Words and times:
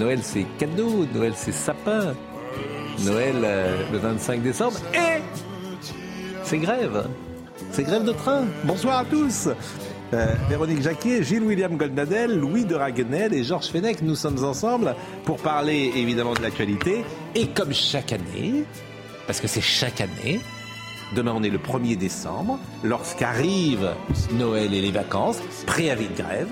Noël 0.00 0.20
c'est 0.22 0.46
cadeau, 0.58 1.04
Noël 1.14 1.34
c'est 1.36 1.52
sapin, 1.52 2.14
Noël 3.04 3.34
euh, 3.44 3.84
le 3.92 3.98
25 3.98 4.42
décembre 4.42 4.78
et 4.94 5.20
c'est 6.42 6.56
grève. 6.56 7.06
C'est 7.70 7.82
grève 7.84 8.04
de 8.04 8.12
train. 8.12 8.44
Bonsoir 8.64 9.00
à 9.00 9.04
tous. 9.04 9.50
Euh, 10.14 10.34
Véronique 10.48 10.80
Jacquier, 10.80 11.22
Gilles-William 11.22 11.76
Goldnadel, 11.76 12.38
Louis 12.38 12.64
de 12.64 12.74
Raguenel 12.74 13.34
et 13.34 13.44
Georges 13.44 13.68
Fenech, 13.68 14.00
nous 14.00 14.14
sommes 14.14 14.42
ensemble 14.42 14.96
pour 15.24 15.36
parler 15.36 15.92
évidemment 15.94 16.32
de 16.32 16.40
l'actualité. 16.40 17.04
Et 17.34 17.48
comme 17.48 17.74
chaque 17.74 18.14
année, 18.14 18.64
parce 19.26 19.38
que 19.38 19.48
c'est 19.48 19.60
chaque 19.60 20.00
année, 20.00 20.40
demain 21.14 21.34
on 21.36 21.42
est 21.42 21.50
le 21.50 21.58
1er 21.58 21.98
décembre, 21.98 22.58
lorsqu'arrive 22.82 23.90
Noël 24.32 24.72
et 24.72 24.80
les 24.80 24.92
vacances, 24.92 25.40
préavis 25.66 26.08
de 26.08 26.22
grève 26.22 26.48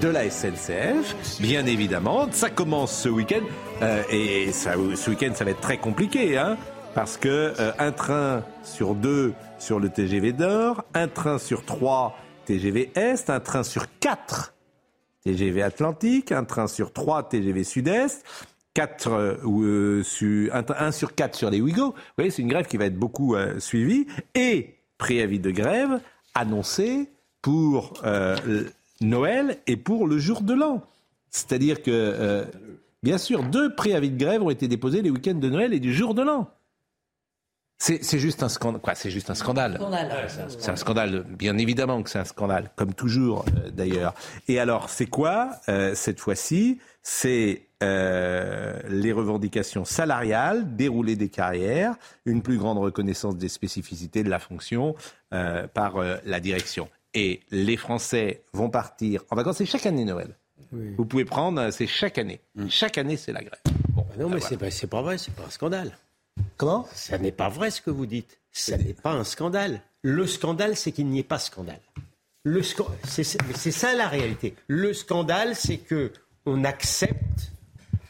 de 0.00 0.08
la 0.08 0.30
SNCF, 0.30 1.40
bien 1.40 1.66
évidemment. 1.66 2.28
Ça 2.30 2.50
commence 2.50 2.96
ce 2.96 3.08
week-end 3.08 3.42
euh, 3.82 4.02
et 4.10 4.52
ça, 4.52 4.74
ce 4.94 5.10
week-end 5.10 5.32
ça 5.34 5.44
va 5.44 5.50
être 5.50 5.60
très 5.60 5.78
compliqué, 5.78 6.38
hein, 6.38 6.56
parce 6.94 7.16
que 7.16 7.54
euh, 7.58 7.72
un 7.78 7.92
train 7.92 8.44
sur 8.62 8.94
deux 8.94 9.34
sur 9.58 9.80
le 9.80 9.88
TGV 9.88 10.32
Nord, 10.32 10.84
un 10.94 11.08
train 11.08 11.38
sur 11.38 11.64
trois 11.64 12.16
TGV 12.46 12.92
Est, 12.94 13.30
un 13.30 13.40
train 13.40 13.62
sur 13.62 13.86
quatre 14.00 14.54
TGV 15.24 15.62
Atlantique, 15.62 16.32
un 16.32 16.44
train 16.44 16.66
sur 16.66 16.92
trois 16.92 17.28
TGV 17.28 17.64
Sud-Est. 17.64 18.24
4 18.74 19.08
euh, 19.08 19.36
euh, 19.44 20.02
sur, 20.02 20.54
un, 20.54 20.92
sur 20.92 21.14
4 21.14 21.34
sur 21.34 21.50
les 21.50 21.60
Ouigo. 21.60 21.86
Vous 21.86 21.94
voyez, 22.16 22.30
c'est 22.30 22.42
une 22.42 22.48
grève 22.48 22.66
qui 22.66 22.76
va 22.76 22.86
être 22.86 22.98
beaucoup 22.98 23.34
euh, 23.34 23.58
suivie. 23.58 24.06
Et 24.34 24.76
préavis 24.98 25.40
de 25.40 25.50
grève 25.50 26.00
annoncé 26.34 27.10
pour 27.42 27.94
euh, 28.04 28.36
Noël 29.00 29.58
et 29.66 29.76
pour 29.76 30.06
le 30.06 30.18
jour 30.18 30.42
de 30.42 30.54
l'an. 30.54 30.82
C'est-à-dire 31.30 31.82
que, 31.82 31.90
euh, 31.90 32.44
bien 33.02 33.18
sûr, 33.18 33.42
deux 33.44 33.74
préavis 33.74 34.10
de 34.10 34.18
grève 34.18 34.42
ont 34.42 34.50
été 34.50 34.68
déposés 34.68 35.02
les 35.02 35.10
week-ends 35.10 35.34
de 35.34 35.48
Noël 35.48 35.72
et 35.72 35.80
du 35.80 35.92
jour 35.94 36.14
de 36.14 36.22
l'an. 36.22 36.50
C'est 37.82 38.04
c'est 38.04 38.18
juste 38.18 38.42
un 38.42 38.50
scandale. 38.50 38.82
Quoi, 38.82 38.94
c'est 38.94 39.10
juste 39.10 39.30
un 39.30 39.34
scandale. 39.34 39.80
C'est 40.58 40.70
un 40.70 40.76
scandale, 40.76 41.24
bien 41.24 41.56
évidemment 41.56 42.02
que 42.02 42.10
c'est 42.10 42.18
un 42.18 42.26
scandale, 42.26 42.70
comme 42.76 42.92
toujours 42.92 43.46
euh, 43.56 43.70
d'ailleurs. 43.70 44.14
Et 44.48 44.60
alors, 44.60 44.90
c'est 44.90 45.06
quoi 45.06 45.52
euh, 45.70 45.94
cette 45.94 46.20
fois-ci? 46.20 46.78
C'est 47.02 47.62
euh, 47.82 48.78
les 48.90 49.12
revendications 49.12 49.86
salariales, 49.86 50.76
dérouler 50.76 51.16
des 51.16 51.30
carrières, 51.30 51.94
une 52.26 52.42
plus 52.42 52.58
grande 52.58 52.76
reconnaissance 52.76 53.38
des 53.38 53.48
spécificités 53.48 54.22
de 54.24 54.28
la 54.28 54.38
fonction 54.38 54.94
euh, 55.32 55.66
par 55.66 55.94
la 56.26 56.40
direction. 56.40 56.86
Et 57.14 57.40
les 57.50 57.76
Français 57.76 58.42
vont 58.52 58.70
partir 58.70 59.24
en 59.30 59.36
vacances. 59.36 59.56
C'est 59.58 59.66
chaque 59.66 59.86
année 59.86 60.04
Noël. 60.04 60.34
Vous 60.72 61.04
pouvez 61.04 61.24
prendre, 61.24 61.60
euh, 61.60 61.70
c'est 61.72 61.86
chaque 61.88 62.18
année. 62.18 62.40
Chaque 62.68 62.96
année, 62.98 63.16
c'est 63.16 63.32
la 63.32 63.42
grève. 63.42 63.58
Bon, 63.88 64.02
Non, 64.02 64.28
ben 64.28 64.34
mais 64.34 64.40
voilà. 64.40 64.70
c'est 64.70 64.86
pas, 64.86 64.96
pas 64.98 65.02
vrai, 65.02 65.18
c'est 65.18 65.34
pas 65.34 65.42
un 65.46 65.50
scandale. 65.50 65.96
Comment? 66.56 66.86
Ça 66.92 67.18
n'est 67.18 67.32
pas 67.32 67.48
vrai 67.48 67.70
ce 67.72 67.80
que 67.80 67.90
vous 67.90 68.06
dites. 68.06 68.38
Ça 68.52 68.76
n'est 68.76 68.94
pas 68.94 69.10
un 69.12 69.24
scandale. 69.24 69.82
Le 70.02 70.26
scandale, 70.28 70.76
c'est 70.76 70.92
qu'il 70.92 71.06
n'y 71.08 71.18
ait 71.18 71.24
pas 71.24 71.38
scandale. 71.40 71.80
Le 72.44 72.62
c'est, 73.04 73.24
ça 73.72 73.94
la 73.94 74.06
réalité. 74.08 74.54
Le 74.68 74.94
scandale, 74.94 75.54
c'est 75.56 75.78
que 75.78 76.12
on 76.46 76.64
accepte 76.64 77.52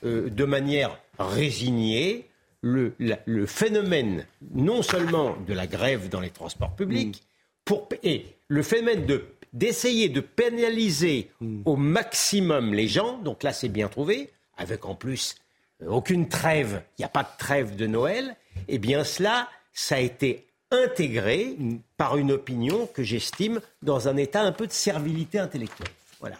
euh, 0.04 0.28
de 0.30 0.44
manière 0.44 0.96
résignée 1.18 2.28
le, 2.62 2.94
la- 3.00 3.18
le 3.24 3.46
phénomène 3.46 4.24
non 4.54 4.82
seulement 4.82 5.36
de 5.48 5.54
la 5.54 5.66
grève 5.66 6.08
dans 6.10 6.20
les 6.20 6.30
transports 6.30 6.76
publics, 6.76 7.24
pour, 7.70 7.86
et 8.02 8.26
le 8.48 8.64
phénomène 8.64 9.06
de, 9.06 9.26
d'essayer 9.52 10.08
de 10.08 10.20
pénaliser 10.20 11.30
au 11.64 11.76
maximum 11.76 12.74
les 12.74 12.88
gens, 12.88 13.18
donc 13.18 13.44
là 13.44 13.52
c'est 13.52 13.68
bien 13.68 13.86
trouvé, 13.86 14.28
avec 14.56 14.84
en 14.86 14.96
plus 14.96 15.36
euh, 15.80 15.86
aucune 15.86 16.28
trêve, 16.28 16.82
il 16.98 17.02
n'y 17.02 17.04
a 17.04 17.08
pas 17.08 17.22
de 17.22 17.28
trêve 17.38 17.76
de 17.76 17.86
Noël, 17.86 18.34
eh 18.66 18.78
bien 18.78 19.04
cela, 19.04 19.48
ça 19.72 19.94
a 19.94 19.98
été 20.00 20.48
intégré 20.72 21.56
par 21.96 22.16
une 22.16 22.32
opinion 22.32 22.88
que 22.92 23.04
j'estime 23.04 23.60
dans 23.82 24.08
un 24.08 24.16
état 24.16 24.42
un 24.42 24.50
peu 24.50 24.66
de 24.66 24.72
servilité 24.72 25.38
intellectuelle. 25.38 25.92
Voilà. 26.18 26.38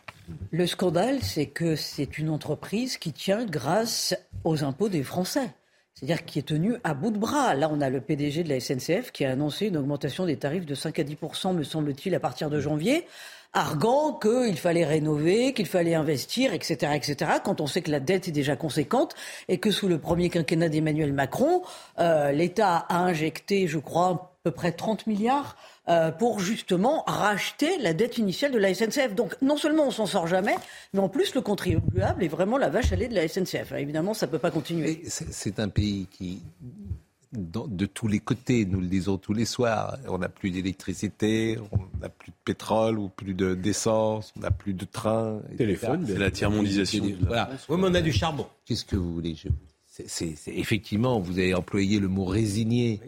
Le 0.51 0.67
scandale, 0.67 1.23
c'est 1.23 1.47
que 1.47 1.77
c'est 1.77 2.19
une 2.19 2.31
entreprise 2.31 2.99
qui 2.99 3.13
tient 3.13 3.45
grâce 3.45 4.17
aux 4.43 4.65
impôts 4.65 4.89
des 4.89 5.05
Français. 5.05 5.53
C'est-à-dire 6.01 6.25
qui 6.25 6.39
est 6.39 6.49
tenue 6.49 6.77
à 6.83 6.95
bout 6.95 7.11
de 7.11 7.19
bras. 7.19 7.55
Là, 7.55 7.69
on 7.71 7.83
a 7.83 7.91
le 7.91 8.01
PDG 8.01 8.43
de 8.43 8.49
la 8.49 8.59
SNCF 8.59 9.13
qui 9.13 9.27
a 9.27 9.33
annoncé 9.33 9.67
une 9.67 9.77
augmentation 9.77 10.25
des 10.25 10.39
tarifs 10.39 10.65
de 10.65 10.75
5 10.75 10.99
à 10.99 11.03
10% 11.03 11.55
me 11.55 11.63
semble-t-il, 11.63 12.15
à 12.15 12.21
partir 12.21 12.49
de 12.49 12.59
janvier, 12.59 13.05
arguant 13.53 14.15
qu'il 14.15 14.57
fallait 14.57 14.87
rénover, 14.87 15.53
qu'il 15.53 15.67
fallait 15.67 15.95
investir, 15.95 16.55
etc., 16.55 16.93
etc., 16.95 17.33
quand 17.45 17.61
on 17.61 17.67
sait 17.67 17.83
que 17.83 17.91
la 17.91 18.01
dette 18.01 18.29
est 18.29 18.33
déjà 18.33 18.57
conséquente 18.57 19.15
et 19.49 19.59
que 19.59 19.71
sous 19.71 19.89
le 19.89 19.99
premier 19.99 20.31
quinquennat 20.31 20.71
d'Emmanuel 20.71 21.13
Macron, 21.13 21.63
euh, 21.99 22.33
l'État 22.33 22.79
a 22.89 23.01
injecté, 23.01 23.67
je 23.67 23.79
crois, 23.79 24.30
peu 24.43 24.51
près 24.51 24.73
30 24.73 25.07
milliards 25.07 25.57
euh, 25.89 26.11
pour 26.11 26.41
justement 26.41 27.05
racheter 27.07 27.79
la 27.79 27.93
dette 27.93 28.17
initiale 28.19 28.53
de 28.53 28.59
la 28.59 28.73
SNCF. 28.75 29.15
Donc 29.15 29.37
non 29.43 29.57
seulement 29.57 29.87
on 29.87 29.91
s'en 29.91 30.07
sort 30.07 30.27
jamais, 30.27 30.55
mais 30.95 31.01
en 31.01 31.09
plus 31.09 31.35
le 31.35 31.41
contribuable 31.43 32.25
est 32.25 32.29
vraiment 32.29 32.57
la 32.57 32.71
vache 32.71 32.93
à 32.93 32.97
lait 32.97 33.09
de 33.09 33.15
la 33.15 33.29
SNCF. 33.29 33.71
Alors, 33.73 33.83
évidemment, 33.83 34.15
ça 34.15 34.27
peut 34.27 34.39
pas 34.39 34.51
continuer. 34.51 35.03
C'est 35.07 35.61
un 35.61 35.69
pays 35.69 36.07
qui, 36.11 36.41
dans- 37.33 37.67
de 37.67 37.85
tous 37.85 38.09
les 38.09 38.19
côtés, 38.19 38.65
nous 38.65 38.81
le 38.81 38.87
disons 38.87 39.19
tous 39.19 39.35
les 39.35 39.45
soirs, 39.45 39.99
on 40.09 40.17
n'a 40.19 40.31
plus 40.31 40.51
d'électricité, 40.51 41.59
on 41.73 41.79
n'a 42.01 42.09
plus 42.09 42.31
de 42.31 42.37
pétrole 42.45 42.99
ou 42.99 43.09
plus 43.11 43.35
de- 43.35 43.55
d'essence, 43.55 44.33
on 44.39 44.41
n'a 44.41 44.51
plus 44.51 44.73
de 44.73 44.87
train. 44.87 45.41
Téléphone, 45.59 46.05
c'est 46.07 46.19
la 46.19 46.31
tiers-mondisation 46.31 47.05
la 47.05 47.27
Voilà. 47.27 47.51
Oui, 47.69 47.77
mais 47.79 47.89
on 47.91 47.95
a 47.95 48.01
du 48.01 48.13
charbon. 48.13 48.47
Qu'est-ce 48.65 48.87
que 48.87 48.97
vous 48.97 49.13
voulez 49.13 49.35
je- 49.35 49.49
Effectivement, 50.47 51.21
vous 51.21 51.39
avez 51.39 51.53
employé 51.55 51.99
le 52.01 52.09
mot 52.09 52.25
résigné. 52.25 53.01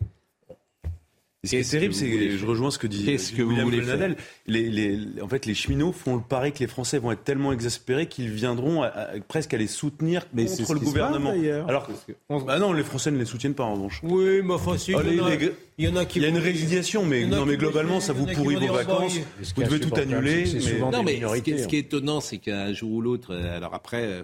Et 1.45 1.49
Ce 1.49 1.51
qui 1.51 1.57
est 1.57 1.71
terrible, 1.73 1.93
c'est 1.93 2.07
vous 2.07 2.13
voulez 2.13 2.29
que 2.29 2.37
je 2.37 2.47
rejoins 2.47 2.71
ce 2.71 2.79
que 2.79 2.87
dit 2.87 3.05
Qu'est-ce 3.05 3.33
que 3.33 3.43
vous 3.43 3.49
William 3.51 3.65
voulez 3.65 3.79
Goldnadel. 3.79 4.17
Les, 4.47 4.71
les- 4.71 5.21
en 5.21 5.27
fait, 5.27 5.45
les 5.45 5.55
cheminots 5.55 5.91
font 5.91 6.15
le 6.15 6.23
pari 6.23 6.53
que 6.53 6.61
les 6.61 6.69
Français 6.69 7.01
vont 7.01 7.11
être 7.11 7.25
tellement 7.25 7.53
exaspérés 7.53 8.07
qu'ils 8.07 8.31
viendront 8.31 8.83
à- 8.83 8.87
à- 8.87 9.21
presque 9.27 9.53
à 9.53 9.57
les 9.59 9.67
soutenir 9.67 10.25
Mais 10.33 10.47
c'est 10.47 10.59
contre 10.59 10.69
ce 10.69 10.73
le 10.75 10.79
qui 10.79 10.85
se 10.87 10.91
gouvernement. 10.93 11.33
passe. 11.33 11.69
Alors, 11.69 11.89
que- 11.89 12.45
bah 12.47 12.61
non, 12.61 12.73
les 12.73 12.85
Français 12.85 13.11
ne 13.11 13.19
les 13.19 13.25
soutiennent 13.25 13.55
pas 13.57 13.65
en 13.65 13.75
revanche. 13.75 13.99
Oui, 14.05 14.41
mais 14.45 14.55
enfin, 14.55 14.79
si, 14.79 14.95
Allez, 14.95 15.11
il, 15.11 15.17
y 15.17 15.21
en 15.21 15.25
a, 15.27 15.31
les 15.31 15.37
gars, 15.39 15.49
il 15.79 15.85
y 15.85 15.89
en 15.89 15.97
a 15.97 16.05
qui 16.05 16.21
Il 16.21 16.23
y 16.23 16.27
a 16.27 16.29
une 16.29 16.39
résiliation, 16.39 17.05
mais, 17.05 17.27
non, 17.27 17.45
mais 17.45 17.57
globalement, 17.57 17.99
ça 17.99 18.13
vous 18.13 18.27
pourrit 18.27 18.55
vos 18.55 18.73
vacances. 18.75 19.19
Vous 19.57 19.63
devez 19.65 19.81
tout 19.81 19.93
annuler. 19.97 20.45
mais- 20.45 20.79
Non, 20.79 21.03
mais 21.03 21.11
ce 21.15 21.17
minorités, 21.17 21.43
qui, 21.43 21.51
est, 21.51 21.61
hein. 21.61 21.63
ce 21.65 21.69
qui 21.69 21.75
est 21.77 21.81
étonnant, 21.81 22.21
c'est 22.21 22.39
qu'un 22.39 22.73
jour 22.73 22.93
ou 22.93 23.01
l'autre, 23.01 23.35
alors 23.35 23.75
après, 23.75 24.05
euh, 24.05 24.23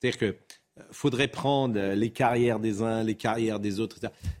c'est-à-dire 0.00 0.16
que 0.16 0.36
faudrait 0.90 1.28
prendre 1.28 1.78
euh, 1.78 1.94
les 1.94 2.10
carrières 2.10 2.58
des 2.58 2.82
uns, 2.82 3.02
les 3.02 3.14
carrières 3.14 3.60
des 3.60 3.80
autres, 3.80 3.98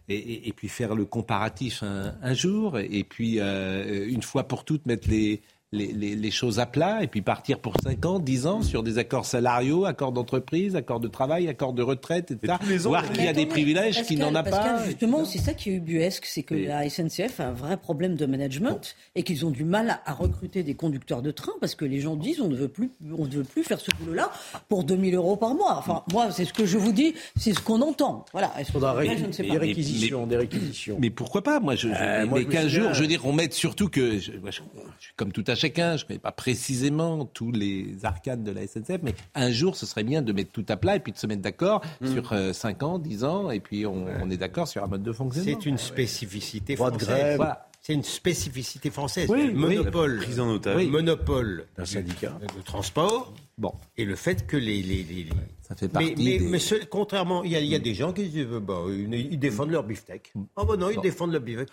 et, 0.08 0.52
puis 0.56 0.68
faire 0.68 0.94
le 0.94 1.04
comparatif 1.04 1.82
un, 1.82 2.14
un 2.22 2.34
jour, 2.34 2.78
et 2.78 3.04
puis 3.04 3.38
euh, 3.38 4.06
une 4.08 4.22
fois 4.22 4.44
pour 4.48 4.64
toutes 4.64 4.86
mettre 4.86 5.08
les, 5.08 5.42
les, 5.72 5.90
les- 5.92 6.14
les 6.16 6.30
choses 6.30 6.58
à 6.58 6.66
plat, 6.66 7.02
et 7.02 7.06
puis 7.06 7.22
partir 7.22 7.58
pour 7.58 7.74
5 7.82 8.04
ans, 8.04 8.18
10 8.18 8.46
ans 8.46 8.60
sur 8.62 8.82
des 8.82 8.98
accords 8.98 9.24
salariaux, 9.24 9.86
accords 9.86 10.12
d'entreprise, 10.12 10.76
accords 10.76 11.00
de 11.00 11.08
travail, 11.08 11.48
accords 11.48 11.72
de 11.72 11.82
retraite, 11.82 12.30
etc. 12.30 12.54
tous 12.60 12.68
les 12.68 12.86
ans, 12.86 12.90
Voir 12.90 13.04
mais 13.10 13.18
qui 13.18 13.26
a 13.26 13.32
des 13.32 13.46
privilèges, 13.46 14.02
qui 14.02 14.16
Pascal, 14.16 14.18
n'en 14.18 14.34
a 14.34 14.42
Pascal, 14.42 14.76
pas. 14.76 14.84
Justement, 14.84 15.24
c'est 15.24 15.38
ça 15.38 15.54
qui 15.54 15.70
est 15.70 15.74
ubuesque, 15.76 16.26
c'est 16.26 16.42
que 16.42 16.54
Et- 16.54 16.66
la 16.66 16.84
SNCF 16.90 17.40
a 17.40 17.46
un 17.48 17.52
vrai 17.52 17.78
problème 17.78 18.16
de 18.16 18.26
management 18.26 18.94
et 19.14 19.22
qu'ils 19.22 19.46
ont 19.46 19.50
du 19.50 19.64
mal 19.64 19.98
à, 20.04 20.12
recruter 20.12 20.62
des 20.62 20.74
conducteurs 20.74 21.22
de 21.22 21.30
train 21.30 21.52
parce 21.60 21.74
que 21.74 21.86
les 21.86 22.00
gens 22.00 22.16
disent 22.16 22.40
on 22.42 22.48
ne 22.48 22.56
veut 22.56 22.68
plus, 22.68 22.90
on 23.18 23.24
ne 23.24 23.30
veut 23.30 23.44
plus 23.44 23.64
faire 23.64 23.80
ce 23.80 23.90
boulot-là 23.98 24.30
pour 24.68 24.84
2000 24.84 25.14
euros 25.14 25.36
par 25.36 25.54
mois. 25.54 25.76
Enfin, 25.78 26.02
moi, 26.12 26.30
c'est 26.32 26.44
ce 26.44 26.52
que 26.52 26.66
je 26.66 26.76
vous 26.76 26.92
dis, 26.92 27.14
c'est 27.36 27.54
ce 27.54 27.60
qu'on 27.60 27.80
entend. 27.80 28.26
Voilà. 28.32 28.52
Est-ce 28.58 28.72
vrai, 28.76 29.08
ré- 29.08 29.16
je 29.18 29.24
ne 29.24 29.32
sais 29.32 29.42
des 29.42 29.48
pas. 29.48 29.58
réquisitions, 29.58 30.26
des 30.26 30.36
réquisitions. 30.36 30.98
Mais 31.00 31.08
pourquoi 31.08 31.42
pas? 31.42 31.60
Moi, 31.60 31.76
je, 31.76 31.88
je- 31.88 31.94
Euh, 31.94 32.26
moi, 32.26 32.38
mais 32.38 32.42
je 32.42 32.46
me 32.48 32.52
15 32.52 32.62
souviens- 32.64 32.82
jours, 32.82 32.94
je 32.94 33.00
veux 33.00 33.06
dire, 33.08 33.24
on 33.24 33.32
met 33.32 33.50
surtout 33.50 33.88
que, 33.88 34.18
je, 34.18 34.32
moi, 34.32 34.50
je- 34.50 34.60
je 35.00 35.04
suis 35.06 35.14
comme 35.16 35.32
tout 35.32 35.44
à 35.46 35.54
chacun. 35.62 35.96
Je 35.96 36.04
ne 36.04 36.08
connais 36.08 36.18
pas 36.20 36.32
précisément 36.32 37.24
tous 37.24 37.50
les 37.52 37.96
arcades 38.04 38.42
de 38.42 38.50
la 38.52 38.66
SNCF, 38.66 39.00
mais 39.02 39.14
un 39.34 39.50
jour, 39.50 39.76
ce 39.76 39.86
serait 39.86 40.04
bien 40.04 40.22
de 40.22 40.32
mettre 40.32 40.52
tout 40.52 40.66
à 40.68 40.76
plat 40.76 40.96
et 40.96 41.00
puis 41.00 41.12
de 41.12 41.18
se 41.18 41.26
mettre 41.26 41.42
d'accord 41.42 41.82
Mm. 42.00 42.12
sur 42.12 42.34
5 42.54 42.82
ans, 42.82 42.98
10 42.98 43.24
ans, 43.24 43.50
et 43.50 43.60
puis 43.60 43.86
on, 43.86 44.04
on 44.22 44.30
est 44.30 44.36
d'accord 44.36 44.68
sur 44.68 44.82
un 44.84 44.86
mode 44.86 45.02
de 45.02 45.12
fonctionnement. 45.12 45.58
C'est 45.60 45.66
une 45.68 45.78
spécificité 45.78 46.74
Droit 46.74 46.90
de 46.90 46.98
française. 46.98 47.36
Voilà. 47.36 47.66
C'est 47.80 47.94
une 47.94 48.04
spécificité 48.04 48.90
française. 48.90 49.28
Oui, 49.28 49.48
le 49.48 49.66
oui. 49.66 49.76
monopole, 49.76 50.18
Prise 50.18 50.38
en 50.38 50.48
otage. 50.50 50.76
oui. 50.76 50.86
monopole 50.88 51.66
Un 51.78 51.84
syndicat. 51.84 52.38
de 52.56 52.62
transport 52.62 53.32
Bon, 53.62 53.72
et 53.96 54.04
le 54.04 54.16
fait 54.16 54.44
que 54.44 54.56
les, 54.56 54.82
les, 54.82 55.04
les- 55.04 55.22
les- 55.22 55.30
ça 55.60 55.76
fait 55.76 55.86
Mais, 55.86 55.92
partie 56.08 56.14
mais, 56.18 56.38
des... 56.38 56.46
mais 56.48 56.58
ce- 56.58 56.84
contrairement, 56.84 57.44
il 57.44 57.52
y, 57.52 57.56
a, 57.56 57.60
il 57.60 57.68
y 57.68 57.76
a 57.76 57.78
des 57.78 57.94
gens 57.94 58.12
qui 58.12 58.24
disent, 58.28 58.44
euh, 58.50 58.58
bah, 58.58 58.80
ils, 58.88 59.14
ils 59.14 59.38
défendent 59.38 59.70
leur 59.70 59.84
beefsteak. 59.84 60.32
Ah 60.56 60.64
bah 60.64 60.76
non, 60.76 60.90
ils 60.90 61.00
défendent 61.00 61.30
leur 61.30 61.40
beefsteak. 61.40 61.68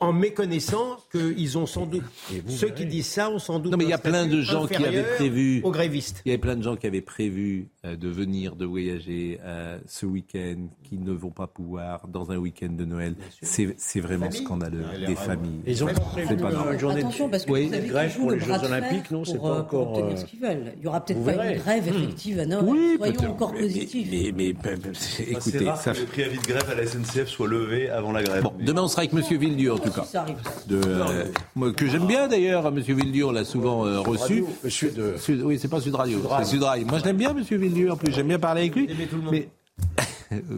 En 0.00 0.14
méconnaissant 0.14 0.96
qu'ils 1.12 1.58
ont 1.58 1.66
sans 1.66 1.84
doute... 1.84 2.02
Ceux 2.48 2.70
qui 2.70 2.86
disent 2.86 3.06
ça 3.06 3.30
ont 3.30 3.38
sans 3.38 3.58
doute... 3.58 3.72
Non, 3.72 3.76
mais 3.78 3.84
il 3.84 3.90
y 3.90 3.92
a 3.92 3.98
plein 3.98 4.26
de 4.26 4.40
gens 4.40 4.66
qui 4.66 4.82
avaient 4.82 5.04
prévu- 5.18 5.60
Aux 5.62 5.70
grévistes. 5.70 6.22
Il 6.24 6.30
y 6.30 6.32
avait 6.32 6.40
plein 6.40 6.56
de 6.56 6.62
gens 6.62 6.76
qui 6.76 6.86
avaient 6.86 7.02
prévu 7.02 7.68
euh, 7.84 7.94
de 7.94 8.08
venir, 8.08 8.56
de 8.56 8.64
voyager 8.64 9.38
euh, 9.44 9.78
ce 9.86 10.06
week-end, 10.06 10.66
qui 10.82 10.96
ne 10.96 11.12
vont 11.12 11.30
pas 11.30 11.46
pouvoir 11.46 12.08
dans 12.08 12.30
un 12.30 12.38
week-end 12.38 12.70
de 12.72 12.86
Noël. 12.86 13.14
C'est 13.42 13.74
c'est 13.76 14.00
vraiment 14.00 14.30
Famille. 14.30 14.44
scandaleux. 14.44 14.84
Des 15.06 15.14
familles. 15.14 15.60
Ils 15.66 15.84
ont 15.84 15.88
pas 15.88 15.92
prévu 16.00 16.34
une 16.34 16.78
journée 16.78 17.02
de- 17.02 17.06
Attention, 17.06 17.28
parce 17.28 17.44
que 17.44 17.52
Oui, 17.52 17.66
vous 17.66 17.74
savez 17.74 17.88
grève 17.88 18.16
pour 18.16 18.30
les 18.30 18.38
le 18.38 18.42
Jeux 18.44 18.52
Olympiques, 18.64 19.10
non, 19.10 19.24
c'est 19.26 19.38
pas 19.38 19.48
euh, 19.58 19.60
encore, 19.60 19.98
euh, 19.98 20.16
ce 20.16 20.24
qu'ils 20.24 20.40
veulent. 20.40 20.72
Il 20.78 20.82
y 20.82 20.86
aura 20.86 21.04
peut-être 21.04 21.20
pas 21.36 21.50
une 21.52 21.58
grève 21.58 21.88
effective 21.88 22.38
à. 22.40 22.62
Oui, 22.62 22.94
Soyons 22.98 23.30
encore 23.32 23.52
positifs. 23.52 24.08
Mais, 24.10 24.32
mais, 24.36 24.54
mais- 24.64 24.90
C'est 24.94 25.22
écoutez, 25.24 25.64
rare 25.68 25.80
ça 25.80 25.92
que 25.92 26.00
le 26.00 26.06
préavis 26.06 26.38
de 26.38 26.42
grève 26.46 26.68
à 26.70 26.74
la 26.74 26.86
SNCF 26.86 27.28
soit 27.28 27.48
levé 27.48 27.88
avant 27.90 28.12
la 28.12 28.22
grève. 28.22 28.42
Bon, 28.42 28.52
demain 28.60 28.82
on 28.82 28.88
sera 28.88 29.00
avec 29.02 29.12
Monsieur 29.12 29.38
Villedieu 29.38 29.72
en 29.72 29.78
tout 29.78 29.88
Si 29.88 29.94
cas. 29.94 30.04
ça 30.04 30.20
arrive. 30.22 30.36
De, 30.66 30.80
euh, 30.84 31.24
moi, 31.54 31.72
que 31.72 31.86
j'aime 31.86 32.06
bien 32.06 32.28
d'ailleurs, 32.28 32.70
Monsieur 32.72 32.94
Villedieu, 32.94 33.26
on 33.26 33.32
l'a 33.32 33.44
souvent 33.44 33.84
euh, 33.86 34.00
reçu. 34.00 34.44
Monsieur 34.62 34.90
de- 34.90 35.16
Sud- 35.18 35.42
oui, 35.42 35.58
c'est 35.58 35.68
pas 35.68 35.80
Sud 35.80 35.94
Radio, 35.94 36.20
c'est 36.38 36.44
Sud 36.44 36.62
Radio. 36.62 36.86
Moi 36.86 36.98
je 36.98 37.04
l'aime 37.04 37.16
bien, 37.16 37.32
Monsieur 37.32 37.56
Villedieu, 37.58 37.90
en 37.92 37.96
plus, 37.96 38.12
j'aime 38.12 38.28
bien 38.28 38.38
parler 38.38 38.62
avec 38.62 38.74
lui. 38.76 38.86
Tout 38.86 39.16
le 39.16 39.22
monde. 39.22 39.32
Mais 39.32 39.48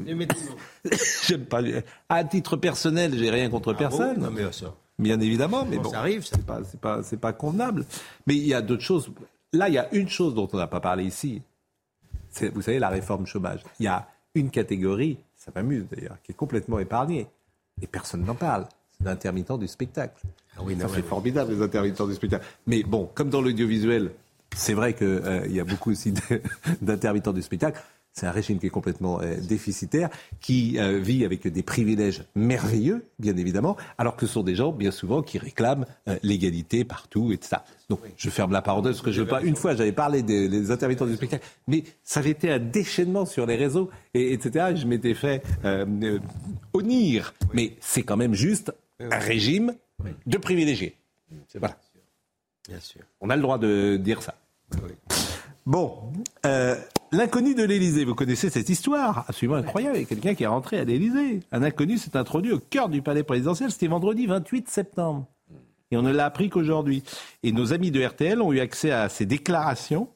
Aimez 0.06 0.26
tout 0.26 0.36
le 0.38 0.48
monde. 0.50 0.98
j'aime 1.28 1.44
pas. 1.44 1.60
À 2.08 2.24
titre 2.24 2.56
personnel, 2.56 3.12
j'ai 3.16 3.30
rien 3.30 3.48
contre 3.50 3.72
personne. 3.72 4.14
Ah 4.16 4.20
bon 4.20 4.26
Non 4.26 4.30
mais 4.30 4.52
ça. 4.52 4.74
Bien 4.98 5.20
évidemment, 5.20 5.66
mais 5.68 5.76
Bon, 5.76 5.82
bon, 5.82 5.90
ça 5.90 5.98
arrive, 5.98 6.24
c'est 6.24 6.42
pas, 6.44 6.60
c'est 6.70 6.80
pas, 6.80 7.02
c'est 7.02 7.20
pas 7.20 7.32
convenable. 7.34 7.84
Mais 8.26 8.34
il 8.36 8.46
y 8.46 8.54
a 8.54 8.62
d'autres 8.62 8.82
choses. 8.82 9.10
Là, 9.52 9.68
il 9.68 9.74
y 9.74 9.78
a 9.78 9.92
une 9.94 10.08
chose 10.08 10.34
dont 10.34 10.48
on 10.52 10.56
n'a 10.56 10.66
pas 10.66 10.80
parlé 10.80 11.04
ici. 11.04 11.42
C'est, 12.30 12.48
vous 12.48 12.62
savez, 12.62 12.78
la 12.78 12.88
réforme 12.88 13.26
chômage. 13.26 13.62
Il 13.80 13.84
y 13.84 13.88
a 13.88 14.08
une 14.34 14.50
catégorie, 14.50 15.18
ça 15.34 15.50
m'amuse 15.54 15.86
d'ailleurs, 15.90 16.16
qui 16.22 16.32
est 16.32 16.34
complètement 16.34 16.78
épargnée. 16.78 17.26
Et 17.80 17.86
personne 17.86 18.24
n'en 18.24 18.34
parle. 18.34 18.66
C'est 18.96 19.04
l'intermittent 19.04 19.58
du 19.58 19.68
spectacle. 19.68 20.22
Ah 20.56 20.60
oui, 20.64 20.76
ça, 20.78 20.88
c'est 20.88 21.02
formidable, 21.02 21.52
les 21.52 21.62
intermittents 21.62 22.06
du 22.06 22.14
spectacle. 22.14 22.46
Mais 22.66 22.82
bon, 22.82 23.10
comme 23.14 23.28
dans 23.28 23.42
l'audiovisuel, 23.42 24.12
c'est 24.54 24.74
vrai 24.74 24.94
qu'il 24.94 25.48
y 25.48 25.60
a 25.60 25.64
beaucoup 25.64 25.90
aussi 25.90 26.12
d'intermittents 26.80 27.32
du 27.32 27.42
spectacle. 27.42 27.80
C'est 28.18 28.26
un 28.26 28.30
régime 28.30 28.58
qui 28.58 28.66
est 28.66 28.70
complètement 28.70 29.20
euh, 29.20 29.36
déficitaire, 29.36 30.08
qui 30.40 30.78
euh, 30.78 30.98
vit 30.98 31.26
avec 31.26 31.46
des 31.46 31.62
privilèges 31.62 32.24
merveilleux, 32.34 33.04
bien 33.18 33.36
évidemment, 33.36 33.76
alors 33.98 34.16
que 34.16 34.24
ce 34.24 34.32
sont 34.32 34.42
des 34.42 34.54
gens, 34.54 34.72
bien 34.72 34.90
souvent, 34.90 35.20
qui 35.20 35.36
réclament 35.36 35.84
euh, 36.08 36.16
l'égalité 36.22 36.84
partout, 36.84 37.30
et 37.32 37.36
tout 37.36 37.46
ça. 37.46 37.66
Donc, 37.90 38.00
je 38.16 38.30
ferme 38.30 38.52
la 38.52 38.62
parenthèse, 38.62 38.92
parce 38.92 39.04
que 39.04 39.12
je 39.12 39.20
veux 39.20 39.28
pas... 39.28 39.42
Une 39.42 39.54
fois, 39.54 39.74
j'avais 39.74 39.92
parlé 39.92 40.22
des, 40.22 40.48
des 40.48 40.70
intermittents 40.70 41.04
du 41.04 41.14
spectacle, 41.14 41.44
mais 41.68 41.84
ça 42.02 42.20
avait 42.20 42.30
été 42.30 42.50
un 42.50 42.58
déchaînement 42.58 43.26
sur 43.26 43.44
les 43.44 43.56
réseaux, 43.56 43.90
et, 44.14 44.32
etc. 44.32 44.68
Et 44.72 44.76
je 44.76 44.86
m'étais 44.86 45.12
fait 45.12 45.42
honnir. 46.72 47.34
Mais 47.52 47.76
c'est 47.80 48.02
quand 48.02 48.16
même 48.16 48.32
juste 48.32 48.72
un 48.98 49.18
régime 49.18 49.74
de 50.24 50.38
privilégiés. 50.38 50.96
Voilà. 51.54 51.76
Bien 52.66 52.80
sûr. 52.80 53.02
On 53.20 53.28
a 53.28 53.36
le 53.36 53.42
droit 53.42 53.58
de 53.58 53.98
dire 53.98 54.22
ça. 54.22 54.34
Bon, 55.66 56.12
euh, 56.46 56.76
l'inconnu 57.10 57.56
de 57.56 57.64
l'Élysée, 57.64 58.04
vous 58.04 58.14
connaissez 58.14 58.50
cette 58.50 58.68
histoire 58.68 59.24
absolument 59.28 59.56
incroyable. 59.56 59.96
Il 59.96 60.02
y 60.02 60.04
a 60.04 60.06
quelqu'un 60.06 60.34
qui 60.36 60.44
est 60.44 60.46
rentré 60.46 60.78
à 60.78 60.84
l'Élysée. 60.84 61.40
Un 61.50 61.64
inconnu 61.64 61.98
s'est 61.98 62.16
introduit 62.16 62.52
au 62.52 62.60
cœur 62.60 62.88
du 62.88 63.02
palais 63.02 63.24
présidentiel. 63.24 63.72
C'était 63.72 63.88
vendredi 63.88 64.26
28 64.26 64.68
septembre. 64.68 65.26
Et 65.90 65.96
on 65.96 66.02
ne 66.02 66.12
l'a 66.12 66.24
appris 66.26 66.50
qu'aujourd'hui. 66.50 67.02
Et 67.42 67.50
nos 67.50 67.72
amis 67.72 67.90
de 67.90 68.00
RTL 68.04 68.40
ont 68.40 68.52
eu 68.52 68.60
accès 68.60 68.92
à 68.92 69.08
ces 69.08 69.26
déclarations 69.26 70.08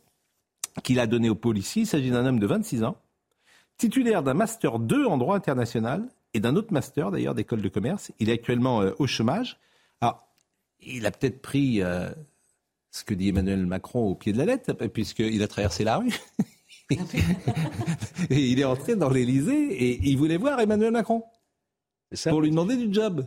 qu'il 0.84 1.00
a 1.00 1.08
données 1.08 1.30
aux 1.30 1.34
policiers. 1.34 1.82
Il 1.82 1.86
s'agit 1.86 2.12
d'un 2.12 2.24
homme 2.26 2.38
de 2.38 2.46
26 2.46 2.84
ans, 2.84 2.96
titulaire 3.76 4.22
d'un 4.22 4.34
master 4.34 4.78
2 4.78 5.04
en 5.04 5.18
droit 5.18 5.34
international 5.34 6.06
et 6.32 6.38
d'un 6.38 6.54
autre 6.54 6.72
master 6.72 7.10
d'ailleurs 7.10 7.34
d'école 7.34 7.60
de 7.60 7.68
commerce. 7.68 8.12
Il 8.20 8.30
est 8.30 8.34
actuellement 8.34 8.82
euh, 8.82 8.92
au 9.00 9.08
chômage. 9.08 9.58
Alors, 10.00 10.28
il 10.80 11.06
a 11.06 11.10
peut-être 11.10 11.42
pris 11.42 11.82
euh, 11.82 12.10
ce 12.90 13.04
que 13.04 13.14
dit 13.14 13.28
Emmanuel 13.28 13.66
Macron 13.66 14.08
au 14.08 14.14
pied 14.14 14.32
de 14.32 14.38
la 14.38 14.44
lettre, 14.44 14.72
puisqu'il 14.88 15.42
a 15.42 15.48
traversé 15.48 15.84
la 15.84 15.98
rue. 15.98 16.14
et 16.90 18.50
il 18.50 18.58
est 18.58 18.64
entré 18.64 18.96
dans 18.96 19.10
l'Élysée 19.10 19.52
et 19.52 20.00
il 20.02 20.18
voulait 20.18 20.36
voir 20.36 20.58
Emmanuel 20.60 20.90
Macron 20.90 21.22
ça 22.12 22.30
pour 22.30 22.40
lui 22.40 22.50
demander 22.50 22.76
du 22.76 22.92
job. 22.92 23.26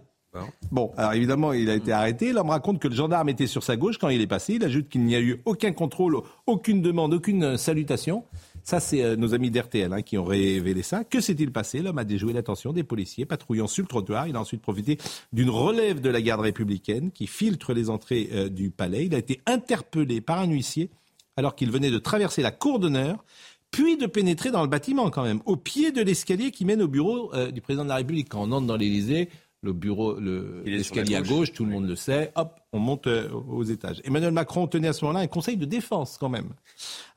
Bon, 0.72 0.92
alors 0.98 1.14
évidemment, 1.14 1.54
il 1.54 1.70
a 1.70 1.76
été 1.76 1.92
arrêté. 1.92 2.34
L'homme 2.34 2.50
raconte 2.50 2.80
que 2.80 2.88
le 2.88 2.96
gendarme 2.96 3.30
était 3.30 3.46
sur 3.46 3.62
sa 3.62 3.78
gauche 3.78 4.00
quand 4.00 4.10
il 4.10 4.20
est 4.20 4.28
passé. 4.28 4.54
Il 4.56 4.64
ajoute 4.64 4.90
qu'il 4.90 5.04
n'y 5.04 5.16
a 5.16 5.22
eu 5.22 5.42
aucun 5.46 5.72
contrôle, 5.74 6.18
aucune 6.48 6.82
demande, 6.82 7.14
aucune 7.14 7.56
salutation. 7.56 8.24
Ça, 8.64 8.80
c'est 8.80 9.04
euh, 9.04 9.16
nos 9.16 9.34
amis 9.34 9.52
d'RTL 9.52 9.92
hein, 9.92 10.02
qui 10.02 10.18
ont 10.18 10.24
révélé 10.24 10.84
ça. 10.84 11.04
Que 11.04 11.20
s'est-il 11.20 11.52
passé? 11.52 11.82
L'homme 11.82 11.98
a 11.98 12.06
déjoué 12.06 12.32
l'attention 12.32 12.72
des 12.72 12.84
policiers 12.84 13.26
patrouillant 13.26 13.68
sur 13.68 13.84
le 13.84 13.88
trottoir. 13.88 14.28
Il 14.28 14.36
a 14.36 14.40
ensuite 14.40 14.62
profité 14.62 14.98
d'une 15.34 15.50
relève 15.50 16.00
de 16.00 16.10
la 16.10 16.22
garde 16.22 16.42
républicaine 16.42 17.12
qui 17.12 17.28
filtre 17.28 17.74
les 17.74 17.90
entrées 17.90 18.30
euh, 18.32 18.50
du 18.50 18.70
palais. 18.70 19.06
Il 19.06 19.16
a 19.16 19.18
été 19.18 19.42
interpellé 19.46 20.22
par 20.22 20.40
un 20.40 20.48
huissier 20.48 20.90
alors 21.36 21.56
qu'il 21.56 21.72
venait 21.72 21.92
de 21.92 21.98
traverser 21.98 22.42
la 22.42 22.52
cour 22.52 22.80
d'honneur 22.80 23.26
puis 23.74 23.98
de 23.98 24.06
pénétrer 24.06 24.52
dans 24.52 24.62
le 24.62 24.68
bâtiment 24.68 25.10
quand 25.10 25.24
même, 25.24 25.42
au 25.46 25.56
pied 25.56 25.92
de 25.92 26.02
l'escalier 26.02 26.52
qui 26.52 26.64
mène 26.64 26.82
au 26.84 26.88
bureau 26.88 27.34
euh, 27.34 27.50
du 27.50 27.60
président 27.60 27.84
de 27.84 27.90
la 27.90 27.96
République. 27.96 28.30
Quand 28.30 28.44
on 28.44 28.52
entre 28.52 28.68
dans 28.68 28.78
l'Élysée, 28.78 29.30
le 29.64 29.74
bureau, 29.74 30.20
le- 30.20 30.62
l'escalier 30.66 31.16
à 31.16 31.22
gauche. 31.22 31.52
tout 31.54 31.64
le 31.66 31.72
monde 31.72 31.88
le 31.88 31.96
sait, 31.96 32.32
hop, 32.36 32.60
on 32.74 32.80
monte 32.80 33.08
euh, 33.08 33.30
aux 33.32 33.64
étages. 33.64 34.02
Emmanuel 34.04 34.32
Macron 34.32 34.68
tenait 34.68 34.90
à 34.90 34.94
ce 34.94 35.04
moment-là 35.06 35.22
un 35.24 35.28
conseil 35.28 35.58
de 35.58 35.66
défense 35.66 36.18
quand 36.20 36.30
même. 36.30 36.50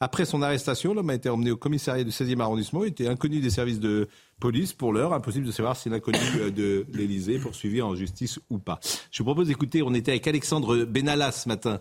Après 0.01 0.25
son 0.25 0.41
arrestation, 0.43 0.95
l'homme 0.95 1.11
a 1.11 1.15
été 1.15 1.29
emmené 1.29 1.51
au 1.51 1.57
commissariat 1.57 2.05
du 2.05 2.11
16e 2.11 2.41
arrondissement, 2.41 2.85
il 2.85 2.89
était 2.91 3.09
inconnu 3.09 3.41
des 3.41 3.51
services 3.51 3.81
de 3.81 4.09
police 4.41 4.73
pour 4.73 4.93
l'heure, 4.93 5.13
impossible 5.13 5.47
de 5.47 5.53
savoir 5.53 5.77
si 5.77 5.89
l'inconnu 5.89 6.19
euh, 6.37 6.51
de 6.51 6.87
l'Élysée 6.93 7.39
poursuivi 7.39 7.83
en 7.83 7.95
justice 7.95 8.39
ou 8.49 8.59
pas. 8.59 8.79
Je 9.11 9.19
vous 9.19 9.25
propose 9.25 9.49
d'écouter, 9.49 9.83
on 9.83 9.93
était 9.95 10.13
avec 10.13 10.27
Alexandre 10.27 10.85
Benalla 10.85 11.33
ce 11.33 11.49
matin 11.49 11.81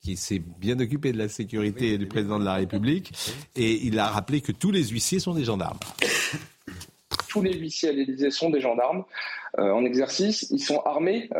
qui 0.00 0.16
s'est 0.16 0.42
bien 0.58 0.80
occupé 0.80 1.12
de 1.12 1.18
la 1.18 1.28
sécurité 1.28 1.96
du 1.96 2.06
président 2.08 2.40
de 2.40 2.44
la 2.44 2.54
République, 2.54 3.12
et 3.54 3.86
il 3.86 4.00
a 4.00 4.08
rappelé 4.08 4.40
que 4.40 4.50
tous 4.50 4.72
les 4.72 4.82
huissiers 4.88 5.20
sont 5.20 5.32
des 5.32 5.44
gendarmes. 5.44 5.78
Tous 7.32 7.40
les 7.40 7.54
huissiers 7.54 7.88
à 7.88 7.92
l'Élysée 7.92 8.30
sont 8.30 8.50
des 8.50 8.60
gendarmes 8.60 9.04
euh, 9.58 9.70
en 9.70 9.86
exercice. 9.86 10.46
Ils 10.50 10.60
sont 10.60 10.80
armés. 10.84 11.30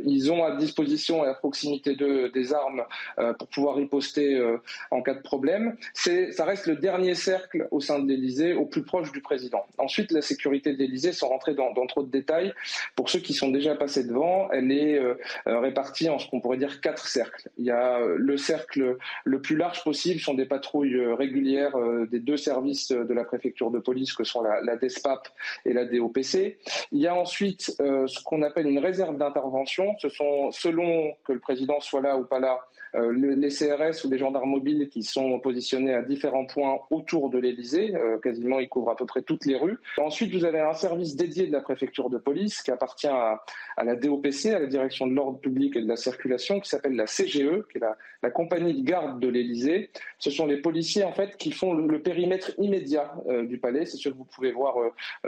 Euh, 0.00 0.02
ils 0.06 0.32
ont 0.32 0.44
à 0.44 0.56
disposition 0.56 1.24
et 1.24 1.28
à 1.28 1.34
proximité 1.34 1.94
d'eux 1.94 2.30
des 2.30 2.52
armes 2.52 2.82
euh, 3.18 3.32
pour 3.34 3.48
pouvoir 3.48 3.76
riposter 3.76 4.34
euh, 4.34 4.58
en 4.90 5.02
cas 5.02 5.14
de 5.14 5.22
problème. 5.22 5.76
Ça 5.94 6.44
reste 6.44 6.66
le 6.66 6.76
dernier 6.76 7.14
cercle 7.14 7.68
au 7.70 7.80
sein 7.80 7.98
de 7.98 8.08
l'Élysée, 8.08 8.54
au 8.54 8.66
plus 8.66 8.82
proche 8.82 9.12
du 9.12 9.20
président. 9.20 9.64
Ensuite, 9.78 10.12
la 10.12 10.22
sécurité 10.22 10.72
de 10.72 10.78
l'Élysée, 10.78 11.12
sans 11.12 11.28
rentrer 11.28 11.54
dans, 11.54 11.72
trop 11.86 12.02
de 12.02 12.10
détails, 12.10 12.52
pour 12.96 13.08
ceux 13.08 13.20
qui 13.20 13.34
sont 13.34 13.50
déjà 13.50 13.74
passés 13.74 14.04
devant, 14.04 14.50
elle 14.52 14.70
est 14.72 14.98
euh, 14.98 15.14
euh, 15.46 15.60
répartie 15.60 16.08
en 16.08 16.18
ce 16.18 16.28
qu'on 16.28 16.40
pourrait 16.40 16.58
dire 16.58 16.80
quatre 16.80 17.06
cercles. 17.06 17.48
Il 17.58 17.64
y 17.64 17.70
a 17.70 17.98
euh, 17.98 18.16
le 18.18 18.36
cercle 18.36 18.96
le 19.24 19.40
plus 19.40 19.56
large 19.56 19.82
possible, 19.82 20.20
sont 20.20 20.34
des 20.34 20.46
patrouilles 20.46 20.94
euh, 20.94 21.14
régulières 21.14 21.76
euh, 21.76 22.06
des 22.06 22.20
deux 22.20 22.36
services 22.36 22.92
euh, 22.92 23.04
de 23.04 23.14
la 23.14 23.24
préfecture 23.24 23.70
de 23.70 23.78
police 23.78 24.12
que 24.12 24.24
sont 24.24 24.42
la, 24.42 24.60
la 24.62 24.76
DESPAP 24.76 25.28
et 25.64 25.72
la 25.72 25.84
DOPC. 25.84 26.58
Il 26.92 27.00
y 27.00 27.06
a 27.06 27.14
ensuite 27.14 27.74
euh, 27.80 28.06
ce 28.06 28.22
qu'on 28.22 28.42
appelle 28.42 28.66
une 28.66 28.78
réserve 28.78 29.16
d'intervention. 29.16 29.89
Ce 29.98 30.08
sont, 30.08 30.50
selon 30.52 31.12
que 31.24 31.32
le 31.32 31.38
président 31.40 31.80
soit 31.80 32.00
là 32.00 32.16
ou 32.18 32.24
pas 32.24 32.40
là, 32.40 32.58
euh, 32.96 33.12
le- 33.12 33.34
les 33.34 33.50
CRS 33.50 34.04
ou 34.04 34.10
les 34.10 34.18
gendarmes 34.18 34.50
mobiles 34.50 34.88
qui 34.88 35.02
sont 35.04 35.38
positionnés 35.38 35.94
à 35.94 36.02
différents 36.02 36.44
points 36.46 36.78
autour 36.90 37.30
de 37.30 37.38
l'Élysée. 37.38 37.94
Euh, 37.94 38.18
quasiment, 38.18 38.58
ils 38.58 38.68
couvrent 38.68 38.90
à 38.90 38.96
peu 38.96 39.06
près 39.06 39.22
toutes 39.22 39.46
les 39.46 39.56
rues. 39.56 39.78
Ensuite, 39.98 40.32
vous 40.34 40.44
avez 40.44 40.58
un 40.60 40.72
service 40.72 41.14
dédié 41.14 41.46
de 41.46 41.52
la 41.52 41.60
préfecture 41.60 42.10
de 42.10 42.18
police 42.18 42.62
qui 42.62 42.70
appartient 42.72 43.06
à, 43.06 43.40
la 43.82 43.94
DOPC, 43.94 44.46
à 44.46 44.58
la 44.58 44.66
direction 44.66 45.06
de 45.06 45.14
l'ordre 45.14 45.38
public 45.38 45.76
et 45.76 45.82
de 45.82 45.88
la 45.88 45.96
circulation, 45.96 46.58
qui 46.58 46.68
s'appelle 46.68 46.96
la 46.96 47.06
CGE, 47.06 47.62
qui 47.70 47.78
est 47.78 47.80
la, 48.22 48.30
compagnie 48.30 48.74
de 48.82 48.84
garde 48.84 49.20
de 49.20 49.28
l'Élysée. 49.28 49.90
Ce 50.18 50.30
sont 50.30 50.46
les 50.46 50.56
policiers 50.60 51.04
en 51.04 51.12
fait 51.12 51.36
qui 51.36 51.52
font 51.52 51.74
le, 51.74 52.00
périmètre 52.02 52.52
immédiat 52.58 53.12
euh, 53.28 53.44
du 53.46 53.58
palais. 53.58 53.86
C'est 53.86 53.96
ce 53.98 54.08
que 54.08 54.14
vous 54.14 54.24
pouvez 54.24 54.50
voir 54.52 54.74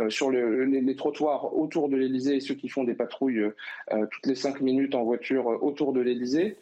sur 0.08 0.30
le- 0.30 0.64
les, 0.64 0.80
les 0.80 0.96
trottoirs 0.96 1.54
autour 1.56 1.88
de 1.88 1.96
l'Élysée 1.96 2.36
et 2.36 2.40
ceux 2.40 2.54
qui 2.54 2.68
font 2.68 2.84
des 2.84 2.94
patrouilles 2.94 3.44
toutes 4.10 4.26
les 4.26 4.34
cinq 4.34 4.51
minutes 4.60 4.94
en 4.94 5.04
voiture 5.04 5.50
euh, 5.50 5.58
autour 5.60 5.92
de 5.92 6.00
l'Élysée. 6.00 6.56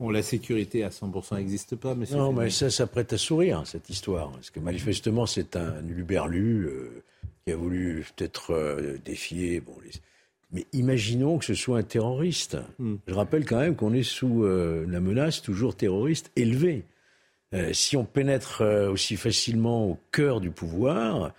Bon, 0.00 0.10
la 0.10 0.22
sécurité 0.22 0.84
à 0.84 0.90
100% 0.90 1.36
n'existe 1.36 1.74
pas. 1.74 1.94
Non, 2.12 2.32
mais 2.32 2.50
ça, 2.50 2.70
ça 2.70 2.86
prête 2.86 3.12
à 3.12 3.18
sourire, 3.18 3.62
cette 3.66 3.90
histoire. 3.90 4.30
Parce 4.30 4.50
que 4.50 4.60
manifestement, 4.60 5.26
c'est 5.26 5.56
un 5.56 5.80
luberlu 5.82 6.66
euh, 6.66 7.02
qui 7.44 7.52
a 7.52 7.56
voulu 7.56 8.06
peut-être 8.16 8.52
euh, 8.52 8.98
défier 9.04 9.60
bon, 9.60 9.74
les, 9.84 9.90
Mais 10.52 10.66
imaginons 10.72 11.38
que 11.38 11.44
ce 11.44 11.54
soit 11.54 11.78
un 11.78 11.82
terroriste. 11.82 12.56
Je 12.78 13.14
rappelle 13.14 13.44
quand 13.44 13.58
même 13.58 13.74
qu'on 13.74 13.92
est 13.92 14.04
sous 14.04 14.44
euh, 14.44 14.86
la 14.88 15.00
menace 15.00 15.42
toujours 15.42 15.74
terroriste 15.74 16.30
élevée. 16.36 16.84
Euh, 17.54 17.72
si 17.72 17.96
on 17.96 18.04
pénètre 18.04 18.60
euh, 18.60 18.90
aussi 18.90 19.16
facilement 19.16 19.86
au 19.86 19.98
cœur 20.12 20.40
du 20.40 20.50
pouvoir, 20.50 21.32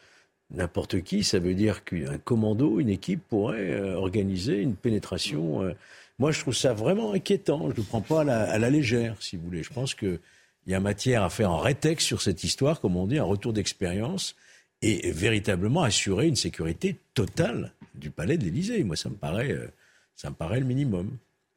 n'importe 0.52 1.02
qui, 1.02 1.24
ça 1.24 1.40
veut 1.40 1.54
dire 1.54 1.84
qu'un 1.84 2.18
commando, 2.18 2.80
une 2.80 2.90
équipe 2.90 3.22
pourrait 3.28 3.72
euh, 3.72 3.96
organiser 3.96 4.62
une 4.62 4.76
pénétration. 4.76 5.64
euh. 5.64 5.74
Moi, 6.18 6.32
je 6.32 6.42
trouve 6.42 6.56
ça 6.56 6.74
vraiment 6.74 7.14
inquiétant. 7.14 7.62
Je 7.68 7.74
ne 7.74 7.78
le 7.78 7.84
prends 7.84 8.02
pas 8.02 8.22
à 8.22 8.58
la, 8.58 8.70
légère, 8.70 9.22
si 9.22 9.38
vous 9.38 9.44
voulez. 9.44 9.64
Je 9.64 9.72
pense 9.72 9.96
qu'il 9.96 10.20
y 10.68 10.74
a 10.74 10.80
matière 10.80 11.24
à 11.24 11.30
faire 11.30 11.52
un 11.52 11.62
rétexte 11.62 12.08
sur 12.08 12.22
cette 12.22 12.44
histoire, 12.44 12.82
comme 12.82 12.98
on 12.98 13.08
dit, 13.08 13.18
un 13.20 13.24
retour 13.24 13.54
d'expérience, 13.54 14.36
et 14.82 15.12
véritablement 15.12 15.84
assurer 15.84 16.28
une 16.28 16.36
sécurité 16.36 16.98
totale 17.14 17.74
du 17.96 18.12
palais 18.12 18.38
de 18.38 18.44
l'Élysée. 18.44 18.84
Moi, 18.84 18.96
ça 18.96 19.10
me 19.10 19.16
paraît, 19.16 19.52
euh, 19.52 19.68
ça 20.16 20.30
me 20.30 20.36
paraît 20.36 20.60
le 20.60 20.66
minimum. 20.66 21.10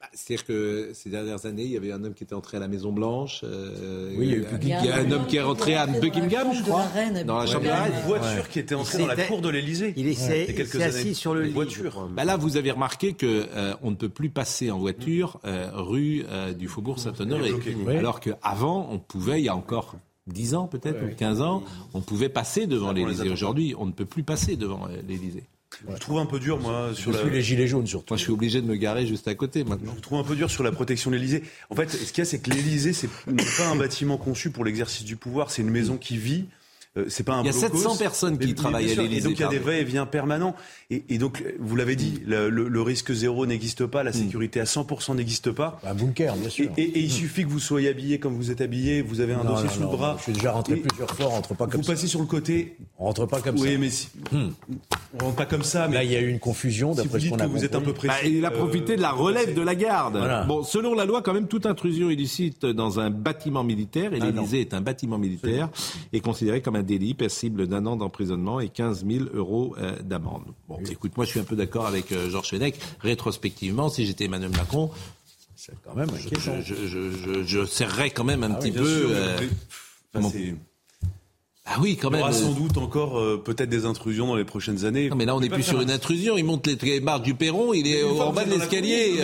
Bah, 0.03 0.09
C'est-à-dire 0.15 0.45
que 0.45 0.91
ces 0.95 1.11
dernières 1.11 1.47
années, 1.47 1.63
il 1.63 1.71
y 1.71 1.77
avait 1.77 1.93
un 1.93 2.03
homme 2.03 2.13
qui 2.15 2.25
était 2.25 2.35
entré 2.35 2.57
à 2.57 2.61
la 2.61 2.67
Maison 2.67 2.91
Blanche. 2.91 3.43
euh, 3.45 4.11
Oui, 4.17 4.27
il 4.27 4.31
y 4.31 4.35
a 4.35 4.37
eu 4.39 4.47
il 4.61 4.69
y 4.69 4.73
a 4.91 4.97
un 4.97 5.11
homme 5.13 5.27
qui 5.29 5.37
est 5.37 5.43
rentré 5.43 5.77
à 5.77 5.87
Buckingham, 5.87 6.49
je 6.53 6.63
crois, 6.65 6.87
dans 7.25 7.39
la 7.39 7.47
chambre 7.47 7.63
de 7.63 7.69
la 7.69 7.89
Une 7.89 7.95
voiture 8.07 8.49
qui 8.49 8.59
était 8.59 8.75
entrée 8.75 8.99
dans 8.99 9.07
la 9.07 9.17
cour 9.27 9.41
de 9.41 9.49
l'Élysée. 9.49 9.95
Il 9.97 10.09
essaie- 10.09 10.47
il 10.49 10.67
s'est 10.67 10.83
assis 10.83 11.15
sur 11.15 11.35
le 11.35 11.43
lit. 11.43 11.53
voiture. 11.53 12.09
Bah 12.13 12.25
là, 12.25 12.37
vous 12.37 12.57
avez 12.57 12.73
remarqué 12.73 13.13
que 13.13 13.47
euh, 13.55 13.75
on 13.83 13.91
ne 13.93 13.97
peut 13.97 14.09
plus 14.09 14.29
passer 14.29 14.73
en 14.73 14.79
voiture 14.81 15.39
euh, 15.45 15.71
rue 15.73 16.25
euh, 16.29 16.53
du 16.53 16.67
Faubourg 16.67 16.99
Saint-Honoré, 16.99 17.51
bloqué. 17.51 17.77
Oui. 17.87 17.97
alors 17.97 18.19
qu'avant, 18.19 18.89
on 18.91 18.99
pouvait, 18.99 19.41
il 19.41 19.45
y 19.45 19.49
a 19.49 19.55
encore 19.57 19.95
10 20.27 20.55
ans 20.57 20.67
peut-être, 20.67 20.99
ou 21.05 21.15
15 21.17 21.41
ans, 21.43 21.63
on 21.95 22.01
pouvait 22.01 22.29
passer 22.29 22.67
devant 22.67 22.93
l'Élysée. 22.93 23.31
Aujourd'hui, 23.31 23.75
on 23.79 23.87
ne 23.87 23.93
peut 23.93 24.05
plus 24.05 24.25
passer 24.25 24.57
devant 24.57 24.87
euh, 24.89 24.97
l'Élysée. 25.09 25.45
Je 25.89 25.99
trouve 25.99 26.19
un 26.19 26.27
peu 26.27 26.39
dur, 26.39 26.59
moi, 26.59 26.91
sur 26.95 27.11
la, 27.11 27.19
Depuis 27.19 27.31
les 27.31 27.43
gilets 27.43 27.67
jaunes 27.67 27.87
surtout. 27.87 28.13
Moi, 28.15 28.19
je 28.19 28.23
suis 28.23 28.33
obligé 28.33 28.61
de 28.61 28.67
me 28.67 28.77
garer 28.77 29.07
juste 29.07 29.29
à 29.29 29.35
côté 29.35 29.65
maintenant. 29.65 29.93
Je 29.97 30.01
trouve 30.01 30.19
un 30.19 30.25
peu 30.25 30.37
dur 30.37 30.51
sur 30.51 30.63
la 30.63 30.73
protection 30.73 31.11
de 31.11 31.17
l'Élysée. 31.17 31.43
En 31.71 31.75
fait, 31.75 31.91
ce 31.91 32.13
qu'il 32.13 32.19
y 32.19 32.23
a, 32.23 32.25
c'est 32.25 32.41
que 32.41 32.51
l'Élysée, 32.51 32.93
c'est 32.93 33.09
n'est 33.27 33.43
pas 33.57 33.69
un 33.69 33.77
bâtiment 33.77 34.17
conçu 34.17 34.51
pour 34.51 34.65
l'exercice 34.65 35.05
du 35.05 35.17
pouvoir. 35.17 35.51
C'est 35.51 35.63
une 35.63 35.71
maison 35.71 35.97
qui 35.97 36.17
vit. 36.17 36.47
Euh, 36.99 37.07
c'est 37.09 37.23
pas 37.23 37.33
un 37.33 37.43
Il 37.43 37.47
y 37.47 37.49
a 37.49 37.53
blocos. 37.53 37.79
700 37.79 37.97
personnes 37.97 38.35
qui 38.39 38.41
Mais- 38.41 38.47
mais 38.49 38.55
travaillent 38.55 38.85
bien 38.85 38.99
à 38.99 39.03
l'Élysée, 39.03 39.21
Et 39.21 39.23
donc 39.23 39.39
il 39.39 39.41
y 39.41 39.45
a 39.45 39.49
des 39.49 39.59
va-et-vient 39.59 40.05
permanents. 40.05 40.55
Et, 40.91 41.03
et 41.09 41.17
donc, 41.17 41.43
vous 41.59 41.75
l'avez 41.75 41.97
dit, 41.97 42.21
le, 42.27 42.51
le- 42.51 42.69
le 42.69 42.83
risque 42.83 43.13
zéro 43.15 43.47
n'existe 43.47 43.87
pas, 43.87 44.03
Hmm. 44.03 44.07
la 44.07 44.13
sécurité 44.13 44.61
à 44.61 44.65
100% 44.67 45.15
n'existe 45.15 45.53
pas. 45.53 45.81
Un 45.87 45.95
bunker, 45.95 46.37
bien 46.37 46.51
sûr. 46.51 46.69
et- 46.77 46.83
et 46.83 46.99
il 47.01 47.11
suffit 47.11 47.45
que 47.45 47.49
vous 47.49 47.61
soyez 47.61 47.89
habillé 47.89 48.19
comme 48.19 48.35
vous 48.35 48.51
êtes 48.51 48.61
habillé, 48.61 49.01
vous 49.01 49.21
avez 49.21 49.33
un 49.33 49.43
Non, 49.43 49.53
dossier 49.53 49.69
non, 49.69 49.73
sous 49.73 49.81
non, 49.81 49.91
le 49.91 49.97
bras. 49.97 50.17
Je 50.19 50.25
suis 50.25 50.33
déjà 50.35 50.53
rentré 50.53 50.77
plusieurs 50.77 51.11
fois, 51.11 51.27
on 51.29 51.31
rentre 51.31 51.55
pas 51.55 51.67
comme 51.67 51.81
Vous 51.81 51.87
ça. 51.87 51.95
passez 51.95 52.07
sur 52.09 52.21
le 52.21 52.27
côté. 52.27 52.77
On 52.99 53.05
rentre 53.07 53.25
pas 53.25 53.41
comme 53.41 53.59
oui, 53.59 53.71
ça. 53.71 53.77
Hmm. 53.77 53.81
mais 53.81 53.89
si, 53.91 54.09
on 55.15 55.25
rentre 55.25 55.37
pas 55.37 55.47
comme 55.47 55.63
ça. 55.63 55.89
Mais 55.89 55.95
Là, 55.95 56.05
il 56.05 56.13
y 56.13 56.17
a 56.17 56.21
eu 56.21 56.29
une 56.29 56.41
confusion, 56.41 56.93
si 56.93 56.99
vous 56.99 57.03
d'après 57.05 57.19
ce 57.19 57.23
dites 57.25 57.31
qu'on 57.33 57.39
que 57.39 57.43
a 57.43 57.47
vous 57.47 57.65
êtes 57.65 57.75
un 57.75 57.81
peu 57.81 57.95
pressé, 57.95 58.13
Bah, 58.23 58.29
il 58.29 58.45
a 58.45 58.49
euh, 58.53 58.59
profité 58.59 58.97
de 58.97 59.01
la 59.03 59.13
relève 59.13 59.55
de 59.55 59.63
la 59.63 59.75
garde. 59.75 60.19
Voilà. 60.19 60.45
Bon, 60.45 60.63
selon 60.63 60.93
la 60.95 61.07
loi, 61.07 61.23
quand 61.23 61.33
même, 61.33 61.49
toute 61.49 61.65
intrusion 61.65 62.11
illicite 62.11 62.67
dans 62.67 63.01
un 63.01 63.09
bâtiment 63.09 63.65
militaire, 63.65 64.13
et 64.13 64.19
Ah, 64.21 64.27
l'Élysée 64.31 64.61
est 64.61 64.75
un 64.75 64.83
bâtiment 64.83 65.17
militaire, 65.17 65.71
est 66.13 66.21
considéré 66.21 66.61
comme 66.61 66.77
un 66.77 66.82
délit 66.83 67.15
passible 67.15 67.67
d'un 67.67 67.87
an 67.87 67.97
d'emprisonnement 67.97 68.61
et 68.61 68.69
15 68.69 69.05
000 69.07 69.25
euros 69.35 69.75
euh, 69.79 69.97
d'amende. 70.03 70.45
Bon, 70.69 70.79
écoute, 70.91 71.17
moi, 71.17 71.25
je 71.27 71.31
suis 71.31 71.41
un 71.41 71.45
peu 71.45 71.57
d'accord 71.57 71.87
avec 71.87 72.13
euh, 72.13 72.29
Georges 72.31 72.51
Fenech. 72.51 72.77
Rétrospectivement, 73.01 73.89
si 73.89 74.05
j'étais 74.07 74.25
Emmanuel 74.25 74.51
Macron, 74.51 74.91
quand 75.85 75.95
même 75.95 76.09
je, 76.17 76.29
je, 76.41 76.63
je, 76.63 77.11
je- 77.13 77.43
je 77.45 77.65
serrerais 77.65 78.11
quand 78.11 78.25
même 78.25 78.43
un 78.43 78.51
petit 78.55 78.71
bien 78.73 78.83
peu. 78.83 79.07
euh, 79.11 79.37
enfin, 80.15 80.29
Ah 81.65 81.77
oui, 81.81 81.97
quand 81.97 82.09
Il 82.11 82.15
y 82.15 82.17
même. 82.17 82.23
aura 82.23 82.33
sans 82.33 82.53
doute 82.53 82.77
encore 82.77 83.19
euh, 83.21 83.41
peut-être 83.43 83.69
des 83.71 83.85
intrusions 83.87 84.27
dans 84.27 84.35
les 84.35 84.45
prochaines 84.45 84.85
années. 84.85 85.09
Non, 85.09 85.15
mais 85.15 85.25
là, 85.25 85.37
on 85.37 85.41
n'est 85.41 85.49
plus 85.49 85.63
sur 85.63 85.79
un- 85.79 85.83
une 85.83 85.93
intrusion. 85.93 86.37
Il 86.37 86.45
monte 86.45 86.67
les, 86.67 86.99
marches 87.01 87.23
du 87.23 87.35
perron, 87.35 87.73
il 87.73 87.87
est 87.87 88.03
en 88.03 88.33
bas 88.33 88.45
de 88.45 88.51
l'escalier. 88.51 89.21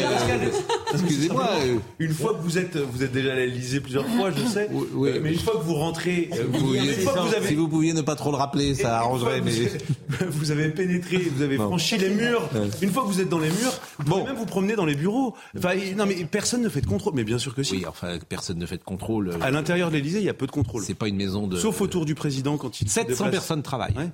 Excusez-moi. 0.95 1.49
euh, 1.61 1.77
Une 1.99 2.13
fois 2.13 2.35
que 2.35 2.43
vous 2.43 2.59
êtes, 2.59 2.77
vous 2.77 3.03
êtes 3.03 3.13
déjà 3.13 3.33
à 3.33 3.37
l'Elysée 3.37 3.81
plusieurs 3.81 4.07
fois, 4.07 4.31
je 4.31 4.45
sais. 4.47 4.69
Oui, 4.73 4.87
oui. 4.95 5.09
Euh, 5.11 5.21
mais 5.23 5.33
une 5.33 5.39
fois 5.39 5.55
que 5.55 5.65
vous 5.65 5.75
rentrez, 5.75 6.31
euh, 6.33 6.45
vous- 6.51 6.75
une 6.75 6.93
fois 6.93 7.13
que 7.15 7.19
vous 7.29 7.35
avez, 7.35 7.49
Si 7.49 7.55
vous 7.55 7.69
pouviez 7.69 7.93
ne 7.93 8.03
pas 8.03 8.15
trop 8.15 8.31
le 8.31 8.37
rappeler, 8.37 8.75
ça 8.75 8.99
arrangerait. 8.99 9.41
Mais... 9.41 9.51
vous, 10.31 10.51
avez 10.51 10.71
pénétré, 10.71 11.19
vous 11.19 11.43
avez 11.43 11.59
Non. 11.59 11.67
franchi 11.67 11.99
les 11.99 12.11
murs. 12.11 12.49
Une 12.83 12.91
fois 12.91 13.03
que 13.03 13.09
vous 13.09 13.21
êtes 13.21 13.29
dans 13.29 13.39
les 13.39 13.49
murs, 13.51 13.81
vous 13.99 14.05
Bon. 14.05 14.19
pouvez 14.21 14.31
même 14.33 14.37
vous 14.39 14.47
promener 14.47 14.77
dans 14.77 14.87
les 14.87 14.95
bureaux. 14.95 15.35
Enfin, 15.57 15.75
non, 15.97 16.07
mais 16.07 16.25
personne 16.31 16.63
ne 16.63 16.69
fait 16.69 16.81
de 16.81 16.87
contrôle. 16.87 17.13
Mais 17.15 17.25
bien 17.25 17.39
sûr 17.39 17.55
que 17.55 17.63
si. 17.63 17.77
Oui, 17.77 17.85
enfin, 17.87 18.19
personne 18.29 18.59
ne 18.59 18.67
fait 18.67 18.79
de 18.79 18.85
contrôle. 18.85 19.33
À 19.41 19.51
l'intérieur 19.51 19.91
de 19.91 19.97
l'Elysée, 19.97 20.19
il 20.19 20.25
y 20.25 20.29
a 20.31 20.35
peu 20.35 20.47
de 20.47 20.53
contrôle. 20.53 20.83
C'est 20.85 20.95
pas 20.95 21.09
une 21.09 21.17
maison 21.17 21.47
de. 21.47 21.57
Sauf 21.57 21.81
autour 21.81 22.05
du 22.07 22.15
président 22.15 22.57
quand 22.57 22.81
il 22.81 22.89
se 22.89 22.95
700 22.95 23.09
déplace. 23.25 23.31
personnes 23.31 23.63
travaillent. 23.63 23.95
Ouais. 23.97 24.11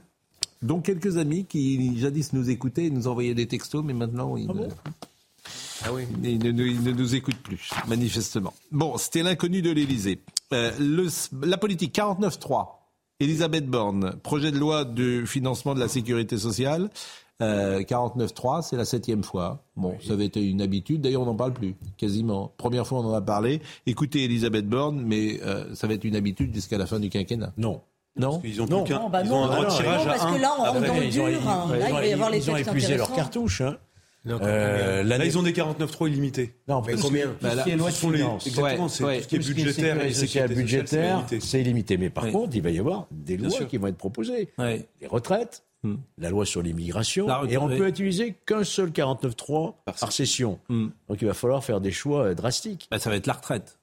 dont 0.62 0.80
quelques 0.80 1.18
amis 1.18 1.44
qui 1.44 1.98
jadis 1.98 2.32
nous 2.32 2.48
écoutaient 2.50 2.86
et 2.86 2.90
nous 2.90 3.06
envoyaient 3.06 3.34
des 3.34 3.46
textos, 3.46 3.84
mais 3.84 3.92
maintenant 3.92 4.36
ils, 4.38 4.46
ne, 4.46 4.52
ils 4.52 4.68
ne 5.92 6.50
nous- 6.52 6.64
ils 6.66 6.82
ne 6.82 6.92
nous 6.92 7.14
écoutent 7.14 7.36
plus, 7.42 7.70
manifestement. 7.88 8.52
Bon, 8.72 8.96
c'était 8.96 9.22
l'inconnu 9.22 9.62
de 9.62 9.70
l'Élysée. 9.70 10.20
Euh, 10.52 10.70
le- 10.78 11.08
la 11.46 11.56
politique 11.56 11.92
49.3, 11.92 12.90
Elisabeth 13.20 13.66
Borne, 13.66 14.14
projet 14.22 14.50
de 14.50 14.58
loi 14.58 14.84
de 14.84 15.24
financement 15.26 15.74
de 15.74 15.80
la 15.80 15.88
sécurité 15.88 16.36
sociale. 16.38 16.90
Euh, 17.42 17.82
49.3, 17.82 18.62
c'est 18.62 18.76
la 18.76 18.84
septième 18.84 19.24
fois. 19.24 19.64
Bon, 19.76 19.96
ça 20.06 20.12
avait 20.12 20.26
été 20.26 20.40
une 20.44 20.62
habitude. 20.62 21.00
D'ailleurs, 21.00 21.22
on 21.22 21.26
n'en 21.26 21.34
parle 21.34 21.52
plus, 21.52 21.74
quasiment. 21.96 22.52
Première 22.56 22.86
fois, 22.86 23.00
on 23.00 23.06
en 23.06 23.12
a 23.14 23.20
parlé. 23.20 23.60
Écoutez 23.86 24.22
Elisabeth 24.24 24.68
Borne, 24.68 25.02
mais 25.04 25.40
euh, 25.42 25.74
ça 25.74 25.86
va 25.88 25.94
être 25.94 26.04
une 26.04 26.14
habitude 26.16 26.54
jusqu'à 26.54 26.78
la 26.78 26.86
fin 26.86 27.00
du 27.00 27.10
quinquennat. 27.10 27.52
Non. 27.56 27.80
Non? 28.16 28.40
Ils 28.44 28.62
ont 28.62 28.66
Non. 28.66 28.84
Non, 28.88 29.08
bah 29.10 29.22
ils 29.24 29.28
non, 29.28 29.36
ont 29.38 29.44
un 29.44 29.46
droit 29.48 29.64
de 29.64 29.70
non, 29.70 29.76
tirage 29.76 30.04
non, 30.04 30.10
à 30.10 30.14
parce 30.14 30.24
un. 30.24 30.34
que 30.36 30.40
là, 30.40 30.52
on 30.56 30.62
rentre 30.62 30.76
Après, 30.76 30.86
dans 30.88 30.94
le 30.94 31.04
ils 31.06 31.20
hein. 31.20 31.66
Là, 31.76 32.04
il 32.04 32.38
ils 32.38 32.50
ont 32.50 32.54
textes 32.54 32.68
épuisé 32.68 32.96
leurs 32.96 33.12
cartouches. 33.12 33.60
Hein. 33.62 33.76
Donc, 34.24 34.40
Euh, 34.42 35.02
Là, 35.02 35.24
ils 35.24 35.36
ont 35.38 35.42
des 35.42 35.52
49.3 35.52 36.08
illimités. 36.08 36.54
Non, 36.68 36.82
Mais 36.86 36.94
combien? 36.94 37.26
Bah, 37.42 37.50
ce 37.64 37.76
là, 37.76 37.90
sont 37.90 38.10
les-. 38.10 38.22
Exactement, 38.46 38.88
c'est 38.88 39.04
Ouais, 39.04 39.20
tout 39.20 39.24
ce 39.24 39.28
qui 39.28 39.34
est 39.34 39.38
Tout 39.38 39.44
ce 39.44 39.52
qui 39.52 39.60
est 39.60 39.64
budgétaire 39.64 40.04
et 40.04 40.12
sécurité 40.14 40.54
c'est 40.54 40.60
budgétaire, 40.60 41.16
limité. 41.18 41.40
c'est 41.40 41.62
limité. 41.62 41.96
Mais 41.98 42.10
par 42.10 42.24
Ouais. 42.24 42.32
contre, 42.32 42.56
il 42.56 42.62
va 42.62 42.70
y 42.70 42.78
avoir 42.78 43.06
des 43.10 43.36
Bien 43.36 43.48
lois 43.48 43.56
sûr. 43.58 43.68
qui 43.68 43.76
vont 43.76 43.86
être 43.88 43.96
proposées. 43.98 44.48
Les 44.58 45.06
retraites, 45.06 45.62
Hmm. 45.82 45.96
la 46.16 46.30
loi 46.30 46.46
sur 46.46 46.62
l'immigration, 46.62 47.26
et 47.46 47.58
on 47.58 47.66
oui. 47.66 47.76
peut 47.76 47.86
utiliser 47.88 48.34
qu'un 48.46 48.64
seul 48.64 48.90
49.3 48.90 49.82
par, 49.84 49.94
Par 49.94 50.12
session. 50.12 50.58
Hmm. 50.70 50.86
Donc 51.10 51.20
il 51.20 51.26
va 51.26 51.34
falloir 51.34 51.62
faire 51.62 51.82
des 51.82 51.92
choix 51.92 52.24
euh, 52.28 52.34
drastiques. 52.34 52.88
Bah, 52.90 52.98
ça 52.98 53.10
va 53.10 53.16
être 53.16 53.26
la 53.26 53.34
retraite. 53.34 53.78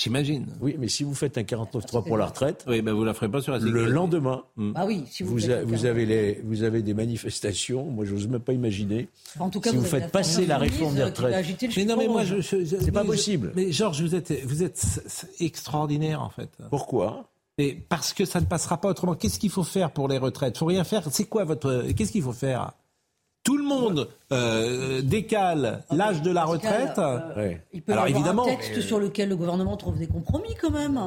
J'imagine. 0.00 0.46
Oui, 0.60 0.76
mais 0.78 0.86
si 0.86 1.02
vous 1.02 1.12
faites 1.12 1.36
un 1.38 1.42
49.3 1.42 2.06
pour 2.06 2.16
la 2.16 2.26
retraite, 2.26 2.64
Oui, 2.68 2.82
ben 2.82 2.92
vous 2.92 3.02
la 3.02 3.14
ferez 3.14 3.28
pas 3.28 3.40
sur 3.40 3.52
la 3.52 3.58
le 3.58 3.86
lendemain, 3.86 4.44
Ah 4.76 4.86
oui, 4.86 5.02
si 5.10 5.24
vous, 5.24 5.32
vous, 5.32 5.50
a- 5.50 5.64
vous, 5.64 5.86
avez 5.86 6.06
les, 6.06 6.40
vous 6.44 6.62
avez 6.62 6.82
des 6.82 6.94
manifestations. 6.94 7.84
Moi, 7.86 8.04
j'ose 8.04 8.28
même 8.28 8.40
pas 8.40 8.52
imaginer. 8.52 9.08
En 9.40 9.50
tout 9.50 9.60
cas, 9.60 9.70
si 9.70 9.76
vous 9.76 9.82
avez 9.86 10.02
faites 10.02 10.12
passer 10.12 10.46
la 10.46 10.56
réforme 10.58 10.94
des 10.94 11.00
euh, 11.00 11.06
retraites. 11.06 11.44
Mais 11.76 11.84
non, 11.84 11.96
mais 11.96 12.06
moi, 12.06 12.24
je, 12.24 12.40
je- 12.40 12.64
je- 12.64 12.76
C'est 12.80 12.92
pas 12.92 13.02
je- 13.02 13.08
possible. 13.08 13.52
mais 13.56 13.72
Georges, 13.72 14.00
vous 14.02 14.14
êtes, 14.14 14.32
vous 14.46 14.62
êtes 14.62 14.80
extraordinaire 15.40 16.22
en 16.22 16.30
fait. 16.30 16.50
Pourquoi? 16.70 17.24
Et 17.58 17.74
parce 17.74 18.12
que 18.12 18.24
ça 18.24 18.40
ne 18.40 18.46
passera 18.46 18.80
pas 18.80 18.88
autrement. 18.90 19.16
Qu'est-ce 19.16 19.40
qu'il 19.40 19.50
faut 19.50 19.64
faire 19.64 19.90
pour 19.90 20.06
les 20.06 20.18
retraites? 20.18 20.56
Faut 20.58 20.66
rien 20.66 20.84
faire. 20.84 21.02
C'est 21.10 21.24
quoi 21.24 21.42
votre 21.44 21.86
Qu'est-ce 21.96 22.12
qu'il 22.12 22.22
faut 22.22 22.32
faire? 22.32 22.70
Tout 23.48 23.56
le 23.56 23.64
monde 23.64 24.08
euh, 24.30 25.00
décale 25.00 25.82
l'âge 25.90 26.20
de 26.20 26.30
la 26.30 26.42
cas, 26.42 26.46
retraite. 26.46 26.98
euh. 26.98 27.54
Il 27.72 27.80
peut 27.80 27.92
y 27.92 27.94
avoir 27.94 28.06
évidemment, 28.06 28.42
un 28.42 28.50
texte 28.50 28.82
sur 28.82 29.00
lequel 29.00 29.30
le 29.30 29.36
gouvernement 29.36 29.74
trouve 29.78 29.96
des 29.98 30.06
compromis 30.06 30.54
quand 30.60 30.70
même. 30.70 31.00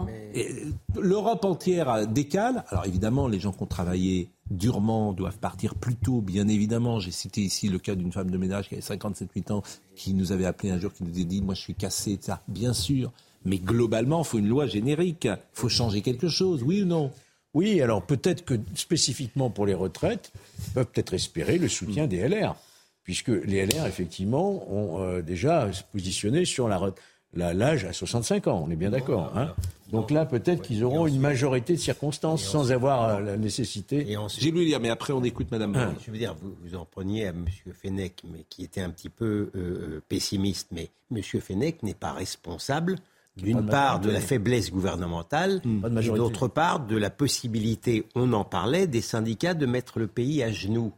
L'Europe 0.99 1.45
entière 1.45 2.07
décale. 2.07 2.63
Alors 2.69 2.87
évidemment, 2.87 3.27
les 3.27 3.39
gens 3.39 3.51
qui 3.51 3.61
ont 3.61 3.67
travaillé 3.67 4.29
durement 4.49 5.13
doivent 5.13 5.37
partir 5.37 5.75
plus 5.75 5.95
tôt, 5.95 6.19
bien 6.19 6.47
évidemment. 6.47 6.99
J'ai 6.99 7.11
cité 7.11 7.41
ici 7.41 7.69
le 7.69 7.77
cas 7.77 7.93
d'une 7.93 8.11
femme 8.11 8.31
de 8.31 8.37
ménage 8.39 8.69
qui 8.69 8.73
avait 8.73 8.81
57-8 8.83 9.51
ans, 9.51 9.61
qui 9.95 10.15
nous 10.15 10.31
avait 10.31 10.45
appelé 10.47 10.71
un 10.71 10.79
jour, 10.79 10.91
qui 10.91 11.03
nous 11.03 11.11
a 11.21 11.23
dit, 11.23 11.43
moi 11.43 11.53
je 11.53 11.61
suis 11.61 11.75
cassé, 11.75 12.17
ça. 12.21 12.41
Bien 12.47 12.73
sûr. 12.73 13.11
Mais 13.45 13.59
globalement, 13.59 14.21
il 14.23 14.25
faut 14.25 14.39
une 14.39 14.49
loi 14.49 14.65
générique. 14.65 15.25
Il 15.25 15.37
faut 15.53 15.69
changer 15.69 16.01
quelque 16.01 16.27
chose, 16.27 16.63
oui 16.63 16.81
ou 16.81 16.85
non? 16.85 17.11
Oui, 17.53 17.81
alors 17.81 18.01
peut-être 18.05 18.45
que 18.45 18.53
spécifiquement 18.75 19.49
pour 19.49 19.65
les 19.65 19.73
retraites, 19.73 20.31
ils 20.67 20.73
peuvent 20.73 20.85
peut-être 20.85 21.13
espérer 21.13 21.57
le 21.57 21.67
soutien 21.67 22.07
des 22.07 22.27
LR, 22.27 22.55
puisque 23.03 23.27
les 23.29 23.65
LR, 23.65 23.85
effectivement, 23.87 24.71
ont 24.71 25.01
euh, 25.01 25.21
déjà 25.21 25.71
se 25.73 25.83
positionné 25.91 26.45
sur 26.45 26.67
la 26.69 26.77
re- 26.77 26.93
la- 27.33 27.53
l'âge 27.53 27.85
à 27.85 27.93
65 27.93 28.47
ans, 28.47 28.63
on 28.65 28.71
est 28.71 28.75
bien 28.75 28.89
d'accord. 28.89 29.31
hein. 29.35 29.53
Donc 29.91 30.09
là, 30.11 30.25
peut-être 30.25 30.61
qu'ils 30.61 30.85
auront 30.85 31.05
une 31.07 31.19
majorité 31.19 31.73
de 31.73 31.79
circonstances 31.79 32.43
sans 32.45 32.71
avoir 32.71 33.09
euh, 33.09 33.19
la 33.19 33.35
nécessité. 33.35 34.05
J'ai 34.39 34.51
lu 34.51 34.63
lire, 34.63 34.79
mais 34.79 34.89
après 34.89 35.11
on 35.11 35.21
écoute 35.21 35.51
Madame. 35.51 35.73
Je 36.05 36.11
veux 36.11 36.17
dire, 36.17 36.33
vous, 36.41 36.55
vous 36.63 36.75
en 36.77 36.85
preniez 36.85 37.25
à 37.27 37.31
M. 37.31 37.45
Fenech, 37.73 38.13
mais 38.31 38.45
qui 38.49 38.63
était 38.63 38.79
un 38.79 38.89
petit 38.89 39.09
peu 39.09 39.51
euh, 39.55 40.01
pessimiste. 40.07 40.69
Mais 40.71 40.89
M. 41.13 41.21
Fenech 41.21 41.83
n'est 41.83 41.93
pas 41.93 42.13
responsable, 42.13 42.95
d'une 43.41 43.65
part, 43.65 43.99
de 43.99 44.09
la 44.09 44.19
faiblesse 44.19 44.71
gouvernementale, 44.71 45.61
de 45.61 46.01
et 46.01 46.09
d'autre 46.09 46.47
part, 46.47 46.85
de 46.85 46.97
la 46.97 47.09
possibilité, 47.09 48.05
on 48.15 48.33
en 48.33 48.43
parlait, 48.43 48.87
des 48.87 49.01
syndicats 49.01 49.53
de 49.53 49.65
mettre 49.65 49.99
le 49.99 50.07
pays 50.07 50.43
à 50.43 50.51
genoux. 50.51 50.93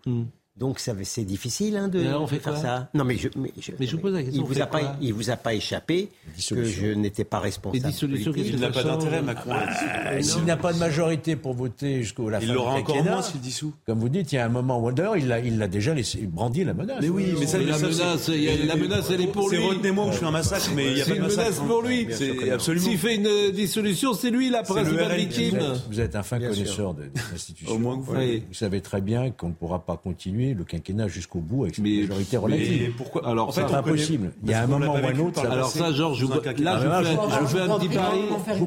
Donc 0.56 0.78
ça, 0.78 0.94
c'est 1.02 1.24
difficile 1.24 1.76
hein, 1.78 1.88
de, 1.88 2.06
on 2.14 2.28
fait 2.28 2.38
faire 2.38 2.54
quoi 2.54 2.62
ça. 2.62 2.90
Non, 2.94 3.04
mais 3.04 3.18
je, 3.18 3.28
mais 3.36 3.52
je, 3.60 3.72
Mais 3.80 3.88
je 3.88 3.96
vous 3.96 4.02
pose 4.04 4.14
la 4.14 4.22
question, 4.22 4.44
Il 4.44 4.48
vous 4.48 4.62
a 4.62 4.68
pas, 4.68 4.98
il 5.02 5.12
vous 5.12 5.32
a 5.32 5.36
pas 5.36 5.56
échappé 5.56 6.10
que 6.48 6.64
je 6.64 6.86
n'étais 6.94 7.24
pas 7.24 7.40
responsable. 7.40 7.92
Politique. 7.92 8.34
Il 8.54 8.60
n'a 8.60 8.70
pas 8.70 8.84
d'intérêt, 8.84 9.24
Macron. 9.24 9.52
Euh, 9.52 10.22
S'il 10.22 10.44
n'a 10.46 10.56
pas 10.56 10.72
de 10.72 10.78
majorité 10.78 11.36
pour 11.36 11.56
voter 11.56 12.04
jusqu'au 12.04 12.30
la 12.30 12.40
fin 12.40 12.46
Il 12.46 12.54
l'aura 12.54 12.76
encore 12.76 13.04
moins 13.04 13.24
s'il 13.24 13.42
dissout. 13.42 13.74
Comme 13.88 14.00
vous 14.00 14.10
dites, 14.10 14.32
il 14.32 14.36
y 14.36 14.38
a 14.38 14.46
un 14.46 14.50
moment 14.50 14.80
où 14.80 14.92
d'ailleurs 14.92 15.18
il 15.18 15.28
l'a, 15.28 15.40
il 15.40 15.58
l'a 15.58 15.68
déjà 15.68 15.96
laissé 15.96 16.20
brandi 16.28 16.64
la 16.64 16.76
menace. 16.76 17.00
Mais 17.02 17.10
oui, 17.10 17.34
mais 17.40 17.48
ça, 17.48 17.58
Mais 17.58 17.66
la 17.66 17.74
ça, 17.74 17.80
c'est- 17.92 18.04
menace, 18.04 18.28
il 18.28 18.44
y 18.44 18.68
la 18.68 18.76
menace, 18.76 19.10
elle 19.10 19.22
est 19.22 19.28
pour 19.28 19.50
C'est 19.50 19.58
lui. 19.58 19.66
retenez-moi 19.66 20.06
ou 20.08 20.12
je 20.12 20.18
fais 20.18 20.26
un 20.26 20.32
massacre, 20.32 20.70
mais 20.76 20.86
il 20.90 20.94
n'y 20.94 21.02
a 21.02 21.06
C'est 21.06 21.10
pas 21.10 21.16
de 21.16 21.22
une 21.22 21.26
massacre. 21.26 21.46
menace 21.48 21.60
hein. 21.62 21.66
pour 21.68 21.82
lui. 21.82 22.08
C'est 22.12 22.52
absolument. 22.52 22.86
S'il 22.90 22.98
fait 23.00 23.16
une 23.16 23.52
dissolution, 23.56 24.14
c'est 24.14 24.30
lui 24.30 24.52
la 24.52 24.60
le 24.60 24.66
principale 24.68 25.18
victime. 25.18 25.56
êtes, 25.56 25.64
vous 25.90 26.00
êtes 26.00 26.16
un 26.16 26.22
fin 26.24 26.40
connaisseur 26.40 26.94
de- 26.94 27.06
des 27.06 27.22
institutions. 27.34 27.74
Au 27.74 27.80
moins 27.80 27.98
que. 27.98 28.04
Vous 28.04 28.54
savez 28.54 28.82
très 28.82 29.02
bien 29.02 29.32
qu'on 29.32 29.48
ne 29.50 29.54
pourra 29.54 29.80
pas 29.84 29.98
continuer 29.98 30.43
le 30.54 30.64
quinquennat 30.66 31.08
jusqu'au 31.08 31.40
bout 31.40 31.64
avec 31.64 31.76
cette 31.76 31.84
Mais- 31.84 32.02
majorité 32.02 32.38
Mais 32.38 32.44
relative. 32.44 32.94
pourquoi 32.98 33.28
Alors, 33.28 33.50
En 33.50 33.52
ça, 33.52 33.62
fait, 33.62 33.68
c'est 33.70 33.76
impossible. 33.76 34.32
Il 34.44 34.50
y 34.50 34.54
a 34.54 34.64
un 34.64 34.68
moment 34.68 34.94
ou 34.94 34.98
un 34.98 35.20
autre, 35.20 35.42
ça 35.42 35.50
Alors 35.52 35.70
ça, 35.70 35.92
Georges, 35.94 36.20
je, 36.20 36.26
là, 36.26 36.34
je 36.44 36.52
fais, 36.52 36.62
là, 36.64 37.04
je 37.04 37.40
vous 37.40 37.48
fais 37.48 37.62
un 37.62 37.80
petit 37.80 37.90
pari. 37.90 38.20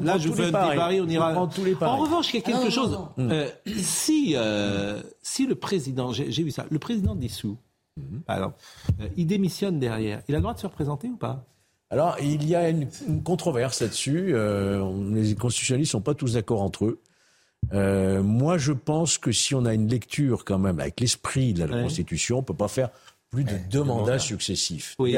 Là, 0.03 0.17
je 0.17 0.31
fais 0.31 0.43
un 0.45 0.51
petit 0.51 0.75
pari. 0.77 1.01
On 1.01 1.07
ira. 1.07 1.33
En 1.81 1.97
revanche, 1.97 2.33
il 2.33 2.37
y 2.37 2.39
a 2.39 2.41
quelque 2.41 2.69
chose. 2.71 2.97
Euh, 3.19 3.47
si, 3.77 4.33
euh, 4.35 5.01
si 5.21 5.45
le 5.45 5.55
président, 5.55 6.11
j'ai 6.13 6.43
vu 6.43 6.51
ça, 6.51 6.65
le 6.69 6.79
président 6.79 7.13
dissout, 7.15 7.57
par 8.25 8.37
exemple, 8.37 8.55
euh, 9.01 9.07
il 9.17 9.25
démissionne 9.27 9.79
derrière, 9.79 10.21
il 10.27 10.35
a 10.35 10.37
le 10.37 10.41
droit 10.41 10.53
de 10.53 10.59
se 10.59 10.67
représenter 10.67 11.07
ou 11.09 11.17
pas? 11.17 11.45
Alors, 11.89 12.17
il 12.21 12.45
y 12.47 12.53
a 12.53 12.69
une, 12.69 12.87
une 13.07 13.23
controverse 13.23 13.81
là-dessus. 13.81 14.31
Euh, 14.33 14.83
les 15.13 15.35
constitutionnalistes 15.35 15.93
sont 15.93 16.01
pas 16.01 16.13
tous 16.13 16.33
d'accord 16.33 16.61
entre 16.61 16.85
eux. 16.85 16.99
Euh, 17.73 18.23
moi, 18.23 18.57
je 18.57 18.71
pense 18.71 19.17
que 19.17 19.31
si 19.31 19.53
on 19.55 19.65
a 19.65 19.73
une 19.73 19.89
lecture 19.89 20.45
quand 20.45 20.59
même 20.59 20.79
avec 20.79 20.99
l'esprit 20.99 21.53
de 21.53 21.63
la. 21.65 21.81
Constitution, 21.81 22.39
on 22.39 22.43
peut 22.43 22.53
pas 22.53 22.67
faire 22.69 22.89
plus 23.29 23.43
de 23.43 23.53
deux 23.69 23.83
mandats 23.83 24.19
successifs. 24.19 24.95
Oui. 24.99 25.17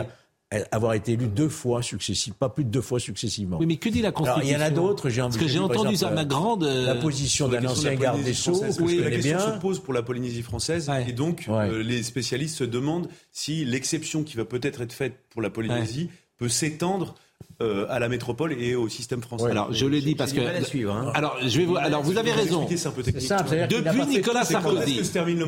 Euh, 0.51 0.63
avoir 0.71 0.95
été 0.95 1.11
élu 1.11 1.27
deux 1.27 1.47
fois 1.47 1.83
successivement, 1.83 2.35
pas 2.39 2.49
plus 2.49 2.63
de 2.63 2.71
deux 2.71 2.81
fois 2.81 2.99
successivement. 2.99 3.59
Oui, 3.59 3.67
mais 3.67 3.77
que 3.77 3.87
dit 3.87 4.01
la 4.01 4.07
Alors, 4.07 4.21
Constitution 4.23 4.49
il 4.49 4.59
y 4.59 4.63
en 4.63 4.65
a 4.65 4.71
d'autres. 4.71 5.07
J'ai 5.09 5.21
Parce 5.21 5.37
que 5.37 5.47
j'ai 5.47 5.59
entendu 5.59 5.91
exemple, 5.91 6.09
ça, 6.09 6.15
ma 6.15 6.25
grande. 6.25 6.63
euh, 6.63 6.87
La 6.87 6.95
position 6.95 7.47
d'un 7.47 7.63
ancien 7.67 7.93
garde 7.93 8.23
des 8.23 8.33
Sceaux, 8.33 8.55
française, 8.55 8.77
que 8.77 8.83
la 9.03 9.11
question 9.11 9.37
bien. 9.37 9.53
se 9.53 9.59
pose 9.59 9.77
pour 9.79 9.93
la 9.93 10.01
Polynésie 10.01 10.41
française 10.41 10.89
Ouais. 10.89 11.07
et 11.07 11.11
donc 11.13 11.45
Ouais. 11.47 11.69
euh, 11.69 11.83
les 11.83 12.01
spécialistes 12.01 12.57
se 12.57 12.63
demandent 12.63 13.09
si 13.31 13.63
l'exception 13.63 14.23
qui 14.23 14.37
va 14.37 14.45
peut-être 14.45 14.81
être 14.81 14.91
faite 14.93 15.19
pour 15.29 15.43
la 15.43 15.51
Polynésie 15.51 16.09
peut 16.37 16.49
s'étendre 16.49 17.13
euh, 17.61 17.85
à 17.89 17.99
la 17.99 18.07
métropole 18.07 18.53
et 18.53 18.75
au 18.75 18.87
système 18.87 19.21
français. 19.21 19.51
Alors, 19.51 19.73
je 19.73 19.85
le 19.85 19.99
dis 19.99 20.15
parce 20.15 20.31
que. 20.31 20.63
suivre, 20.63 20.95
hein. 20.95 21.11
Alors, 21.13 21.37
je 21.45 21.57
vais 21.59 21.65
vous. 21.65 21.75
Alors, 21.75 22.01
vous 22.03 22.17
avez 22.17 22.31
raison. 22.31 22.65
C'est 22.69 22.87
un 22.87 22.91
peu 22.91 23.03
technique. 23.03 23.27
Simple, 23.27 23.67
Depuis 23.69 24.05
Nicolas 24.07 24.45
Sarkozy, 24.45 25.01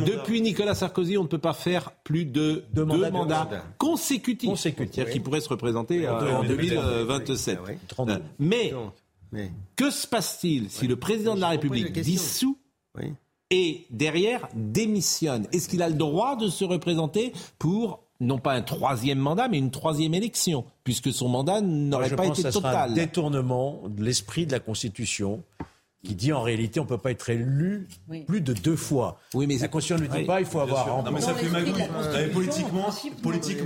depuis 0.06 0.42
Nicolas 0.42 0.76
Sarkozy, 0.76 1.18
on 1.18 1.24
ne 1.24 1.28
peut 1.28 1.38
pas 1.38 1.54
faire 1.54 1.92
plus 2.04 2.26
de 2.26 2.64
deux, 2.74 2.84
mandats, 2.86 3.06
deux 3.08 3.12
mandats 3.18 3.44
mandats. 3.46 3.64
consécutifs. 3.78 4.50
Consécutifs, 4.50 4.94
C'est-à-dire 4.94 5.06
oui. 5.08 5.14
qu'il 5.14 5.24
pourrait 5.24 5.42
se 5.42 5.50
représenter 5.50 6.06
euh, 6.08 6.20
Ouais, 6.22 6.34
en 6.34 6.42
mais 6.42 6.50
2027. 6.50 7.60
Ah 7.62 7.66
ouais. 7.68 7.78
32. 7.88 8.22
Mais 8.40 8.72
Donc, 8.72 8.92
mais, 9.32 9.52
que 9.78 9.90
se 9.90 10.06
passe-t-il 10.08 10.70
si 10.70 10.88
le 10.88 10.98
président 10.98 11.36
de 11.36 11.40
la 11.42 11.50
République 11.50 11.94
dissout 11.94 12.58
oui. 13.00 13.14
et 13.52 13.86
derrière 13.90 14.50
démissionne? 14.54 15.48
Est-ce 15.54 15.70
qu'il 15.70 15.82
a 15.82 15.88
le 15.88 15.96
droit 15.96 16.36
de 16.36 16.50
se 16.50 16.66
représenter 16.66 17.32
pour 17.58 18.04
non 18.22 18.38
pas 18.38 18.54
un 18.54 18.62
troisième 18.62 19.18
mandat, 19.18 19.48
mais 19.50 19.58
une 19.58 19.72
troisième 19.72 20.14
élection, 20.14 20.64
puisque 20.84 21.12
son 21.12 21.28
mandat 21.28 21.60
n'aurait 21.60 22.12
pas 22.12 22.18
pense 22.18 22.40
été 22.40 22.48
que 22.48 22.52
ça 22.54 22.58
sera 22.58 22.70
un 22.70 22.88
total. 22.88 22.94
détournement 22.94 23.82
de 23.90 24.04
l'esprit 24.04 24.46
de 24.46 24.52
la 24.52 24.60
Constitution 24.60 25.44
qui 26.04 26.16
dit 26.16 26.34
en 26.34 26.42
réalité 26.42 26.80
on 26.80 26.84
ne 26.84 26.90
peut 26.90 26.98
pas 26.98 27.12
être 27.12 27.30
élu 27.30 27.88
Oui. 28.10 28.22
plus 28.24 28.42
de 28.42 28.54
deux 28.54 28.76
fois. 28.76 29.20
Oui, 29.34 29.46
mais 29.48 29.58
la 29.58 29.68
Constitution 29.68 29.98
ne 29.98 30.02
le 30.02 30.08
dit 30.08 30.22
Oui, 30.22 30.26
pas, 30.26 30.40
il 30.40 30.46
faut 30.48 30.64
Bien 30.66 30.76
avoir 30.76 31.04
Non, 31.04 31.12
mais 31.12 31.22
ça 31.22 31.34
fait 31.36 31.48
de 31.48 31.54
la 31.54 31.60
magouille. 31.60 31.84
Euh, 32.14 32.28
Politiquement, 32.34 32.88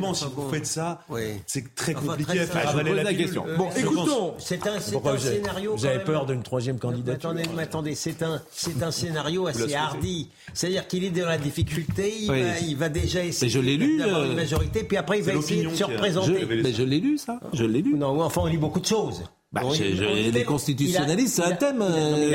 Oui, 0.10 0.15
si 0.15 0.25
vous 0.25 0.30
bon. 0.42 0.50
faites 0.50 0.65
ça, 0.65 1.01
Oui. 1.10 1.22
c'est 1.48 1.74
très 1.75 1.96
Enfin, 1.96 2.08
compliqué 2.08 2.32
très 2.34 2.39
à 2.42 2.46
faire 2.48 2.70
avaler 2.70 2.94
la 3.04 3.13
question. 3.13 3.46
Euh, 3.48 3.56
Bon, 3.58 3.70
écoutons. 3.75 4.34
C'est 4.38 4.68
un, 4.68 4.77
Pourquoi 4.92 5.12
un 5.12 5.15
vous 5.15 5.25
avez, 5.27 5.36
scénario. 5.38 5.75
vous 5.75 5.86
avez 5.86 6.00
peur 6.00 6.25
d'une 6.25 6.44
troisième 6.44 6.75
Mais 6.75 6.82
candidature 6.82 7.30
attendez, 7.30 7.50
mais 7.56 7.63
attendez, 7.63 7.96
c'est 7.96 8.22
un, 8.22 8.42
c'est 8.51 8.84
un 8.84 8.92
scénario 8.92 9.48
assez 9.48 9.74
hardi. 9.74 10.30
C'est-à-dire 10.54 10.88
qu'il 10.88 11.04
est 11.06 11.10
dans 11.12 11.27
la 11.27 11.38
difficulté, 11.38 12.13
il, 12.20 12.32
Oui. 12.32 12.42
va, 12.44 12.60
il 12.60 12.75
va 12.77 12.89
déjà 12.89 13.24
essayer 13.24 13.77
d'avoir 13.98 14.20
euh, 14.22 14.25
une 14.32 14.36
majorité, 14.36 14.84
puis 14.84 14.98
après 14.98 15.20
il 15.20 15.24
va 15.24 15.34
essayer 15.34 15.63
de 15.63 15.74
se 15.74 15.84
représenter. 15.86 16.46
Mais 16.63 16.74
je 16.74 16.84
l'ai 16.84 17.00
lu, 17.00 17.18
ça. 17.18 17.39
Je 17.54 17.63
l'ai 17.63 17.82
lu. 17.82 17.96
Non, 17.96 18.22
enfin, 18.22 18.42
on 18.44 18.48
lit 18.48 18.58
beaucoup 18.58 18.80
de 18.82 18.86
choses. 18.86 19.24
Bah, 19.55 19.62
les 20.33 20.43
constitutionnalistes, 20.43 21.35
c'est 21.35 21.43
un 21.43 21.55
thème. 21.55 21.81
euh, 21.81 22.27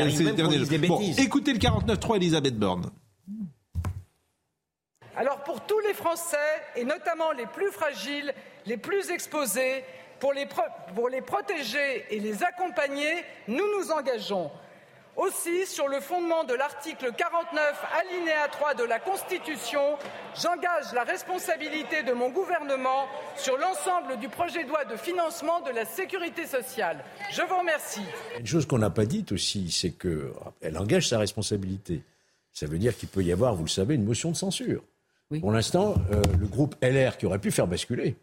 écoutez 1.18 1.52
le 1.52 1.58
49.3, 1.58 2.16
Elisabeth 2.16 2.58
Borne. 2.58 2.90
Alors 5.16 5.42
pour 5.44 5.60
tous 5.66 5.78
les 5.80 5.92
Français, 5.94 6.36
et 6.76 6.84
notamment 6.84 7.32
les 7.32 7.46
plus 7.46 7.70
fragiles, 7.70 8.32
les 8.66 8.76
plus 8.76 9.10
exposés, 9.10 9.84
pour 10.18 10.32
les, 10.32 10.46
pro- 10.46 10.62
pour 10.94 11.08
les 11.08 11.20
protéger 11.20 12.04
et 12.10 12.20
les 12.20 12.42
accompagner, 12.42 13.10
nous 13.48 13.64
nous 13.78 13.90
engageons. 13.90 14.50
Aussi, 15.16 15.66
sur 15.66 15.88
le 15.88 16.00
fondement 16.00 16.44
de 16.44 16.54
l'article 16.54 17.12
49, 17.16 17.84
alinéa 18.00 18.48
3 18.48 18.74
de 18.74 18.84
la 18.84 18.98
Constitution, 18.98 19.98
j'engage 20.40 20.92
la 20.94 21.02
responsabilité 21.02 22.02
de 22.04 22.12
mon 22.12 22.30
gouvernement 22.30 23.06
sur 23.36 23.58
l'ensemble 23.58 24.18
du 24.18 24.28
projet 24.28 24.64
de 24.64 24.68
loi 24.68 24.84
de 24.84 24.96
financement 24.96 25.60
de 25.62 25.70
la 25.70 25.84
sécurité 25.84 26.46
sociale. 26.46 27.04
Je 27.32 27.42
vous 27.42 27.58
remercie. 27.58 28.04
Une 28.38 28.46
chose 28.46 28.66
qu'on 28.66 28.78
n'a 28.78 28.90
pas 28.90 29.04
dite 29.04 29.32
aussi, 29.32 29.70
c'est 29.70 29.90
qu'elle 29.90 30.78
engage 30.78 31.08
sa 31.08 31.18
responsabilité. 31.18 32.02
Ça 32.52 32.66
veut 32.66 32.78
dire 32.78 32.96
qu'il 32.96 33.08
peut 33.08 33.22
y 33.22 33.32
avoir, 33.32 33.54
vous 33.54 33.64
le 33.64 33.68
savez, 33.68 33.96
une 33.96 34.04
motion 34.04 34.30
de 34.30 34.36
censure. 34.36 34.82
Oui. 35.30 35.40
Pour 35.40 35.52
l'instant, 35.52 35.94
euh, 36.12 36.22
le 36.38 36.46
groupe 36.46 36.76
LR, 36.82 37.16
qui 37.16 37.26
aurait 37.26 37.38
pu 37.38 37.50
faire 37.50 37.66
basculer, 37.66 38.16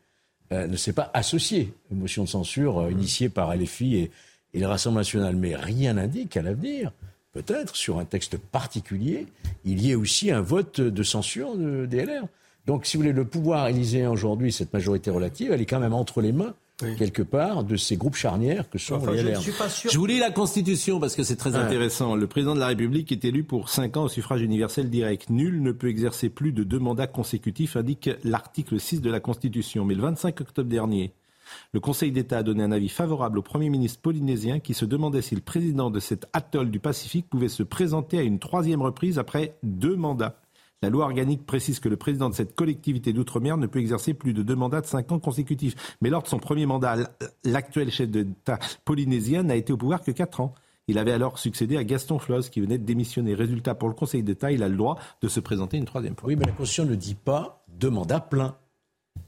euh, 0.53 0.67
ne 0.67 0.75
s'est 0.77 0.93
pas 0.93 1.11
associé 1.13 1.73
à 1.89 1.93
une 1.93 1.99
motion 1.99 2.23
de 2.23 2.29
censure 2.29 2.79
euh, 2.79 2.91
initiée 2.91 3.29
par 3.29 3.53
LFI 3.55 3.97
et, 3.97 4.11
et 4.53 4.59
le 4.59 4.67
Rassemblement 4.67 4.99
national. 5.01 5.35
Mais 5.35 5.55
rien 5.55 5.93
n'indique 5.93 6.29
qu'à 6.29 6.41
l'avenir, 6.41 6.91
peut-être 7.33 7.75
sur 7.75 7.99
un 7.99 8.05
texte 8.05 8.37
particulier, 8.37 9.27
il 9.65 9.81
y 9.81 9.91
ait 9.91 9.95
aussi 9.95 10.31
un 10.31 10.41
vote 10.41 10.81
de 10.81 11.03
censure 11.03 11.55
de, 11.55 11.85
des 11.85 12.05
LR. 12.05 12.23
Donc, 12.65 12.85
si 12.85 12.97
vous 12.97 13.03
voulez, 13.03 13.13
le 13.13 13.25
pouvoir 13.25 13.67
élyséen 13.69 14.09
aujourd'hui, 14.11 14.51
cette 14.51 14.73
majorité 14.73 15.09
relative, 15.09 15.51
elle 15.53 15.61
est 15.61 15.65
quand 15.65 15.79
même 15.79 15.93
entre 15.93 16.21
les 16.21 16.33
mains, 16.33 16.53
quelque 16.97 17.21
part, 17.23 17.63
de 17.63 17.75
ces 17.77 17.95
groupes 17.95 18.15
charnières 18.17 18.69
que 18.69 18.77
sont 18.77 18.95
Enfin, 18.95 19.11
les 19.13 19.23
LR. 19.23 19.41
suis 19.41 19.51
pas 19.53 19.69
sûr. 19.69 19.89
Je 19.89 19.97
vous 19.97 20.05
lis 20.05 20.19
la 20.19 20.31
Constitution 20.31 20.99
parce 20.99 21.15
que 21.15 21.23
c'est 21.23 21.37
très 21.37 21.51
Ouais. 21.53 21.57
intéressant. 21.59 22.15
Le 22.15 22.27
président 22.27 22.53
de 22.55 22.59
la 22.59 22.67
République 22.67 23.11
est 23.11 23.23
élu 23.25 23.43
pour 23.43 23.69
5 23.69 23.95
ans 23.97 24.03
au 24.03 24.09
suffrage 24.09 24.41
universel 24.41 24.89
direct. 24.89 25.29
Nul 25.29 25.61
ne 25.63 25.71
peut 25.71 25.87
exercer 25.87 26.29
plus 26.29 26.51
de 26.51 26.63
deux 26.63 26.77
mandats 26.79 27.07
consécutifs, 27.07 27.77
indique 27.77 28.09
l'article 28.23 28.79
6 28.79 29.01
de 29.01 29.09
la 29.09 29.19
Constitution. 29.21 29.85
Mais 29.85 29.95
le 29.95 30.01
25 30.01 30.41
octobre 30.41 30.69
dernier, 30.69 31.13
le 31.73 31.79
Conseil 31.79 32.11
d'État 32.11 32.39
a 32.39 32.43
donné 32.43 32.63
un 32.63 32.71
avis 32.71 32.89
favorable 32.89 33.39
au 33.39 33.41
Premier 33.41 33.69
ministre 33.69 34.01
polynésien 34.01 34.59
qui 34.59 34.73
se 34.73 34.85
demandait 34.85 35.21
si 35.21 35.35
le 35.35 35.41
président 35.41 35.89
de 35.89 35.99
cet 35.99 36.27
atoll 36.33 36.71
du 36.71 36.79
Pacifique 36.79 37.29
pouvait 37.29 37.49
se 37.49 37.63
présenter 37.63 38.19
à 38.19 38.23
une 38.23 38.39
troisième 38.39 38.81
reprise 38.81 39.19
après 39.19 39.57
deux 39.63 39.95
mandats. 39.95 40.39
La 40.83 40.89
loi 40.89 41.05
organique 41.05 41.45
précise 41.45 41.79
que 41.79 41.89
le 41.89 41.97
président 41.97 42.29
de 42.29 42.35
cette 42.35 42.55
collectivité 42.55 43.11
d'outre-mer 43.11 43.57
ne 43.57 43.65
peut 43.65 43.79
exercer 43.79 44.13
plus 44.13 44.33
de 44.33 44.43
deux 44.43 44.55
mandats 44.55 44.81
de 44.81 44.85
cinq 44.85 45.11
ans 45.11 45.17
consécutifs. 45.17 45.95
Mais 46.01 46.09
lors 46.09 46.21
de 46.21 46.27
son 46.27 46.37
premier 46.37 46.67
mandat, 46.67 47.09
l'actuel 47.43 47.89
chef 47.89 48.09
d'État 48.09 48.59
polynésien 48.85 49.41
n'a 49.41 49.55
été 49.55 49.73
au 49.73 49.77
pouvoir 49.77 50.03
que 50.03 50.11
quatre 50.11 50.39
ans. 50.39 50.53
Il 50.87 50.99
avait 50.99 51.11
alors 51.11 51.39
succédé 51.39 51.77
à 51.77 51.83
Gaston 51.83 52.19
Floss 52.19 52.49
qui 52.49 52.61
venait 52.61 52.77
de 52.77 52.85
démissionner. 52.85 53.33
Résultat, 53.33 53.73
pour 53.73 53.89
le 53.89 53.95
Conseil 53.95 54.21
d'État, 54.21 54.51
il 54.51 54.61
a 54.61 54.69
le 54.69 54.77
droit 54.77 54.97
de 55.21 55.27
se 55.27 55.39
présenter 55.39 55.77
une 55.77 55.85
troisième 55.85 56.15
fois. 56.15 56.29
Oui, 56.29 56.35
mais 56.35 56.45
la 56.45 56.51
Constitution 56.51 56.85
ne 56.85 56.95
dit 56.95 57.15
pas 57.15 57.65
deux 57.67 57.89
mandats 57.89 58.19
pleins. 58.19 58.55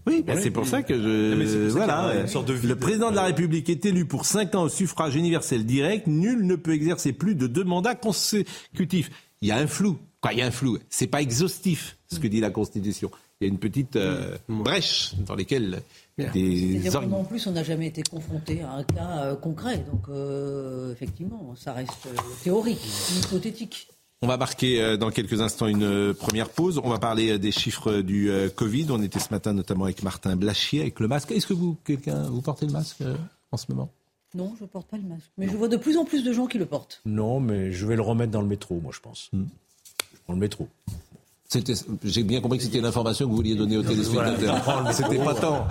Oui, 0.08 0.23
ben 0.25 0.39
c'est 0.39 0.52
pour 0.52 0.65
ça 0.65 0.84
que 0.84 0.95
je. 0.95 1.32
Non, 1.32 1.38
mais 1.38 1.47
c'est 1.47 1.60
pour 1.60 1.69
ça 1.69 1.86
voilà. 1.86 2.04
qu'il 2.08 2.15
y 2.15 2.17
a 2.17 2.21
une 2.21 2.28
sorte 2.28 2.47
de 2.47 2.54
vide. 2.54 2.69
le 2.69 2.75
président 2.75 3.12
de 3.12 3.15
la 3.15 3.23
République 3.23 3.69
est 3.69 3.86
élu 3.86 4.06
pour 4.06 4.25
5 4.25 4.56
ans 4.56 4.63
au 4.63 4.69
suffrage 4.69 5.15
universel 5.15 5.65
direct. 5.65 6.08
Nul 6.08 6.45
ne 6.45 6.56
peut 6.56 6.73
exercer 6.73 7.13
plus 7.13 7.36
de 7.36 7.47
deux 7.47 7.63
mandats 7.63 7.95
consécutifs. 7.95 9.10
Il 9.41 9.47
y 9.47 9.52
a 9.52 9.58
un 9.58 9.67
flou. 9.67 9.97
Quoi, 10.21 10.34
il 10.34 10.39
y 10.39 10.41
a 10.41 10.45
un 10.45 10.52
flou. 10.52 10.78
C'est 10.89 11.08
pas 11.08 11.21
exhaustif, 11.21 11.97
ce 12.12 12.19
que 12.19 12.28
dit 12.28 12.41
la 12.41 12.49
Constitution. 12.49 13.10
Il 13.39 13.47
y 13.47 13.49
a 13.49 13.54
une 13.54 13.60
petite 13.60 13.95
euh, 13.95 14.36
brèche 14.49 15.13
dans 15.25 15.36
laquelle 15.36 15.82
des 16.28 16.95
organes. 16.95 17.10
non 17.10 17.23
plus, 17.23 17.47
on 17.47 17.52
n'a 17.52 17.63
jamais 17.63 17.88
été 17.88 18.04
confronté 18.04 18.62
à 18.62 18.71
un 18.73 18.84
cas 18.84 19.23
euh, 19.23 19.36
concret. 19.36 19.86
Donc, 19.91 20.04
euh, 20.10 20.91
effectivement, 20.91 21.54
ça 21.56 21.73
reste 21.73 22.08
euh, 22.08 22.21
théorique, 22.43 22.82
hypothétique. 23.17 23.88
On 24.22 24.28
va 24.28 24.36
marquer 24.36 24.82
euh, 24.82 24.98
dans 24.98 25.12
quelques 25.12 25.40
instants 25.40 25.68
une 25.68 25.84
euh, 25.84 26.14
première 26.14 26.50
pause. 26.50 26.82
On 26.84 26.90
va 26.90 27.00
parler 27.00 27.32
euh, 27.32 27.40
des 27.40 27.52
chiffres 27.52 28.02
du 28.02 28.30
Covid. 28.56 28.88
On 28.90 29.02
était 29.02 29.20
ce 29.20 29.32
matin 29.32 29.54
notamment 29.54 29.86
avec 29.86 30.04
Martin 30.04 30.36
Blachier, 30.36 30.82
avec 30.82 31.00
le 31.00 31.08
masque. 31.08 31.32
Est-ce 31.32 31.48
que 31.48 31.54
vous, 31.54 31.78
quelqu'un, 31.86 32.24
vous 32.24 32.42
portez 32.42 32.66
le 32.66 32.74
masque 32.74 33.02
en 33.52 33.58
ce 33.58 33.66
moment? 33.70 33.90
Non, 34.36 34.54
je 34.58 34.64
ne 34.64 34.68
porte 34.68 34.88
pas 34.88 34.98
le 34.98 35.04
masque. 35.04 35.32
Mais 35.38 35.48
je 35.48 35.56
vois 35.56 35.70
de 35.70 35.78
plus 35.78 35.98
en 35.98 36.04
plus 36.04 36.24
de 36.24 36.34
gens 36.34 36.48
qui 36.48 36.58
le 36.58 36.66
portent. 36.66 37.02
Non, 37.06 37.40
mais 37.40 37.72
je 37.72 37.86
vais 37.86 37.96
le 37.96 38.02
remettre 38.02 38.32
dans 38.32 38.42
le 38.42 38.48
métro, 38.48 38.80
moi, 38.82 38.92
je 38.94 39.00
pense. 39.00 39.32
Je 39.34 40.20
prends 40.26 40.34
le 40.34 40.40
métro. 40.40 40.68
C'était- 41.52 41.74
J'ai 42.04 42.22
bien 42.22 42.42
compris 42.42 42.60
que 42.60 42.66
c'était 42.66 42.80
l'information 42.80 43.26
que 43.26 43.32
vous 43.32 43.38
vouliez 43.38 43.56
donner 43.56 43.76
aux 43.76 43.82
téléspectateurs. 43.82 44.62
C'était 44.94 45.18
pas 45.18 45.34
tant, 45.34 45.66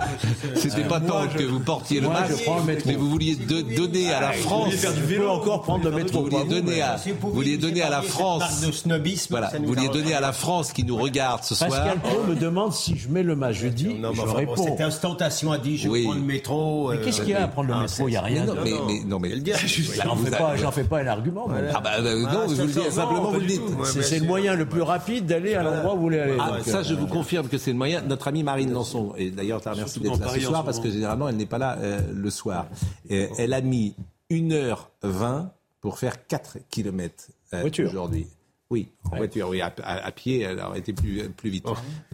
c'était 0.55 0.83
pas 0.83 0.99
tant 0.99 1.25
que 1.29 1.41
vous 1.43 1.61
portiez 1.61 2.01
le 2.01 2.09
masque, 2.09 2.43
prends 2.43 2.57
le 2.59 2.65
métro. 2.65 2.89
mais 2.89 2.95
vous 2.97 3.09
vouliez 3.09 3.35
de- 3.37 3.61
donner 3.77 4.11
à 4.11 4.19
la 4.19 4.31
France. 4.33 4.73
Je 4.73 5.15
peux 5.15 5.29
encore 5.29 5.61
prendre 5.61 5.85
le 5.85 5.91
métro. 5.91 6.19
Vous 6.25 6.29
vouliez 6.29 6.43
donner 6.49 6.81
à, 6.81 6.97
vous 7.21 7.31
vouliez 7.31 7.57
donner 7.57 7.81
à 7.81 7.89
la 7.89 8.01
France. 8.01 8.59
de 8.59 8.73
snobisme, 8.73 9.27
Voilà, 9.29 9.51
vous 9.57 9.67
vouliez 9.67 9.87
donner 9.87 10.13
à 10.13 10.19
la 10.19 10.33
France 10.33 10.73
qui 10.73 10.83
nous 10.83 10.97
regarde 10.97 11.45
ce 11.45 11.55
soir. 11.55 11.69
Pascal 11.69 11.99
Pro 11.99 12.23
me 12.27 12.35
demande 12.35 12.73
si 12.73 12.97
je 12.97 13.07
mets 13.07 13.23
le 13.23 13.37
masque. 13.37 13.59
Je 13.61 13.67
dis, 13.69 13.93
Non, 13.93 14.09
mais 14.11 14.15
je 14.17 14.35
réponds. 14.35 14.61
cette 14.61 14.81
ostentation 14.81 15.53
a 15.53 15.57
dit 15.59 15.77
je 15.77 15.87
Oui. 15.87 16.03
prends 16.03 16.13
le 16.13 16.19
métro. 16.19 16.89
Mais 16.91 16.97
euh, 16.97 17.05
qu'est-ce 17.05 17.21
qu'il 17.21 17.29
y 17.29 17.33
a 17.35 17.43
à 17.43 17.47
prendre 17.47 17.69
le 17.69 17.75
ah, 17.75 17.81
métro? 17.83 18.05
Il 18.09 18.11
n'y 18.11 18.17
a 18.17 18.21
rien. 18.21 18.41
Mais 18.41 18.47
non, 18.47 18.55
mais, 18.65 18.93
mais- 18.93 19.03
non, 19.05 19.19
mais 19.19 19.29
le 19.29 19.39
dire. 19.39 19.55
J'en 20.03 20.13
vous 20.15 20.25
fais, 20.25 20.83
pas, 20.83 20.99
un 20.99 21.07
argument. 21.07 21.47
Ah 21.73 21.79
bah, 21.79 22.01
bah, 22.01 22.01
non, 22.01 22.27
Ah, 22.29 22.37
vous 22.47 22.55
le 22.65 22.67
ça, 22.69 22.91
simplement, 22.91 23.31
vous 23.31 23.39
le 23.39 23.45
du 23.45 23.47
dites. 23.47 23.61
C'est 24.01 24.19
le 24.19 24.25
moyen 24.25 24.55
le 24.55 24.65
plus 24.65 24.81
rapide 24.81 25.25
d'aller 25.25 25.55
à 25.55 25.68
l'endroit 25.71 25.93
où 25.93 25.97
vous 25.97 26.01
voulez 26.03 26.19
aller. 26.19 26.37
Ah, 26.39 26.51
Donc, 26.57 26.61
ça, 26.65 26.79
euh, 26.79 26.83
je 26.83 26.93
vous 26.93 27.07
confirme 27.07 27.47
que 27.47 27.57
c'est 27.57 27.71
le 27.71 27.77
moyen. 27.77 28.01
Notre 28.01 28.27
amie 28.27 28.43
Marine 28.43 28.71
Lançon, 28.71 29.13
et 29.17 29.31
d'ailleurs, 29.31 29.59
je 29.59 29.65
la 29.65 29.71
remercie 29.73 29.99
d'être 29.99 30.11
là 30.11 30.17
ce 30.17 30.23
Paris 30.23 30.41
soir 30.41 30.61
ce 30.61 30.65
parce 30.65 30.79
que 30.79 30.89
généralement, 30.89 31.29
elle 31.29 31.37
n'est 31.37 31.45
pas 31.45 31.57
là 31.57 31.77
euh, 31.79 31.99
le 32.13 32.29
soir. 32.29 32.67
Et 33.09 33.29
elle 33.37 33.53
a 33.53 33.61
mis 33.61 33.95
1h20 34.31 35.49
pour 35.81 35.97
faire 35.97 36.25
4 36.27 36.57
km 36.69 37.29
Voiture. 37.51 37.89
aujourd'hui. 37.89 38.27
Oui, 38.71 38.87
en 39.11 39.17
voiture, 39.17 39.49
oui. 39.49 39.61
À, 39.61 39.73
à- 39.81 40.05
à 40.05 40.11
pied, 40.11 40.41
elle 40.41 40.59
aurait 40.59 40.77
été 40.77 40.93
plus, 40.93 41.27
plus 41.35 41.49
vite. 41.49 41.65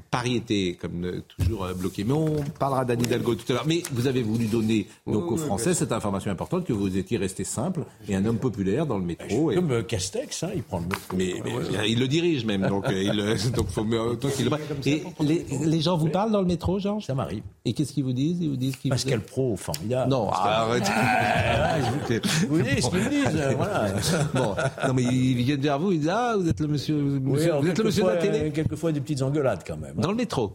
Paris 0.10 0.38
était, 0.38 0.78
comme 0.80 1.04
euh, 1.04 1.22
toujours, 1.38 1.66
euh, 1.66 1.74
bloqué. 1.74 2.06
Mais 2.06 2.14
on 2.14 2.36
parlera 2.58 2.86
d'Anne 2.86 3.02
Hidalgo 3.04 3.36
tout 3.36 3.44
à 3.50 3.56
l'heure. 3.56 3.66
Mais 3.68 3.84
vous 3.92 4.08
avez 4.08 4.24
voulu 4.24 4.46
donner 4.46 4.88
donc 5.06 5.30
aux 5.30 5.36
Français 5.36 5.74
cette 5.74 5.92
information 5.92 6.32
importante 6.32 6.64
que 6.66 6.72
vous 6.72 6.96
étiez 6.98 7.18
resté 7.18 7.44
simple 7.44 7.84
et 8.08 8.16
un 8.16 8.26
homme 8.26 8.38
populaire 8.38 8.86
dans 8.86 8.98
le 8.98 9.04
métro. 9.04 9.52
Et- 9.52 9.56
Comme 9.56 9.72
euh, 9.72 9.84
Castex, 9.84 10.44
hein, 10.44 10.52
il 10.56 10.64
prend 10.64 10.80
le 10.80 10.86
métro. 10.86 11.18
mais, 11.18 11.34
mais 11.44 11.90
il 11.92 12.00
le 12.00 12.08
dirige 12.08 12.46
même, 12.46 12.66
donc 12.70 12.86
il, 12.90 13.52
donc 13.52 13.68
faut 13.68 13.82
autant 13.82 14.30
qu'il 14.30 14.46
le 14.46 14.58
Et 14.88 15.04
les, 15.20 15.46
les 15.66 15.82
gens 15.82 15.98
vous 15.98 16.08
parlent 16.08 16.32
dans 16.32 16.40
le 16.42 16.48
métro, 16.48 16.80
Georges? 16.80 17.06
Ça 17.06 17.16
m'arrive. 17.16 17.44
Et 17.66 17.74
qu'est-ce 17.74 17.92
qu'ils 17.92 18.06
vous 18.06 18.14
disent? 18.14 18.38
Ils 18.40 18.50
vous 18.50 18.56
disent 18.56 18.78
qu'ils 18.78 18.92
Pascal 18.92 19.20
Pro, 19.20 19.58
formidable. 19.58 20.10
Non, 20.10 20.30
arrête. 20.30 20.84
Vous 22.48 22.58
voyez 22.58 22.82
ce 22.82 22.90
qu'ils 22.90 23.10
disent, 23.10 23.42
voilà. 23.58 23.94
bon, 24.34 24.56
non 24.88 24.94
mais 24.94 25.04
ils 25.04 25.36
viennent 25.44 25.60
vers 25.62 25.80
vous, 25.80 25.92
ils 25.92 26.00
disent 26.00 26.10
ah 26.10 26.36
vous 26.38 26.45
êtes 26.48 26.60
le 26.60 26.68
monsieur, 26.68 26.96
Oui, 26.96 27.20
monsieur- 27.22 27.52
alors, 27.52 27.62
vous 27.62 27.68
êtes 27.70 27.78
le 27.78 27.84
monsieur 27.86 28.04
de 28.04 28.08
la 28.10 28.16
télé 28.18 28.40
euh, 28.40 28.52
Quelquefois 28.52 28.92
des 28.92 29.02
petites 29.02 29.22
engueulades 29.22 29.64
quand 29.66 29.78
même. 29.78 29.94
hein. 29.98 30.02
dans 30.02 30.12
le 30.12 30.18
métro. 30.18 30.54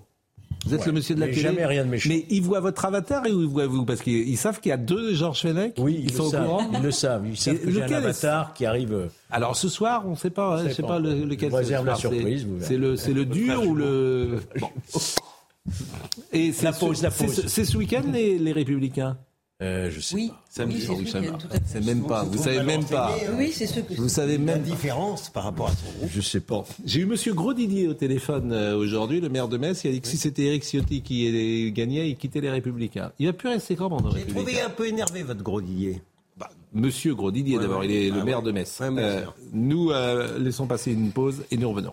Vous 0.67 0.75
êtes 0.75 0.81
Ouais, 0.81 0.87
le 0.89 0.93
monsieur 0.93 1.15
de 1.15 1.21
la 1.21 1.27
télé. 1.29 1.41
jamais 1.41 1.65
rien 1.65 1.85
de 1.87 1.91
méchant. 1.91 2.11
Mais 2.11 2.27
ils 2.29 2.43
voient 2.43 2.61
votre 2.61 2.85
avatar 2.85 3.25
et 3.25 3.31
ils 3.31 3.47
voient 3.47 3.67
vous? 3.67 3.87
Parce 3.87 4.03
qu'ils 4.03 4.29
ils 4.29 4.37
savent 4.37 4.61
qu'il 4.61 4.69
y 4.69 4.73
a 4.73 4.77
deux 4.77 5.15
Georges 5.15 5.41
Fenech. 5.41 5.73
Oui, 5.79 5.97
ils, 5.99 6.05
ils, 6.11 6.13
sont 6.13 6.25
au 6.25 6.31
savent, 6.31 6.45
courant. 6.47 6.71
ils 6.75 6.83
le 6.83 6.91
savent. 6.91 7.27
Ils 7.27 7.37
savent 7.39 7.55
Et 7.55 7.59
que 7.61 7.71
j'ai 7.71 7.83
un 7.83 7.93
avatar 7.93 8.53
qui 8.53 8.67
arrive. 8.67 8.93
euh, 8.93 9.07
Alors 9.31 9.57
ce 9.57 9.71
soir, 9.71 10.03
on 10.07 10.11
ne 10.11 10.17
sait 10.17 10.29
pas, 10.29 10.57
hein, 10.57 10.61
On 10.61 10.65
je 10.65 10.69
sait 10.69 10.75
sais 10.75 10.83
pas. 10.83 10.99
le- 10.99 11.25
lequel. 11.25 11.51
Je 11.51 11.57
réserve 11.57 11.87
la 11.87 11.95
surprise, 11.95 12.47
c'est- 12.61 12.75
vous 12.77 12.81
le, 12.83 12.97
c'est 12.97 13.15
le 13.15 13.25
dur 13.25 13.63
ou 13.67 13.75
le. 13.75 14.41
Bon. 14.61 14.69
Et 16.33 16.53
c'est 16.53 16.65
La 16.67 16.73
ce- 16.73 16.81
pause, 16.81 17.03
la 17.03 17.11
c'est 17.11 17.27
pause. 17.27 17.35
ce- 17.43 17.49
C'est 17.49 17.65
ce 17.65 17.77
week-end 17.79 18.03
les, 18.13 18.39
les 18.39 18.53
Républicains? 18.53 19.17
Euh, 19.63 19.91
je 19.91 20.01
sais 20.01 20.15
Oui, 20.15 20.29
pas. 20.29 20.43
Samedi, 20.49 20.77
oui, 20.89 21.07
c'est 21.07 21.79
oui, 21.79 21.85
même 21.87 22.03
pas. 22.07 22.25
Vous 22.25 22.43
savez 22.43 22.63
même 22.63 22.85
pas. 22.85 23.15
Oui, 23.37 23.53
c'est 23.55 23.67
ce 23.67 23.81
que 23.81 23.95
Vous 23.95 24.09
savez 24.09 24.39
même 24.39 24.47
pas. 24.63 24.69
L'indifférence 24.69 25.29
par 25.29 25.45
rapport 25.45 25.67
à 25.69 25.73
son 25.73 25.99
groupe. 25.99 26.11
Je 26.13 26.21
sais 26.21 26.41
pas. 26.41 26.65
J'ai 26.85 27.01
eu 27.01 27.07
Monsieur 27.07 27.35
Gros 27.35 27.53
Didier 27.55 27.87
au 27.87 27.95
téléphone 27.95 28.53
euh, 28.53 28.77
aujourd'hui, 28.77 29.21
le 29.21 29.29
maire 29.29 29.49
de 29.49 29.59
Metz. 29.59 29.85
Il 29.85 29.89
a 29.89 29.93
dit 29.93 30.01
que 30.01 30.09
si 30.09 30.17
c'était 30.17 30.45
Éric 30.45 30.65
Ciotti 30.65 31.03
qui 31.03 31.27
est- 31.27 31.71
gagnait, 31.73 32.09
il 32.09 32.17
quittait 32.17 32.41
les 32.41 32.51
Républicains. 32.51 33.13
Il 33.19 33.27
va 33.27 33.33
plus 33.33 33.49
rester 33.51 33.77
comment 33.77 34.01
dans 34.01 34.09
les 34.13 34.21
J'ai 34.21 34.27
trouvé 34.27 34.41
Républicains 34.41 34.67
un 34.67 34.71
peu 34.71 34.87
énervé 34.89 35.23
votre 35.23 35.43
gros 35.43 35.61
Didier. 35.61 36.01
Bah, 36.39 36.49
Monsieur 36.73 37.15
Gros 37.15 37.31
Didier 37.31 37.57
Ouais, 37.59 37.63
d'abord, 37.63 37.81
ouais. 37.81 37.87
il 37.87 37.93
est 37.93 38.09
le 38.11 38.21
Ah, 38.21 38.25
maire 38.25 38.39
ouais. 38.39 38.47
de 38.47 38.53
Metz. 38.53 38.79
Euh, 38.81 39.21
sûr. 39.23 39.35
nous 39.53 39.91
euh, 39.91 40.39
laissons 40.39 40.67
passer 40.67 40.91
une 40.93 41.11
pause 41.13 41.43
et 41.51 41.57
nous 41.59 41.69
revenons. 41.69 41.93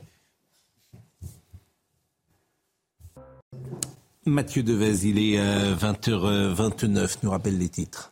Mathieu 4.28 4.62
Devez, 4.62 5.08
il 5.08 5.20
est 5.20 5.40
euh, 5.40 5.74
20h29, 5.74 7.20
nous 7.24 7.32
rappelle 7.32 7.58
les 7.58 7.70
titres. 7.70 8.12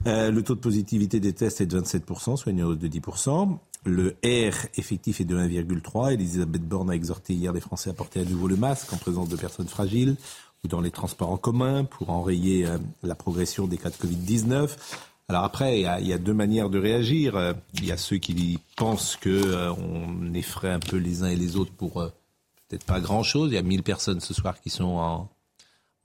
Le 0.05 0.39
taux 0.41 0.53
de 0.55 0.59
positivité 0.59 1.19
des 1.19 1.33
tests 1.33 1.61
est 1.61 1.65
de 1.65 1.79
27%, 1.79 2.37
soit 2.37 2.51
une 2.51 2.61
hausse 2.63 2.77
de 2.77 2.87
10%. 2.87 3.57
Le 3.85 4.15
R 4.23 4.67
effectif 4.75 5.19
est 5.21 5.25
de 5.25 5.35
1,3. 5.37 6.13
Elisabeth 6.13 6.63
Borne 6.63 6.91
a 6.91 6.95
exhorté 6.95 7.33
hier 7.33 7.53
les 7.53 7.61
Français 7.61 7.89
à 7.89 7.93
porter 7.93 8.19
à 8.21 8.25
nouveau 8.25 8.47
le 8.47 8.57
masque 8.57 8.93
en 8.93 8.97
présence 8.97 9.29
de 9.29 9.35
personnes 9.35 9.67
fragiles 9.67 10.15
ou 10.63 10.67
dans 10.67 10.81
les 10.81 10.91
transports 10.91 11.31
en 11.31 11.37
commun 11.37 11.83
pour 11.83 12.09
enrayer 12.09 12.67
la 13.03 13.15
progression 13.15 13.67
des 13.67 13.77
cas 13.77 13.89
de 13.89 13.95
Covid-19. 13.95 14.69
Alors 15.29 15.43
après, 15.43 15.79
il 15.79 15.81
y, 15.81 15.85
a, 15.85 15.99
il 15.99 16.07
y 16.07 16.13
a 16.13 16.17
deux 16.17 16.33
manières 16.33 16.69
de 16.69 16.79
réagir. 16.79 17.35
Euh, 17.35 17.53
Il 17.75 17.85
y 17.85 17.91
a 17.91 17.97
ceux 17.97 18.17
qui 18.17 18.59
pensent 18.77 19.17
que 19.17 19.29
euh, 19.29 19.73
on 19.73 20.33
effraie 20.33 20.71
un 20.71 20.79
peu 20.79 20.95
les 20.95 21.23
uns 21.23 21.27
et 21.27 21.35
les 21.35 21.57
autres 21.57 21.73
pour 21.73 21.99
euh, 22.01 22.07
peut-être 22.69 22.85
pas 22.85 23.01
grand-chose. 23.01 23.51
Il 23.51 23.55
y 23.55 23.57
a 23.57 23.61
1000 23.61 23.83
personnes 23.83 24.21
ce 24.21 24.33
soir 24.33 24.61
qui 24.61 24.69
sont 24.69 24.85
en, 24.85 25.29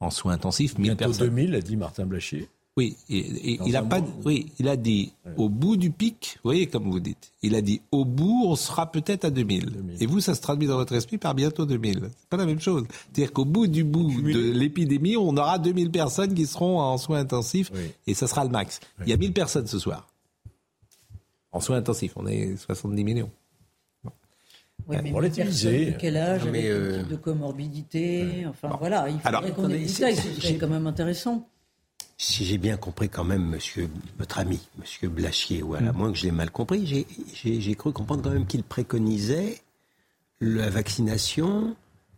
en 0.01 0.11
soins 0.11 0.33
intensifs. 0.33 0.77
1000 0.77 0.89
Bientôt 0.89 1.05
personnes. 1.05 1.29
2000, 1.29 1.55
a 1.55 1.61
dit 1.61 1.77
Martin 1.77 2.05
Blachier. 2.05 2.49
Oui, 2.79 2.97
et, 3.11 3.53
et 3.53 3.57
Dans 3.59 3.67
il 3.67 3.77
a 3.77 3.83
pas, 3.83 4.01
mois. 4.01 4.09
oui, 4.25 4.51
il 4.59 4.67
a 4.67 4.77
dit 4.77 5.13
au 5.37 5.51
bout 5.51 5.77
du 5.77 5.91
pic, 5.91 6.37
vous 6.37 6.49
voyez 6.49 6.67
comme 6.69 6.91
vous 6.91 7.01
dites, 7.01 7.33
il 7.43 7.55
a 7.55 7.61
dit 7.61 7.83
au 7.91 8.07
bout 8.07 8.45
on 8.47 8.57
sera 8.57 8.91
peut-être 8.91 9.27
à 9.27 9.31
2000. 9.31 9.67
2000. 9.67 10.03
Et 10.03 10.07
vous, 10.07 10.21
ça 10.21 10.35
se 10.35 10.41
traduit 10.41 10.67
dans 10.69 10.77
votre 10.77 10.95
esprit 10.95 11.19
par 11.19 11.35
bientôt 11.35 11.67
2000. 11.67 12.09
C'est 12.19 12.29
pas 12.31 12.39
la 12.39 12.47
même 12.47 12.61
chose. 12.61 12.85
C'est-à-dire 13.13 13.35
qu'au 13.35 13.45
bout 13.45 13.67
du 13.67 13.85
bout 13.85 14.23
de 14.23 14.53
l'épidémie, 14.53 15.19
on 15.19 15.37
aura 15.37 15.59
2000 15.59 15.91
personnes 15.91 16.33
qui 16.35 16.47
seront 16.47 16.81
en 16.81 16.97
soins 16.97 17.19
intensifs 17.21 17.71
Oui. 17.75 17.91
et 18.07 18.15
ça 18.15 18.27
sera 18.27 18.43
le 18.43 18.51
max. 18.51 18.81
Il 19.03 19.09
y 19.11 19.13
a 19.13 19.19
1000 19.19 19.35
personnes 19.35 19.67
ce 19.67 19.79
soir 19.79 20.09
en 21.53 21.61
soins 21.61 21.77
intensifs. 21.77 22.13
On 22.17 22.27
est 22.27 22.57
70 22.57 23.05
millions. 23.05 23.31
Oui, 24.89 24.97
mais 25.03 25.13
de 25.13 25.93
quel 25.99 26.17
âge, 26.17 26.45
Non, 26.45 26.51
mais, 26.51 26.59
avec 26.59 26.73
quel 26.73 26.83
euh, 26.83 26.99
type 27.01 27.09
de 27.09 27.17
comorbidité, 27.17 28.47
enfin 28.49 28.75
voilà, 28.81 29.09
il 29.11 29.21
faudrait 29.21 29.53
qu'on 29.53 29.69
ait 29.71 29.79
des 29.81 29.87
c'est- 29.89 30.57
quand 30.59 30.69
même 30.69 30.87
intéressant. 30.89 31.49
Si 32.19 32.45
j'ai 32.45 32.59
bien 32.59 32.77
compris 32.77 33.09
quand 33.09 33.25
même, 33.25 33.45
monsieur, 33.45 33.89
votre 34.19 34.39
ami, 34.39 34.61
monsieur 34.79 35.09
Blachier, 35.09 35.63
ou 35.63 35.75
à 35.75 35.81
la 35.81 35.93
moins 35.93 36.13
que 36.13 36.19
je 36.19 36.25
l'ai 36.25 36.31
mal 36.31 36.51
compris, 36.51 36.87
j'ai- 36.87 37.75
cru 37.75 37.93
comprendre 37.93 38.23
quand 38.23 38.31
même 38.31 38.47
qu'il 38.47 38.63
préconisait 38.63 39.61
la 40.41 40.71
vaccination 40.71 41.75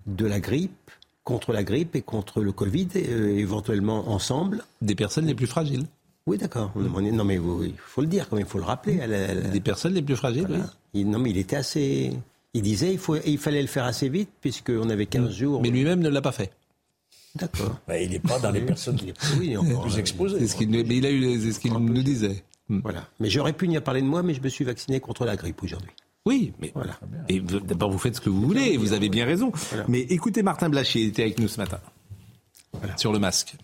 de 0.06 0.26
la 0.26 0.40
grippe, 0.40 0.90
contre 1.24 1.52
la 1.54 1.64
grippe 1.64 1.96
et 1.96 2.02
contre 2.02 2.42
le 2.42 2.52
Covid, 2.52 2.88
euh, 2.96 3.38
éventuellement 3.38 4.10
ensemble. 4.10 4.62
Des 4.82 4.94
personnes 4.94 5.24
les 5.26 5.34
plus 5.34 5.46
fragiles. 5.46 5.86
Oui, 6.26 6.36
d'accord. 6.36 6.70
Non, 6.76 7.24
mais 7.24 7.36
il 7.36 7.74
faut 7.78 8.00
le 8.02 8.06
dire 8.06 8.28
quand 8.28 8.36
même, 8.36 8.44
il 8.46 8.48
faut 8.50 8.58
le 8.58 8.64
rappeler. 8.64 9.00
à 9.00 9.06
la- 9.06 9.30
à 9.30 9.34
la- 9.34 9.40
Des 9.48 9.60
personnes 9.60 9.94
les 9.94 10.02
plus 10.02 10.16
fragiles, 10.16 10.46
Voilà. 10.46 10.64
oui. 10.64 11.00
Il- 11.00 11.10
non, 11.10 11.18
mais 11.18 11.30
il 11.30 11.38
était 11.38 11.56
assez. 11.56 12.12
Il 12.52 12.62
disait 12.62 12.92
il, 12.92 12.98
faut, 12.98 13.16
il 13.16 13.38
fallait 13.38 13.62
le 13.62 13.68
faire 13.68 13.84
assez 13.84 14.08
vite, 14.10 14.28
puisqu'on 14.40 14.88
avait 14.90 15.06
15 15.06 15.32
jours. 15.32 15.60
Mais 15.62 15.70
lui-même 15.70 16.00
ne 16.00 16.08
l'a 16.08 16.20
pas 16.22 16.32
fait. 16.32 16.52
D'accord. 17.34 17.80
Bah, 17.88 17.98
il 17.98 18.10
n'est 18.10 18.20
pas 18.20 18.38
dans 18.38 18.50
les 18.50 18.60
personnes 18.60 18.98
est 19.02 19.56
encore, 19.56 19.82
plus 19.82 19.94
euh, 19.94 19.98
exposées. 19.98 20.38
C'est 20.40 20.46
ce 20.46 20.56
qu'il, 20.56 20.70
mais 20.70 20.82
il 20.82 21.04
a 21.04 21.10
eu, 21.10 21.40
c'est 21.40 21.52
ce 21.52 21.60
qu'il 21.60 21.72
nous 21.72 22.02
disait. 22.02 22.44
Hmm. 22.68 22.80
Voilà. 22.82 23.08
Mais 23.18 23.28
j'aurais 23.28 23.52
pu 23.52 23.68
y 23.68 23.80
parler 23.80 24.02
de 24.02 24.06
moi, 24.06 24.22
mais 24.22 24.34
je 24.34 24.40
me 24.40 24.48
suis 24.48 24.64
vacciné 24.64 25.00
contre 25.00 25.24
la 25.24 25.36
grippe 25.36 25.62
aujourd'hui. 25.62 25.90
Oui, 26.26 26.52
mais 26.60 26.72
voilà. 26.74 26.98
Et 27.28 27.40
d'abord, 27.40 27.90
vous 27.90 27.98
faites 27.98 28.16
ce 28.16 28.20
que 28.20 28.30
vous 28.30 28.40
voulez, 28.40 28.72
et 28.72 28.76
vous 28.76 28.92
avez 28.94 29.08
bien 29.08 29.26
raison. 29.26 29.52
Mais 29.88 30.00
écoutez, 30.00 30.42
Martin 30.42 30.70
Blachier 30.70 31.02
il 31.02 31.08
était 31.08 31.22
avec 31.22 31.38
nous 31.38 31.48
ce 31.48 31.58
matin 31.58 31.80
sur 32.96 33.12
le 33.12 33.18
masque. 33.18 33.56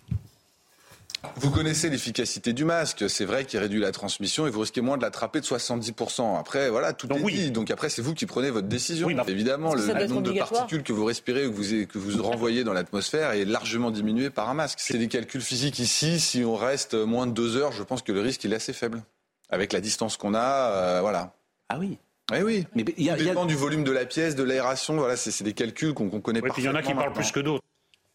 Vous 1.36 1.50
connaissez 1.50 1.90
l'efficacité 1.90 2.52
du 2.52 2.64
masque. 2.64 3.08
C'est 3.08 3.24
vrai 3.24 3.44
qu'il 3.44 3.58
réduit 3.60 3.80
la 3.80 3.92
transmission 3.92 4.46
et 4.46 4.50
vous 4.50 4.60
risquez 4.60 4.80
moins 4.80 4.96
de 4.96 5.02
l'attraper 5.02 5.40
de 5.40 5.44
70%. 5.46 6.38
Après, 6.38 6.70
voilà, 6.70 6.92
tout 6.92 7.08
est 7.12 7.22
dit. 7.22 7.50
Donc 7.50 7.70
après, 7.70 7.88
c'est 7.88 8.02
vous 8.02 8.14
qui 8.14 8.26
prenez 8.26 8.50
votre 8.50 8.68
décision. 8.68 9.08
Évidemment, 9.26 9.74
le, 9.74 9.86
le 9.86 10.06
nombre 10.06 10.22
de 10.22 10.32
particules 10.38 10.82
que 10.82 10.92
vous 10.92 11.04
respirez 11.04 11.46
ou 11.46 11.52
que 11.52 11.56
vous, 11.56 11.86
que 11.86 11.98
vous 11.98 12.22
renvoyez 12.22 12.64
dans 12.64 12.72
l'atmosphère 12.72 13.32
est 13.32 13.44
largement 13.44 13.90
diminué 13.90 14.30
par 14.30 14.48
un 14.48 14.54
masque. 14.54 14.78
C'est 14.80 14.98
des 14.98 15.08
calculs 15.08 15.40
physiques 15.42 15.78
ici. 15.78 16.20
Si 16.20 16.44
on 16.44 16.56
reste 16.56 16.94
moins 16.94 17.26
de 17.26 17.32
deux 17.32 17.56
heures, 17.56 17.72
je 17.72 17.82
pense 17.82 18.02
que 18.02 18.12
le 18.12 18.20
risque 18.20 18.44
il 18.44 18.52
est 18.52 18.56
assez 18.56 18.72
faible. 18.72 19.02
Avec 19.50 19.72
la 19.72 19.80
distance 19.80 20.16
qu'on 20.16 20.34
a, 20.34 20.40
euh, 20.70 20.98
voilà. 21.00 21.34
Ah 21.68 21.78
oui 21.78 21.98
Oui, 22.32 22.38
oui. 22.42 22.66
Mais 22.74 22.84
il 22.96 23.04
y 23.04 23.10
a- 23.10 23.16
Tout 23.16 23.24
dépend 23.24 23.44
du 23.46 23.56
volume 23.56 23.84
de 23.84 23.90
la 23.92 24.04
pièce, 24.06 24.36
de 24.36 24.42
l'aération. 24.44 24.94
Voilà, 24.96 25.16
c'est 25.16 25.42
des 25.44 25.52
calculs 25.52 25.92
qu'on 25.92 26.08
connaît 26.20 26.40
Oui, 26.40 26.50
puis 26.52 26.62
il 26.62 26.66
y 26.66 26.68
en 26.68 26.74
a 26.74 26.82
qui 26.82 26.94
parlent 26.94 27.12
plus 27.12 27.30
que 27.32 27.40
d'autres. 27.40 27.62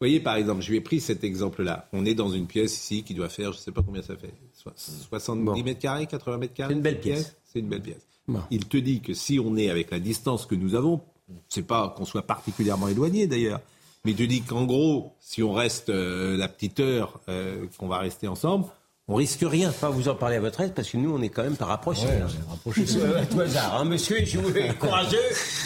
Vous 0.02 0.08
voyez, 0.08 0.20
par 0.20 0.36
exemple, 0.36 0.62
je 0.62 0.70
lui 0.72 0.78
ai 0.78 0.82
pris 0.82 1.00
cet 1.00 1.24
exemple-là. 1.24 1.88
On 1.94 2.06
est 2.06 2.16
dans 2.16 2.30
une 2.30 2.48
pièce 2.48 2.76
ici 2.78 3.04
qui 3.04 3.14
doit 3.14 3.30
faire, 3.30 3.54
je 3.54 3.58
ne 3.60 3.62
sais 3.62 3.72
pas 3.72 3.82
combien 3.82 4.02
ça 4.02 4.16
fait, 4.18 4.34
so- 4.54 4.70
70 5.10 5.64
mètres 5.64 5.80
carrés, 5.80 6.06
80 6.06 6.38
mètres 6.38 6.54
carrés 6.54 6.74
C'est 6.74 6.78
une 6.78 6.84
belle 6.84 7.00
pièce. 7.00 7.36
C'est 7.46 7.60
une 7.60 7.70
belle 7.70 7.82
pièce. 7.82 8.06
Il 8.52 8.66
te 8.66 8.76
dit 8.78 9.00
que 9.02 9.14
si 9.14 9.40
on 9.40 9.56
est 9.56 9.70
avec 9.70 9.92
la 9.92 10.00
distance 10.00 10.46
que 10.46 10.56
nous 10.56 10.76
avons, 10.76 11.00
c'est 11.48 11.66
pas 11.66 11.94
qu'on 11.96 12.06
soit 12.06 12.24
particulièrement 12.24 12.88
éloigné 12.90 13.26
d'ailleurs, 13.28 13.62
mais 14.04 14.12
il 14.12 14.18
te 14.18 14.24
dit 14.24 14.42
qu'en 14.42 14.66
gros, 14.66 15.14
si 15.22 15.42
on 15.44 15.54
reste 15.54 15.90
euh, 15.90 16.36
la 16.36 16.48
petite 16.50 16.80
heure 16.82 17.22
euh, 17.30 17.66
qu'on 17.78 17.88
va 17.88 18.00
rester 18.00 18.28
ensemble, 18.28 18.66
on 19.08 19.16
risque 19.16 19.42
rien. 19.44 19.72
Pas 19.72 19.90
vous 19.90 20.08
en 20.08 20.16
parler 20.16 20.38
à 20.38 20.40
votre 20.40 20.62
aise 20.62 20.72
parce 20.76 20.90
que 20.90 20.98
nous 20.98 21.14
on 21.14 21.22
est 21.22 21.30
quand 21.30 21.44
même 21.44 21.56
pas 21.56 21.66
rapprochés. 21.66 22.04
hein. 22.08 22.28
Euh, 22.68 23.22
à 23.22 23.26
tout 23.26 23.40
hasard, 23.40 23.80
hein, 23.82 23.86
monsieur 23.86 24.20
est 24.22 24.26
joué, 24.26 24.70
courageux, 24.80 25.18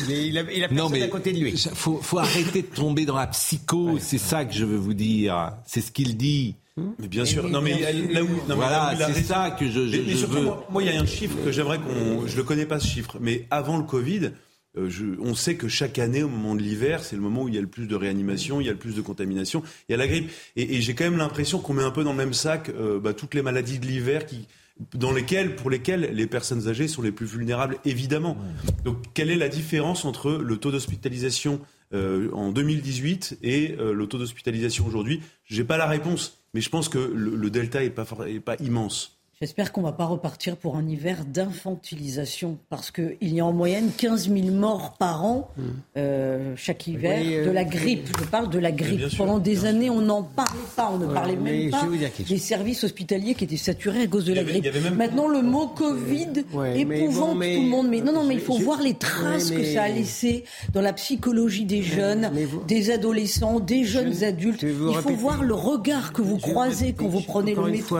mais 0.07 0.27
il 0.27 0.37
a, 0.37 0.41
il 0.51 0.63
a 0.63 0.67
personne 0.67 1.01
à 1.01 1.07
côté 1.07 1.31
de 1.33 1.39
lui. 1.39 1.51
Il 1.51 1.57
faut, 1.75 1.99
faut 2.01 2.19
arrêter 2.19 2.61
de 2.63 2.67
tomber 2.67 3.05
dans 3.05 3.15
la 3.15 3.27
psycho. 3.27 3.97
C'est 3.99 4.17
ça 4.17 4.45
que 4.45 4.53
je 4.53 4.65
veux 4.65 4.77
vous 4.77 4.93
dire. 4.93 5.53
C'est 5.65 5.81
ce 5.81 5.91
qu'il 5.91 6.17
dit. 6.17 6.55
Mais 6.97 7.07
bien 7.09 7.25
sûr. 7.25 7.49
Non, 7.49 7.59
mais 7.61 7.77
là 8.11 8.23
où, 8.23 8.27
non, 8.27 8.33
mais 8.49 8.55
Voilà, 8.55 8.95
c'est 9.13 9.23
ça 9.23 9.51
que 9.51 9.65
je- 9.69 9.85
je- 9.87 9.97
Mais, 9.97 10.03
mais 10.05 10.11
je 10.13 10.17
surtout, 10.17 10.33
veux. 10.35 10.43
Moi, 10.43 10.67
moi, 10.71 10.83
il 10.83 10.93
y 10.93 10.97
a 10.97 11.01
un 11.01 11.05
chiffre 11.05 11.35
que 11.43 11.51
j'aimerais 11.51 11.77
qu'on. 11.77 12.25
Je 12.25 12.37
le 12.37 12.43
connais 12.43 12.65
pas 12.65 12.79
ce 12.79 12.87
chiffre, 12.87 13.17
mais 13.19 13.45
avant 13.51 13.75
le 13.77 13.83
Covid. 13.83 14.31
Euh, 14.77 14.89
je- 14.89 15.19
on 15.19 15.33
sait 15.35 15.55
que 15.55 15.67
chaque 15.67 15.97
année, 15.99 16.21
au 16.23 16.29
moment 16.29 16.55
de 16.55 16.61
l'hiver, 16.61 17.03
c'est 17.03 17.15
le 17.15 17.21
moment 17.21 17.43
où 17.43 17.47
il 17.49 17.55
y 17.55 17.57
a 17.57 17.61
le 17.61 17.67
plus 17.67 17.87
de 17.87 17.95
réanimation, 17.95 18.61
il 18.61 18.67
y 18.67 18.69
a 18.69 18.73
le 18.73 18.77
plus 18.77 18.95
de 18.95 19.01
contamination, 19.01 19.63
il 19.87 19.91
y 19.93 19.95
a 19.95 19.97
la 19.97 20.07
grippe. 20.07 20.29
Et, 20.55 20.75
et 20.75 20.81
j'ai 20.81 20.93
quand 20.93 21.03
même 21.05 21.17
l'impression 21.17 21.59
qu'on 21.59 21.73
met 21.73 21.83
un 21.83 21.91
peu 21.91 22.03
dans 22.03 22.11
le 22.11 22.17
même 22.17 22.33
sac 22.33 22.69
euh, 22.69 22.99
bah, 22.99 23.13
toutes 23.13 23.33
les 23.33 23.41
maladies 23.41 23.79
de 23.79 23.85
l'hiver 23.85 24.25
qui, 24.25 24.47
dans 24.93 25.11
lesquelles, 25.11 25.55
pour 25.55 25.69
lesquelles 25.69 26.11
les 26.13 26.27
personnes 26.27 26.67
âgées 26.67 26.87
sont 26.87 27.01
les 27.01 27.11
plus 27.11 27.25
vulnérables, 27.25 27.77
évidemment. 27.85 28.37
Donc, 28.85 28.97
quelle 29.13 29.29
est 29.29 29.35
la 29.37 29.49
différence 29.49 30.05
entre 30.05 30.31
le 30.31 30.57
taux 30.57 30.71
d'hospitalisation 30.71 31.59
euh, 31.93 32.29
en 32.33 32.51
2018 32.51 33.39
et 33.43 33.75
le 33.77 34.05
taux 34.07 34.17
d'hospitalisation 34.19 34.85
aujourd'hui? 34.85 35.21
J'ai 35.45 35.63
pas 35.65 35.77
la 35.77 35.87
réponse, 35.87 36.37
mais 36.53 36.61
je 36.61 36.69
pense 36.69 36.87
que 36.89 36.97
le, 36.99 37.35
le 37.35 37.49
delta 37.49 37.83
est 37.83 37.89
pas, 37.89 38.05
for- 38.05 38.25
est 38.25 38.39
pas 38.39 38.55
immense. 38.61 39.18
J'espère 39.41 39.71
qu'on 39.71 39.79
ne 39.79 39.85
va 39.85 39.93
pas 39.93 40.03
repartir 40.03 40.57
pour 40.57 40.75
un 40.75 40.85
hiver 40.85 41.23
d'infantilisation, 41.23 42.57
parce 42.69 42.91
qu'il 42.91 43.15
y 43.21 43.39
a 43.39 43.45
en 43.45 43.53
moyenne 43.53 43.89
15 43.97 44.27
000 44.29 44.47
morts 44.53 44.95
par 44.99 45.23
an 45.23 45.49
euh, 45.95 46.51
chaque 46.57 46.87
hiver 46.87 47.21
Oui, 47.23 47.35
euh, 47.35 47.45
de 47.45 47.51
la 47.51 47.63
grippe. 47.63 48.09
Je 48.19 48.25
parle 48.25 48.49
de 48.49 48.59
la 48.59 48.73
grippe. 48.73 49.07
sûr, 49.07 49.17
Pendant 49.19 49.39
des 49.39 49.63
années, 49.63 49.89
on 49.89 50.01
n'en 50.01 50.23
parlait 50.23 50.59
pas, 50.75 50.91
on 50.93 50.97
ne 50.97 51.05
Ouais, 51.05 51.13
parlait 51.13 51.37
même 51.37 51.69
pas 51.69 51.83
des 52.27 52.37
services 52.37 52.83
hospitaliers 52.83 53.33
qui 53.33 53.45
étaient 53.45 53.55
saturés 53.55 54.01
à 54.01 54.07
cause 54.07 54.25
de 54.25 54.33
la 54.33 54.41
avait- 54.41 54.59
grippe. 54.59 54.73
même- 54.83 54.95
Maintenant, 54.95 55.29
le 55.29 55.41
mot 55.41 55.67
Covid 55.67 56.43
Ouais, 56.53 56.83
mais 56.83 56.99
épouvante 57.03 57.29
bon, 57.29 57.35
mais- 57.35 57.55
tout 57.55 57.61
le 57.61 57.69
monde. 57.69 57.87
Mais 57.87 58.01
non, 58.01 58.11
non, 58.11 58.25
mais 58.25 58.33
il 58.33 58.41
faut 58.41 58.57
je- 58.59 58.63
voir 58.65 58.81
les 58.81 58.89
ouais, 58.89 58.93
traces 58.95 59.51
que 59.51 59.63
ça 59.63 59.83
a 59.83 59.87
laissé 59.87 60.43
dans 60.73 60.81
la 60.81 60.91
psychologie 60.91 61.63
des 61.63 61.81
jeunes, 61.81 62.29
des 62.67 62.91
adolescents, 62.91 63.61
des 63.61 63.85
jeunes 63.85 64.21
adultes. 64.25 64.63
Il 64.63 64.73
faut 65.01 65.15
voir 65.15 65.43
le 65.43 65.53
regard 65.53 66.11
que 66.11 66.21
vous 66.21 66.39
croisez 66.39 66.91
quand 66.91 67.07
vous 67.07 67.21
prenez 67.21 67.55
le 67.55 67.67
métro 67.71 67.95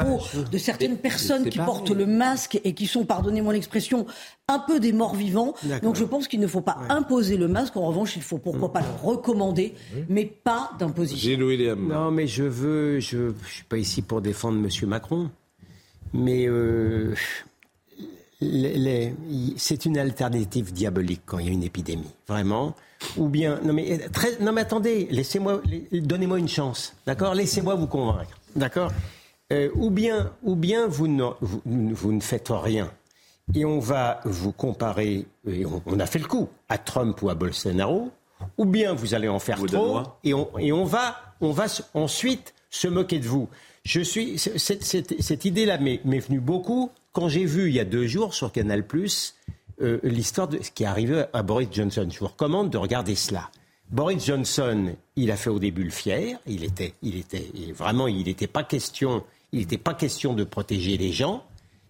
de 0.52 0.58
certaines 0.58 0.97
personnes 0.97 1.28
qui 1.49 1.57
pareil. 1.57 1.65
portent 1.65 1.91
le 1.91 2.05
masque 2.05 2.59
et 2.63 2.73
qui 2.73 2.87
sont, 2.87 3.05
pardonnez-moi 3.05 3.53
l'expression, 3.53 4.05
un 4.47 4.59
peu 4.59 4.79
des 4.79 4.91
morts 4.93 5.15
vivants. 5.15 5.53
Donc 5.83 5.95
je 5.95 6.03
pense 6.03 6.27
qu'il 6.27 6.39
ne 6.39 6.47
faut 6.47 6.61
pas 6.61 6.77
imposer 6.89 7.37
le 7.37 7.47
masque. 7.47 7.77
En 7.77 7.85
revanche, 7.87 8.15
il 8.15 8.21
faut 8.21 8.37
pourquoi 8.39 8.73
pas 8.73 8.81
le 8.81 8.87
recommander, 9.07 9.75
mais 10.09 10.25
pas 10.25 10.71
d'imposition. 10.79 11.29
Non, 11.89 12.11
mais 12.11 12.25
je 12.27 12.43
veux, 12.43 12.99
je 12.99 13.17
ne 13.17 13.33
suis 13.47 13.63
pas 13.65 13.77
ici 13.77 14.01
pour 14.01 14.21
défendre 14.21 14.57
M. 14.57 14.89
Macron, 14.89 15.29
mais 16.13 16.47
euh, 16.47 17.13
les- 18.41 18.77
les- 18.77 19.13
y- 19.29 19.53
c'est 19.57 19.85
une 19.85 19.97
alternative 19.97 20.71
diabolique 20.71 21.21
quand 21.25 21.39
il 21.39 21.45
y 21.47 21.49
a 21.49 21.51
une 21.51 21.63
épidémie, 21.63 22.09
vraiment. 22.27 22.73
Ou 23.17 23.27
bien, 23.29 23.59
non 23.63 23.73
mais, 23.73 23.97
très, 24.09 24.37
non 24.39 24.51
mais 24.51 24.61
attendez, 24.61 25.07
laissez-moi, 25.11 25.61
donnez-moi 25.91 26.39
une 26.39 26.47
chance, 26.49 26.93
d'accord? 27.05 27.33
Laissez-moi 27.33 27.75
vous 27.75 27.87
convaincre, 27.87 28.37
d'accord? 28.55 28.91
Euh, 29.51 29.69
Ou 29.75 29.89
bien, 29.89 30.31
ou 30.43 30.55
bien 30.55 30.88
vous, 30.88 31.07
ne, 31.07 31.23
vous, 31.41 31.62
vous 31.65 32.12
ne 32.13 32.19
faites 32.21 32.49
rien. 32.51 32.91
Et 33.55 33.65
on 33.65 33.79
va 33.79 34.19
vous 34.25 34.51
comparer, 34.51 35.25
et 35.47 35.65
on, 35.65 35.81
on 35.88 35.99
a 35.99 36.05
fait 36.05 36.19
le 36.19 36.27
coup, 36.27 36.49
à 36.69 36.77
Trump 36.77 37.19
ou 37.23 37.29
à 37.29 37.33
Bolsonaro, 37.33 38.12
ou 38.59 38.65
bien 38.65 38.93
vous 38.93 39.15
allez 39.15 39.27
en 39.27 39.39
faire 39.39 39.59
Ou 39.59 39.63
aux 39.63 39.67
trop, 39.67 40.01
et 40.23 40.35
on, 40.35 40.47
et 40.59 40.71
on 40.71 40.83
va, 40.85 41.15
on 41.41 41.51
va 41.51 41.65
ensuite 41.95 42.53
se 42.69 42.88
moquer 42.88 43.17
de 43.17 43.25
vous. 43.27 43.49
Je 43.83 44.01
suis, 44.01 44.38
cette, 44.38 44.83
cette- 44.83 45.19
cette 45.21 45.45
idée-là 45.45 45.79
m'est 45.79 46.19
venue 46.19 46.39
beaucoup 46.39 46.91
quand 47.12 47.27
j'ai 47.27 47.45
vu 47.45 47.69
il 47.69 47.73
y 47.75 47.79
a 47.79 47.85
deux 47.85 48.05
jours 48.05 48.35
sur 48.35 48.51
Canal 48.51 48.85
euh, 49.81 49.99
l'histoire 50.03 50.47
de 50.47 50.62
ce 50.62 50.69
qui 50.69 50.83
est 50.83 50.85
arrivé 50.85 51.23
à 51.33 51.41
Boris 51.41 51.69
Johnson. 51.71 52.07
Je 52.12 52.19
vous 52.19 52.27
recommande 52.27 52.69
de 52.69 52.77
regarder 52.77 53.15
cela. 53.15 53.49
Boris 53.89 54.23
Johnson, 54.23 54.93
il 55.15 55.31
a 55.31 55.38
fait 55.38 55.49
au 55.49 55.57
début 55.57 55.83
le 55.85 55.89
fier. 55.89 56.38
Il 56.45 56.63
était, 56.63 56.93
il 57.01 57.15
était 57.17 57.49
vraiment, 57.75 58.07
il 58.07 58.25
n'était 58.25 58.45
pas 58.47 58.63
question, 58.63 59.23
il 59.51 59.59
n'était 59.59 59.77
pas 59.77 59.93
question 59.93 60.33
de 60.33 60.43
protéger 60.43 60.97
les 60.97 61.12
gens. 61.12 61.43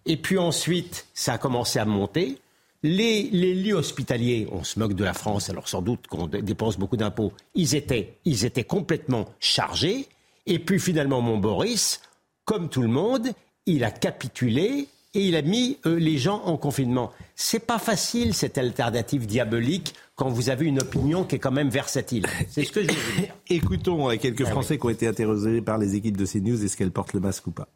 Et 0.05 0.17
puis 0.17 0.37
ensuite, 0.37 1.07
ça 1.13 1.33
a 1.33 1.37
commencé 1.37 1.79
à 1.79 1.85
monter. 1.85 2.39
Les, 2.81 3.23
les 3.23 3.53
lits 3.53 3.73
hospitaliers, 3.73 4.47
on 4.51 4.63
se 4.63 4.79
moque 4.79 4.93
de 4.93 5.03
la 5.03 5.13
France, 5.13 5.49
alors 5.49 5.67
sans 5.67 5.81
doute 5.81 6.07
qu'on 6.07 6.27
dé- 6.27 6.41
dépense 6.41 6.77
beaucoup 6.77 6.95
d'impôts, 6.95 7.33
ils 7.53 7.75
étaient, 7.75 8.17
ils 8.23 8.45
étaient 8.45 8.63
complètement 8.63 9.25
chargés. 9.39 10.07
Et 10.45 10.59
puis 10.59 10.79
finalement, 10.79 11.19
mon 11.19 11.37
Boris, 11.37 11.99
comme 12.45 12.69
tout 12.69 12.81
le 12.81 12.87
monde, 12.87 13.29
il 13.65 13.83
a 13.83 13.91
capitulé 13.91 14.87
et 15.13 15.25
il 15.25 15.35
a 15.35 15.41
mis 15.41 15.77
euh, 15.85 15.97
les 15.97 16.17
gens 16.17 16.41
en 16.45 16.57
confinement. 16.57 17.11
C'est 17.35 17.65
pas 17.65 17.79
facile 17.79 18.33
cette 18.33 18.57
alternative 18.57 19.25
diabolique 19.25 19.95
quand 20.15 20.29
vous 20.29 20.49
avez 20.49 20.65
une 20.65 20.81
opinion 20.81 21.23
qui 21.23 21.35
est 21.35 21.39
quand 21.39 21.51
même 21.51 21.69
versatile. 21.69 22.27
C'est 22.49 22.63
ce 22.63 22.71
que 22.71 22.81
je 22.81 22.87
veux 22.87 23.21
dire. 23.21 23.33
Écoutons 23.49 24.09
euh, 24.09 24.17
quelques 24.17 24.45
Ah 24.45 24.51
Français 24.51 24.77
qui 24.77 24.85
ont 24.85 24.89
été 24.89 25.07
interrogés 25.07 25.61
par 25.61 25.77
les 25.77 25.95
équipes 25.95 26.17
de 26.17 26.25
CNews. 26.25 26.63
Est-ce 26.63 26.77
qu'elles 26.77 26.91
portent 26.91 27.13
le 27.13 27.21
masque 27.21 27.47
ou 27.47 27.51
pas? 27.51 27.67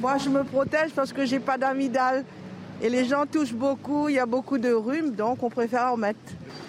Moi, 0.00 0.18
je 0.18 0.28
me 0.28 0.42
protège 0.42 0.90
parce 0.92 1.12
que 1.12 1.24
j'ai 1.24 1.38
pas 1.38 1.58
d'amidale. 1.58 2.24
Et 2.82 2.90
les 2.90 3.06
gens 3.06 3.24
touchent 3.24 3.54
beaucoup, 3.54 4.10
il 4.10 4.16
y 4.16 4.18
a 4.18 4.26
beaucoup 4.26 4.58
de 4.58 4.70
rhume, 4.70 5.14
donc 5.14 5.42
on 5.42 5.48
préfère 5.48 5.92
en 5.92 5.96
mettre. 5.96 6.18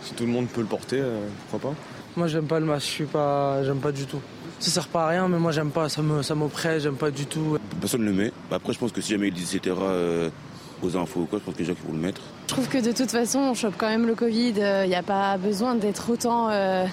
Si 0.04 0.14
tout 0.14 0.26
le 0.26 0.32
monde 0.32 0.48
peut 0.48 0.62
le 0.62 0.68
porter, 0.68 1.00
euh, 1.02 1.28
pourquoi 1.50 1.72
pas? 1.72 1.78
Moi 2.16 2.28
j'aime 2.28 2.48
pas 2.48 2.62
le 2.62 2.66
masque, 2.66 2.88
je 2.88 2.92
suis 2.92 3.06
pas, 3.06 3.62
j'aime 3.64 3.80
pas 3.80 3.92
du 3.92 4.06
tout. 4.06 4.22
Ça 4.60 4.72
sert 4.72 4.88
pas 4.88 5.06
à 5.06 5.08
rien, 5.10 5.28
mais 5.28 5.38
moi 5.38 5.52
j'aime 5.52 5.70
pas, 5.72 5.88
ça 5.88 6.02
me, 6.02 6.24
ça 6.24 6.34
m'oppresse, 6.36 6.84
j'aime 6.84 6.96
pas 6.96 7.12
du 7.12 7.26
tout. 7.26 7.58
Personne 7.80 8.02
ne 8.02 8.08
le 8.08 8.14
met. 8.14 8.32
Après, 8.52 8.74
je 8.74 8.80
pense 8.80 8.92
que 8.92 9.02
si 9.02 9.12
jamais 9.12 9.28
ils 9.28 9.34
disent 9.34 9.56
etc. 9.56 9.76
euh, 9.80 10.30
aux 10.82 10.98
infos 10.98 11.22
ou 11.22 11.26
quoi, 11.26 11.40
je 11.40 11.44
pense 11.44 11.54
que 11.54 11.60
les 11.60 11.66
gens 11.66 11.74
qui 11.76 11.82
vont 11.86 11.94
le 11.94 12.00
mettre. 12.00 12.22
Je 12.48 12.54
trouve 12.54 12.68
que 12.68 12.80
de 12.80 12.92
toute 12.92 13.12
façon, 13.12 13.40
on 13.40 13.54
chope 13.54 13.76
quand 13.78 13.88
même 13.90 14.08
le 14.08 14.16
Covid. 14.16 14.54
Il 14.84 14.90
n'y 14.90 14.96
a 14.96 15.04
pas 15.04 15.38
besoin 15.38 15.76
d'être 15.76 16.10
autant, 16.10 16.50
euh, 16.50 16.86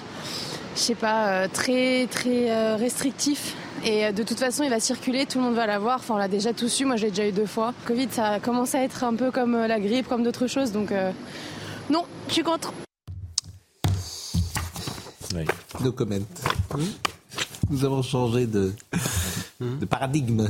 je 0.75 0.79
sais 0.79 0.95
pas, 0.95 1.27
euh, 1.27 1.47
très 1.51 2.07
très 2.07 2.51
euh, 2.51 2.75
restrictif. 2.75 3.55
Et 3.83 4.05
euh, 4.05 4.11
de 4.11 4.23
toute 4.23 4.39
façon, 4.39 4.63
il 4.63 4.69
va 4.69 4.79
circuler, 4.79 5.25
tout 5.25 5.37
le 5.39 5.45
monde 5.45 5.55
va 5.55 5.67
l'avoir. 5.67 5.97
Enfin, 5.99 6.15
on 6.15 6.17
l'a 6.17 6.27
déjà 6.27 6.53
tous 6.53 6.79
eu. 6.79 6.85
Moi, 6.85 6.95
j'ai 6.95 7.09
déjà 7.09 7.27
eu 7.27 7.31
deux 7.31 7.45
fois. 7.45 7.73
Covid, 7.85 8.07
ça 8.11 8.27
a 8.29 8.39
commencé 8.39 8.77
à 8.77 8.83
être 8.83 9.03
un 9.03 9.15
peu 9.15 9.31
comme 9.31 9.55
euh, 9.55 9.67
la 9.67 9.79
grippe, 9.79 10.07
comme 10.07 10.23
d'autres 10.23 10.47
choses. 10.47 10.71
Donc, 10.71 10.91
euh, 10.91 11.11
non, 11.89 12.05
je 12.27 12.33
suis 12.33 12.43
contre. 12.43 12.73
No 15.83 15.91
comment. 15.91 16.15
Nous 17.69 17.83
avons 17.85 18.01
changé 18.01 18.45
de, 18.47 18.73
de 19.59 19.85
paradigme. 19.85 20.49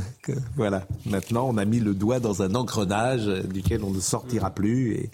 Voilà. 0.56 0.86
Maintenant, 1.06 1.48
on 1.50 1.58
a 1.58 1.66
mis 1.66 1.80
le 1.80 1.94
doigt 1.94 2.20
dans 2.20 2.42
un 2.42 2.56
engrenage 2.56 3.26
duquel 3.26 3.84
on 3.84 3.92
ne 3.92 4.00
sortira 4.00 4.52
plus. 4.52 4.94
Et, 4.94 5.10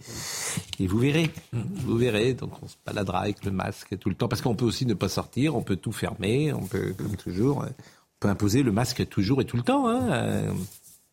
et 0.80 0.88
vous 0.88 0.98
verrez. 0.98 1.32
Vous 1.54 1.98
verrez. 1.98 2.34
Donc, 2.34 2.52
on 2.62 2.68
se 2.68 2.76
baladera 2.86 3.22
avec 3.22 3.46
le 3.46 3.52
masque 3.52 3.98
tout 4.00 4.10
le 4.10 4.16
temps. 4.16 4.28
Parce 4.28 4.42
qu'on 4.42 4.56
peut 4.56 4.66
aussi 4.66 4.86
ne 4.86 4.94
pas 4.94 5.10
sortir. 5.10 5.56
On 5.56 5.62
peut 5.62 5.76
tout 5.76 5.92
fermer. 5.92 6.54
On 6.54 6.66
peut, 6.66 6.94
comme 6.98 7.16
toujours, 7.16 7.60
on 7.60 7.74
peut 8.20 8.30
imposer 8.30 8.64
le 8.64 8.72
masque 8.72 9.08
toujours 9.08 9.42
et 9.42 9.46
tout 9.46 9.58
le 9.58 9.64
temps. 9.64 9.88
Hein. 9.88 10.54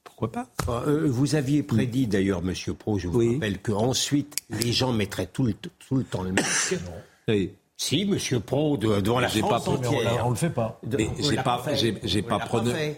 Pourquoi 0.05 0.33
pas? 0.33 0.49
Euh, 0.69 1.07
vous 1.09 1.37
aviez 1.37 1.63
prédit 1.63 2.09
d'ailleurs, 2.09 2.43
Monsieur 2.43 2.75
Pro, 2.75 2.99
je 2.99 3.07
vous 3.07 3.35
rappelle 3.35 3.61
qu'ensuite 3.63 4.35
les 4.51 4.73
gens 4.73 4.93
mettraient 4.93 5.29
tout 5.29 5.45
le, 5.45 5.53
tout 5.55 5.97
le 5.97 6.03
temps 6.03 6.23
le 6.23 6.33
masque. 6.33 6.77
Oui. 7.29 7.53
Si, 7.81 8.05
Monsieur 8.05 8.41
Pro, 8.41 8.77
de- 8.77 9.01
devant 9.01 9.21
la 9.21 9.29
France 9.29 9.65
pas- 9.65 9.71
entière. 9.71 10.23
On 10.27 10.31
le 10.31 10.35
fait 10.37 10.51
pas. 10.51 10.81
J'ai 11.21 11.37
pas, 11.37 11.63
j'ai, 11.75 11.93
pas 12.23 12.41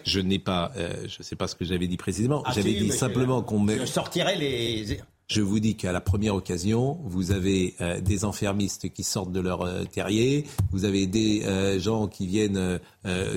je 0.03 0.19
n'ai 0.19 0.39
pas, 0.39 0.71
euh, 0.75 1.05
je 1.07 1.21
sais 1.21 1.35
pas 1.35 1.47
ce 1.47 1.53
que 1.55 1.63
j'avais 1.63 1.87
dit 1.87 1.97
précisément. 1.97 2.41
Ah, 2.47 2.51
j'avais 2.55 2.73
si, 2.73 2.79
dit 2.79 2.91
simplement 2.91 3.43
qu'on 3.43 3.59
met. 3.59 3.77
Je 3.77 3.85
sortirai 3.85 4.35
les. 4.35 4.99
Je 5.27 5.41
vous 5.41 5.59
dis 5.59 5.75
qu'à 5.75 5.91
la 5.91 6.01
première 6.01 6.33
occasion, 6.33 6.97
vous 7.05 7.31
avez 7.31 7.75
euh, 7.79 8.01
des 8.01 8.25
enfermistes 8.25 8.91
qui 8.91 9.03
sortent 9.03 9.31
de 9.31 9.39
leur 9.39 9.61
euh, 9.61 9.83
terrier, 9.85 10.45
vous 10.71 10.83
avez 10.83 11.05
des 11.05 11.43
euh, 11.45 11.79
gens 11.79 12.07
qui 12.07 12.25
viennent 12.25 12.79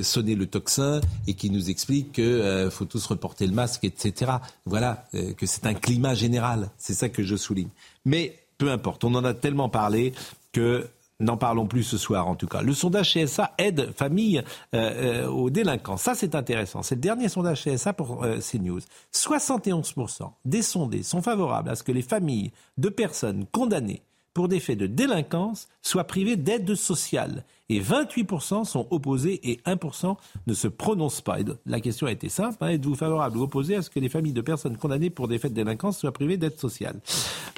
sonner 0.03 0.35
le 0.37 0.47
tocsin 0.47 1.03
et 1.27 1.35
qui 1.35 1.51
nous 1.51 1.69
expliquent 1.69 2.13
qu'il 2.13 2.69
faut 2.71 2.87
tous 2.87 3.05
reporter 3.07 3.47
le 3.47 3.53
masque, 3.53 3.85
etc. 3.85 4.33
Voilà, 4.65 5.05
que 5.37 5.45
c'est 5.45 5.67
un 5.67 5.75
climat 5.75 6.15
général. 6.15 6.71
C'est 6.79 6.95
ça 6.95 7.11
que 7.11 7.23
je 7.23 7.37
souligne. 7.37 7.69
Mais 8.07 8.35
peu 8.57 8.71
importe, 8.73 9.05
on 9.05 9.15
en 9.15 9.25
a 9.25 9.35
tellement 9.35 9.69
parlé 9.69 10.15
que 10.53 10.89
N'en 11.21 11.37
parlons 11.37 11.67
plus 11.67 11.85
ce 11.85 11.97
soir 11.97 12.27
en 12.27 12.35
tout 12.35 12.49
cas. 12.49 12.61
Le 12.61 12.75
sondage 12.75 13.15
CSA 13.15 13.53
aide 13.59 13.93
famille 13.97 14.43
euh, 14.75 15.23
euh, 15.25 15.29
aux 15.29 15.49
délinquants. 15.49 15.97
Ça 15.97 16.15
c'est 16.15 16.35
intéressant. 16.35 16.83
C'est 16.83 16.97
le 16.97 17.01
dernier 17.01 17.29
sondage 17.29 17.63
CSA 17.65 17.93
pour 17.93 18.25
euh, 18.25 18.39
CNews. 18.39 18.81
71% 19.13 20.33
des 20.45 20.63
sondés 20.63 21.05
sont 21.05 21.23
favorables 21.23 21.71
à 21.71 21.77
ce 21.77 21.85
que 21.85 21.93
les 21.93 22.03
familles 22.03 22.51
de 22.79 22.89
personnes 22.89 23.47
condamnées 23.53 24.03
pour 24.35 24.49
des 24.49 24.61
faits 24.61 24.79
de 24.79 24.87
délinquance 24.87 25.69
soient 25.81 26.05
privées 26.05 26.37
d'aide 26.37 26.75
sociale. 26.75 27.45
Et 27.71 27.81
28% 27.81 28.65
sont 28.65 28.87
opposés 28.91 29.41
et 29.51 29.61
1% 29.65 30.17
ne 30.47 30.53
se 30.53 30.69
prononcent 30.69 31.23
pas. 31.23 31.39
La 31.65 31.81
question 31.81 32.07
a 32.07 32.13
été 32.13 32.29
simple. 32.29 32.59
hein, 32.61 32.69
Êtes-vous 32.69 32.95
favorable 32.95 33.39
ou 33.39 33.43
opposé 33.43 33.77
à 33.77 33.83
ce 33.83 33.89
que 33.89 34.01
les 34.01 34.11
familles 34.11 34.35
de 34.35 34.43
personnes 34.43 34.77
condamnées 34.77 35.09
pour 35.09 35.29
des 35.29 35.39
faits 35.39 35.53
de 35.53 35.57
délinquance 35.57 35.99
soient 35.99 36.13
privées 36.13 36.37
d'aide 36.37 36.59
sociale? 36.59 37.01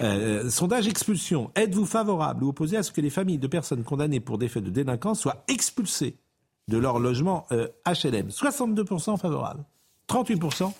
Euh, 0.02 0.48
Sondage 0.48 0.86
expulsion. 0.86 1.50
Êtes-vous 1.56 1.86
favorable 1.86 2.44
ou 2.44 2.48
opposé 2.50 2.76
à 2.76 2.84
ce 2.84 2.92
que 2.92 3.00
les 3.00 3.10
familles 3.10 3.38
de 3.38 3.48
personnes 3.48 3.82
condamnées 3.82 4.20
pour 4.20 4.38
des 4.38 4.48
faits 4.48 4.62
de 4.62 4.70
délinquance 4.70 5.18
soient 5.18 5.42
expulsées 5.48 6.16
de 6.68 6.78
leur 6.78 6.98
logement 7.00 7.46
euh, 7.50 7.66
HLM 7.86 8.28
62% 8.28 9.18
favorables. 9.18 9.64
38% 10.08 10.72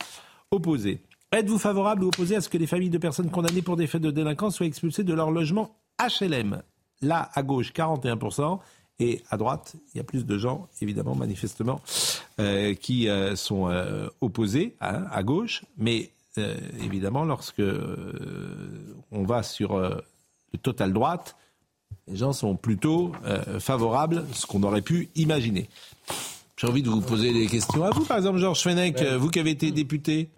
opposés. 0.52 1.00
Êtes-vous 1.32 1.58
favorable 1.58 2.04
ou 2.04 2.08
opposé 2.08 2.36
à 2.36 2.40
ce 2.40 2.48
que 2.48 2.58
les 2.58 2.68
familles 2.68 2.90
de 2.90 2.98
personnes 2.98 3.30
condamnées 3.30 3.62
pour 3.62 3.76
des 3.76 3.88
faits 3.88 4.02
de 4.02 4.10
délinquance 4.12 4.56
soient 4.56 4.66
expulsées 4.66 5.02
de 5.04 5.14
leur 5.14 5.32
logement 5.32 5.74
HLM 5.98 6.62
Là, 7.02 7.30
à 7.34 7.42
gauche, 7.42 7.72
41%. 7.72 8.58
Et 8.98 9.22
à 9.28 9.36
droite, 9.36 9.74
il 9.92 9.98
y 9.98 10.00
a 10.00 10.04
plus 10.04 10.24
de 10.24 10.38
gens, 10.38 10.68
évidemment, 10.80 11.14
manifestement, 11.14 11.82
euh, 12.40 12.72
qui 12.74 13.08
euh, 13.08 13.36
sont 13.36 13.68
euh, 13.68 14.08
opposés 14.22 14.74
hein, 14.80 15.04
à 15.12 15.22
gauche. 15.22 15.64
Mais 15.76 16.10
évidemment, 16.82 17.24
lorsque 17.24 17.62
on 19.10 19.22
va 19.22 19.42
sur 19.42 19.78
le 19.78 20.58
total 20.62 20.92
droite, 20.92 21.34
les 22.08 22.16
gens 22.16 22.34
sont 22.34 22.56
plutôt 22.56 23.12
favorables, 23.58 24.22
ce 24.34 24.44
qu'on 24.44 24.62
aurait 24.62 24.82
pu 24.82 25.08
imaginer. 25.14 25.70
J'ai 26.58 26.66
envie 26.66 26.82
de 26.82 26.90
vous 26.90 27.00
poser 27.00 27.32
des 27.32 27.46
questions 27.46 27.82
à 27.84 27.88
vous, 27.90 28.04
par 28.04 28.18
exemple, 28.18 28.36
Georges 28.36 28.62
Fenech, 28.62 29.02
vous 29.02 29.30
qui 29.30 29.40
avez 29.40 29.52
été 29.52 29.70
député. 29.70 30.28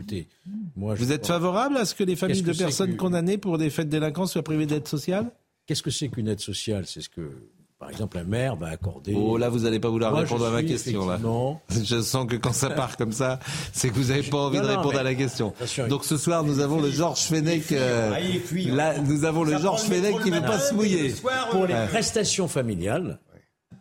Écoutez, 0.00 0.28
moi, 0.76 0.94
je 0.94 1.02
Vous 1.02 1.10
êtes 1.12 1.26
favorable 1.26 1.76
à 1.76 1.84
ce 1.84 1.94
que 1.94 2.04
les 2.04 2.14
familles 2.14 2.42
de 2.42 2.52
personnes 2.52 2.92
que- 2.92 2.96
condamnées 2.96 3.36
pour 3.38 3.58
des 3.58 3.68
faits 3.68 3.86
de 3.86 3.90
délinquance 3.90 4.32
soient 4.32 4.42
privées 4.44 4.66
d'aide 4.66 4.86
sociale 4.86 5.30
Qu'est-ce 5.66 5.82
que 5.82 5.90
c'est 5.90 6.08
qu'une 6.08 6.28
aide 6.28 6.40
sociale? 6.40 6.84
C'est 6.86 7.00
ce 7.02 7.08
que, 7.08 7.30
par 7.78 7.90
exemple, 7.90 8.16
un 8.16 8.22
maire 8.24 8.54
va 8.56 8.68
accorder. 8.68 9.12
Oh 9.14 9.36
là, 9.36 9.48
vous 9.50 9.58
n'allez 9.60 9.80
pas 9.80 9.90
vouloir 9.90 10.12
Moi, 10.12 10.20
répondre 10.20 10.46
à 10.46 10.50
ma 10.50 10.62
question 10.62 11.00
là. 11.06 11.14
effectivement- 11.16 11.60
Je 11.84 12.00
sens 12.00 12.26
que 12.26 12.36
quand 12.36 12.52
ça 12.54 12.70
part 12.70 12.96
comme 12.96 13.10
ça, 13.12 13.38
c'est 13.72 13.90
que 13.90 13.94
vous 13.94 14.04
n'avez 14.08 14.22
pas 14.22 14.38
envie 14.38 14.56
Non, 14.58 14.62
de 14.62 14.68
non, 14.68 14.76
répondre 14.76 14.94
mais- 14.94 15.00
à 15.00 15.02
la 15.02 15.14
question. 15.14 15.52
Donc 15.90 16.04
ce 16.04 16.16
soir, 16.16 16.44
nous 16.44 16.60
avons 16.60 16.80
le 16.80 16.90
Georges 16.90 17.20
Fenech. 17.24 17.72
euh, 17.72 18.12
Ah, 18.14 18.20
là, 18.74 18.98
nous 19.00 19.24
avons 19.24 19.42
le 19.44 19.58
Georges 19.58 19.82
Fenech 19.82 20.22
qui 20.22 20.30
ne 20.30 20.36
veut 20.36 20.42
pas 20.46 20.58
se 20.60 20.72
mouiller. 20.74 21.12
Pour 21.50 21.66
les 21.66 21.74
prestations 21.88 22.46
familiales, 22.48 23.18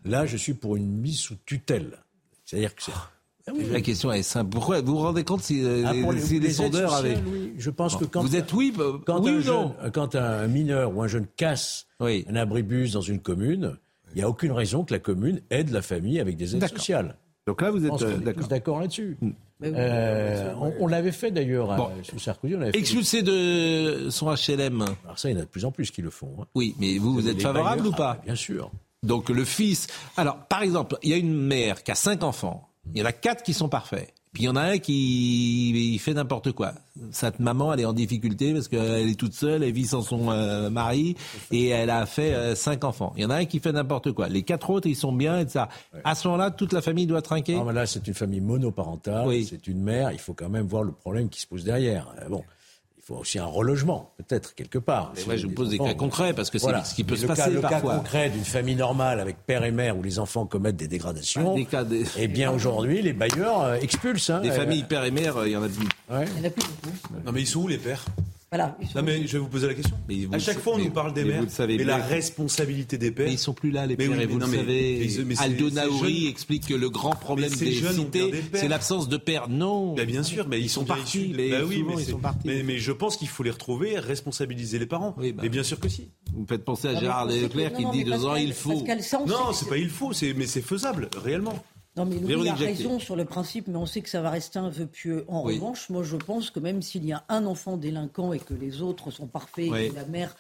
là, 0.04 0.26
je 0.26 0.36
suis 0.36 0.56
pour 0.56 0.76
une 0.76 0.98
mise 0.98 1.20
sous 1.20 1.36
tutelle. 1.46 2.00
C'est-à-dire 2.44 2.74
que 2.76 2.82
c'est. 2.84 2.92
Ah 2.96 3.12
oui, 3.56 3.66
La 3.72 3.82
question 3.82 4.12
est 4.12 4.24
simple. 4.24 4.50
Pourquoi 4.52 4.82
vous 4.82 4.94
vous 4.94 5.02
rendez 5.02 5.24
compte 5.24 5.42
si, 5.42 5.64
euh, 5.64 5.84
Ah, 5.86 5.94
pour 6.02 6.12
les, 6.14 6.22
si 6.22 6.34
les 6.40 6.48
les 6.48 6.54
sondeurs 6.54 6.92
sociales, 6.92 7.12
avaient 7.14 7.22
oui. 7.32 7.54
Je 7.58 7.70
pense 7.70 7.96
que 7.96 8.06
quand 8.06 8.22
vous 8.22 8.36
êtes 8.36 8.52
oui, 8.54 8.74
bah, 8.76 8.86
quand, 9.06 9.22
oui 9.22 9.30
un 9.32 9.38
ou 9.40 9.44
non 9.44 9.76
quand 9.94 10.16
un 10.16 10.48
mineur 10.48 10.96
ou 10.96 11.02
un 11.02 11.08
jeune 11.08 11.28
casse 11.36 11.88
un 12.00 12.36
abribus 12.36 12.92
dans 12.94 13.02
une 13.02 13.20
commune, 13.20 13.78
il 14.14 14.18
n'y 14.18 14.24
a 14.24 14.30
aucune 14.30 14.52
raison 14.52 14.84
que 14.84 14.94
la 14.94 15.00
commune 15.00 15.42
aide 15.50 15.70
la 15.70 15.82
famille 15.82 16.20
avec 16.20 16.36
des 16.38 16.56
aides 16.56 16.68
sociales. 16.68 17.16
Donc 17.46 17.62
là, 17.62 17.72
vous 17.72 17.86
êtes 17.86 18.02
euh, 18.02 18.18
d'accord. 18.50 18.80
là-dessus. 18.82 19.18
Oui, 19.22 19.34
Euh, 19.64 20.54
on 20.60 20.74
on 20.82 20.88
l'avait 20.88 21.12
fait 21.14 21.32
d'ailleurs 21.32 21.72
euh, 21.72 21.78
Bon. 21.78 21.90
sous 22.04 22.20
Sarkozy. 22.20 22.56
On 22.56 22.62
avait 22.62 22.72
fait 22.74 22.78
Expulsé 22.78 23.24
de 23.24 24.10
son 24.10 24.28
HLM. 24.28 24.82
Alors 25.06 25.18
ça, 25.18 25.30
il 25.30 25.34
y 25.34 25.38
en 25.38 25.40
a 25.40 25.44
de 25.44 25.48
plus 25.48 25.66
en 25.66 25.72
plus 25.72 25.90
qui 25.90 26.02
le 26.02 26.10
font. 26.10 26.30
hein. 26.42 26.46
Oui, 26.54 26.76
mais 26.80 26.98
vous, 26.98 27.14
vous 27.14 27.22
Les 27.22 27.30
êtes 27.30 27.42
favorable 27.42 27.82
bailleurs, 27.82 27.94
ou 27.94 27.98
pas 27.98 28.18
ah, 28.20 28.24
Bien 28.26 28.36
sûr. 28.36 28.70
Donc 29.04 29.30
le 29.30 29.46
fils. 29.46 29.88
Alors, 30.18 30.38
par 30.48 30.62
exemple, 30.62 30.98
il 31.02 31.10
y 31.10 31.14
a 31.14 31.18
une 31.18 31.34
mère 31.34 31.84
qui 31.84 31.92
a 31.92 31.96
cinq 31.96 32.24
enfants. 32.24 32.67
Il 32.94 33.00
y 33.00 33.04
en 33.04 33.06
a 33.06 33.12
quatre 33.12 33.44
qui 33.44 33.54
sont 33.54 33.70
parfaits. 33.70 34.14
Puis 34.34 34.44
il 34.44 34.46
y 34.46 34.50
en 34.50 34.56
a 34.56 34.62
un 34.62 34.78
qui 34.78 35.94
il 35.94 36.00
fait 36.00 36.14
n'importe 36.14 36.52
quoi. 36.52 36.74
Cette 37.12 37.40
maman, 37.40 37.74
elle 37.74 37.80
est 37.80 37.86
en 37.86 37.94
difficulté 37.94 38.54
parce 38.54 38.68
qu'elle 38.68 39.10
est 39.10 39.20
toute 39.20 39.34
seule, 39.34 39.64
elle 39.64 39.72
vit 39.72 39.88
sans 39.88 40.02
son 40.02 40.30
euh, 40.30 40.70
mari 40.70 41.16
et 41.52 41.70
elle 41.70 41.90
a 41.90 42.06
fait 42.06 42.34
euh, 42.34 42.54
cinq 42.54 42.84
enfants. 42.84 43.14
Il 43.16 43.24
y 43.24 43.26
en 43.26 43.30
a 43.30 43.36
un 43.36 43.46
qui 43.46 43.60
fait 43.60 43.72
n'importe 43.72 44.12
quoi. 44.12 44.28
Les 44.28 44.44
quatre 44.44 44.70
autres, 44.70 44.88
ils 44.88 44.96
sont 44.96 45.12
bien 45.12 45.40
et 45.40 45.46
tout 45.46 45.54
ça. 45.54 45.70
À 46.04 46.14
ce 46.14 46.28
moment-là, 46.28 46.52
toute 46.52 46.72
la 46.72 46.82
famille 46.82 47.08
doit 47.08 47.24
trinquer. 47.24 47.56
Non, 47.56 47.66
mais 47.66 47.74
là, 47.74 47.88
c'est 47.88 48.06
une 48.08 48.14
famille 48.14 48.42
monoparentale, 48.42 49.28
c'est 49.44 49.66
une 49.68 49.82
mère, 49.82 50.12
il 50.12 50.20
faut 50.20 50.34
quand 50.34 50.50
même 50.50 50.68
voir 50.68 50.84
le 50.84 50.92
problème 50.92 51.30
qui 51.30 51.42
se 51.42 51.48
pose 51.48 51.64
derrière. 51.64 52.14
Euh, 52.22 52.30
bon, 52.30 52.44
faut 53.08 53.16
aussi 53.16 53.40
un 53.40 53.46
relogement, 53.46 54.12
peut-être, 54.18 54.54
quelque 54.54 54.78
part. 54.78 55.12
Mais 55.16 55.22
Si 55.22 55.28
moi, 55.28 55.36
je 55.38 55.48
vous 55.48 55.54
pose 55.54 55.70
des 55.70 55.78
cas 55.78 55.94
concrets 55.94 56.34
parce 56.34 56.50
que 56.50 56.58
c'est 56.60 56.64
Voilà. 56.66 56.84
ce 56.84 56.94
qui 56.94 57.06
peut 57.06 57.14
Mais 57.14 57.18
se 57.18 57.22
le 57.22 57.28
cas- 57.30 57.36
passer 57.38 57.52
le 57.52 57.62
parfois. 57.62 57.92
cas 57.94 57.98
concret 58.00 58.30
d'une 58.30 58.44
famille 58.44 58.76
normale 58.76 59.22
avec 59.22 59.38
père 59.46 59.64
et 59.64 59.72
mère 59.72 59.98
où 59.98 60.04
les 60.04 60.20
enfants 60.20 60.46
commettent 60.46 60.76
des 60.76 60.90
dégradations, 60.90 61.56
Des 61.56 61.64
cas 61.66 61.86
des- 61.86 62.04
eh 62.18 62.28
bien, 62.28 62.52
aujourd'hui, 62.52 63.02
les 63.02 63.14
bailleurs 63.14 63.62
euh, 63.64 63.76
expulsent. 63.76 64.30
hein. 64.32 64.42
Des 64.42 64.50
Euh, 64.50 64.54
familles 64.56 64.84
père 64.84 65.06
et 65.06 65.12
mère, 65.12 65.38
euh, 65.38 65.48
il 65.48 65.54
y 65.54 65.56
en 65.58 65.64
a 65.64 65.70
plus. 65.70 65.88
ouais. 66.12 66.26
Il 66.36 66.44
y 66.44 66.46
en 66.46 66.48
a 66.48 66.50
plus 66.52 66.64
beaucoup. 66.68 66.96
Non 67.26 67.32
mais 67.32 67.42
ils 67.42 67.48
sont 67.48 67.62
où 67.62 67.68
les 67.70 67.78
pères? 67.78 68.04
Voilà. 68.50 68.78
ils 68.82 68.88
sont- 68.88 69.00
Non 69.00 69.04
mais 69.06 69.28
je 69.28 69.34
vais 69.34 69.40
vous 69.40 69.50
poser 69.50 69.68
la 69.68 69.74
question. 69.74 69.98
Mais 70.08 70.24
vous 70.26 70.34
à 70.34 70.40
chaque 70.40 70.60
fois 70.60 70.76
on 70.76 70.78
mais- 70.78 70.86
nous 70.86 70.92
parle 70.92 71.14
des 71.14 71.26
mais 71.26 71.50
savez 71.50 71.78
mais 71.78 71.84
la 71.84 71.98
responsabilité 71.98 72.98
des 72.98 73.12
pères. 73.12 73.26
Mais 73.28 73.34
ils 73.34 73.38
sont 73.38 73.54
plus 73.54 73.72
là, 73.72 73.86
les 73.86 73.98
pères, 73.98 74.08
oui, 74.10 74.16
et 74.16 74.18
mais 74.20 74.26
vous 74.26 74.40
non, 74.40 74.46
le 74.46 74.52
mais- 74.52 74.58
savez. 74.58 75.26
mais- 75.26 75.36
Aldo 75.40 75.70
Naouri 75.70 76.28
explique 76.28 76.68
que 76.68 76.74
le 76.74 76.90
grand 76.90 77.10
problème 77.12 77.50
des 77.50 77.72
cités, 77.74 78.30
pères. 78.32 78.42
c'est 78.54 78.68
l'absence 78.70 79.10
de 79.10 79.18
père. 79.18 79.50
Non. 79.50 79.96
Bah, 79.96 80.06
bien 80.06 80.24
sûr, 80.24 80.48
mais 80.48 80.62
ils, 80.62 80.70
sont, 80.70 80.86
partis. 80.86 81.20
issus 81.20 81.28
de- 81.30 81.36
mais 81.38 81.50
Bah 81.50 81.58
oui, 81.68 81.76
souvent, 81.78 81.96
mais 81.96 82.02
ils 82.02 82.06
c'est- 82.06 82.12
sont 82.12 82.20
partis. 82.20 82.48
Mais, 82.48 82.64
mais 82.64 82.78
je 82.78 82.92
pense 82.94 83.18
qu'il 83.18 83.28
faut 83.28 83.44
les 83.44 83.52
retrouver, 83.52 84.00
responsabiliser 84.00 84.80
les 84.80 84.86
parents. 84.86 85.14
Oui, 85.18 85.34
bah. 85.34 85.44
Mais 85.44 85.50
bien 85.50 85.64
sûr 85.64 85.80
que 85.80 85.90
si. 85.90 86.10
Vous 86.34 86.42
me 86.44 86.48
faites 86.48 86.64
penser 86.64 86.88
à 86.88 86.94
mais 86.94 87.00
Gérard 87.02 87.26
Leclerc 87.26 87.74
qui 87.74 87.86
dit 87.92 88.04
deux 88.06 88.26
ans, 88.26 88.36
il 88.36 88.54
faut. 88.54 88.82
Non, 89.28 89.52
c'est 89.54 89.68
pas 89.68 89.78
il 89.78 89.90
faut, 89.90 90.12
mais 90.38 90.48
c'est 90.48 90.62
faisable 90.62 91.10
réellement. 91.22 91.62
Non, 91.98 92.06
mais 92.06 92.20
Louis 92.20 92.48
a 92.48 92.54
raison 92.54 93.00
sur 93.00 93.16
le 93.16 93.26
principe, 93.26 93.68
mais 93.68 93.76
on 93.78 93.88
sait 93.88 94.02
que 94.02 94.10
ça 94.10 94.22
va 94.22 94.30
rester 94.30 94.60
un 94.60 94.70
vœu 94.70 94.86
pieux. 94.86 95.26
En 95.28 95.44
Oui. 95.44 95.56
revanche, 95.56 95.90
moi, 95.90 96.04
je 96.04 96.16
pense 96.16 96.52
que 96.52 96.60
même 96.60 96.82
s'il 96.84 97.04
y 97.06 97.12
a 97.12 97.24
un 97.28 97.46
enfant 97.48 97.76
délinquant 97.76 98.34
et 98.34 98.40
que 98.40 98.54
les 98.54 98.82
autres 98.84 99.10
sont 99.10 99.26
parfaits, 99.26 99.70
Oui. 99.72 99.80
et 99.86 99.90
que 99.90 99.96
la 99.96 100.06
mère 100.06 100.36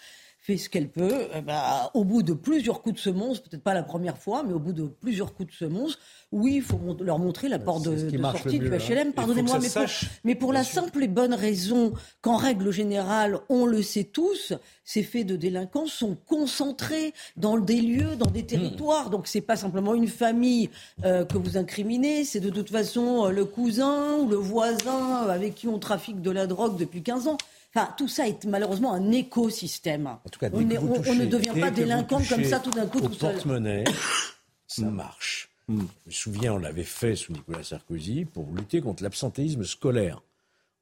fait 0.47 0.55
ce 0.55 0.69
qu'elle 0.69 0.87
peut, 0.87 1.27
eh 1.35 1.41
ben, 1.41 1.61
au 1.93 2.05
bout 2.05 2.23
de 2.23 2.31
plusieurs 2.31 2.81
coups 2.81 2.95
de 2.95 2.99
semonce, 3.01 3.41
peut-être 3.41 3.63
pas 3.63 3.73
la 3.73 3.83
première 3.83 4.17
fois, 4.17 4.43
mais 4.47 4.53
au 4.53 4.59
bout 4.59 4.71
de 4.71 4.85
plusieurs 4.85 5.33
coups 5.33 5.49
de 5.49 5.53
semonce, 5.53 5.99
oui, 6.31 6.55
il 6.55 6.61
faut 6.61 6.79
leur 7.01 7.19
montrer 7.19 7.49
la 7.49 7.59
porte 7.59 7.83
de, 7.83 7.97
sortie 8.17 8.59
du 8.59 8.69
mieux, 8.69 8.73
hein. 8.73 8.77
HLM. 8.89 9.11
Pardonnez-moi, 9.11 9.59
mais, 9.59 9.85
mais 10.23 10.35
pour 10.35 10.53
la 10.53 10.63
simple 10.63 11.03
et 11.03 11.09
bonne 11.09 11.33
raison 11.33 11.91
qu'en 12.21 12.37
règle 12.37 12.71
générale, 12.71 13.39
on 13.49 13.65
le 13.65 13.81
sait 13.81 14.05
tous, 14.05 14.53
ces 14.85 15.03
faits 15.03 15.27
de 15.27 15.35
délinquance 15.35 15.91
sont 15.91 16.15
concentrés 16.25 17.13
dans 17.35 17.57
des 17.57 17.81
lieux, 17.81 18.15
dans 18.15 18.31
des 18.31 18.45
territoires. 18.45 19.09
Donc 19.09 19.27
c'est 19.27 19.41
pas 19.41 19.57
simplement 19.57 19.95
une 19.95 20.07
famille 20.07 20.69
euh, 21.03 21.25
que 21.25 21.37
vous 21.37 21.57
incriminez, 21.57 22.23
c'est 22.23 22.39
de 22.39 22.49
toute 22.49 22.69
façon 22.69 23.25
euh, 23.25 23.31
le 23.31 23.43
cousin 23.43 24.15
ou 24.19 24.29
le 24.29 24.37
voisin 24.37 25.27
avec 25.27 25.55
qui 25.55 25.67
on 25.67 25.77
trafique 25.77 26.21
de 26.21 26.31
la 26.31 26.47
drogue 26.47 26.77
depuis 26.77 27.03
15 27.03 27.27
ans. 27.27 27.37
Enfin, 27.77 27.93
tout 27.95 28.07
ça 28.07 28.27
est 28.27 28.43
malheureusement 28.45 28.93
un 28.93 29.11
écosystème. 29.11 30.07
En 30.07 30.29
tout 30.31 30.39
cas, 30.39 30.49
on, 30.51 30.67
est- 30.69 30.77
on- 30.79 31.15
ne 31.15 31.25
devient 31.27 31.53
pas 31.59 31.69
délinquant 31.69 32.19
comme 32.27 32.43
ça 32.43 32.59
tout 32.59 32.71
d'un 32.71 32.87
coup 32.87 32.97
au 32.97 33.07
tout 33.07 33.13
seul. 33.13 33.33
porte-monnaie, 33.33 33.83
ça 34.67 34.85
marche. 34.85 35.49
Je 35.69 35.73
me 35.75 35.85
souviens, 36.09 36.53
on 36.53 36.57
l'avait 36.57 36.83
fait 36.83 37.15
sous 37.15 37.33
Nicolas 37.33 37.61
Sarkozy 37.63 38.25
pour 38.25 38.47
lutter 38.55 38.81
contre 38.81 39.03
l'absentéisme 39.03 39.63
scolaire. 39.63 40.21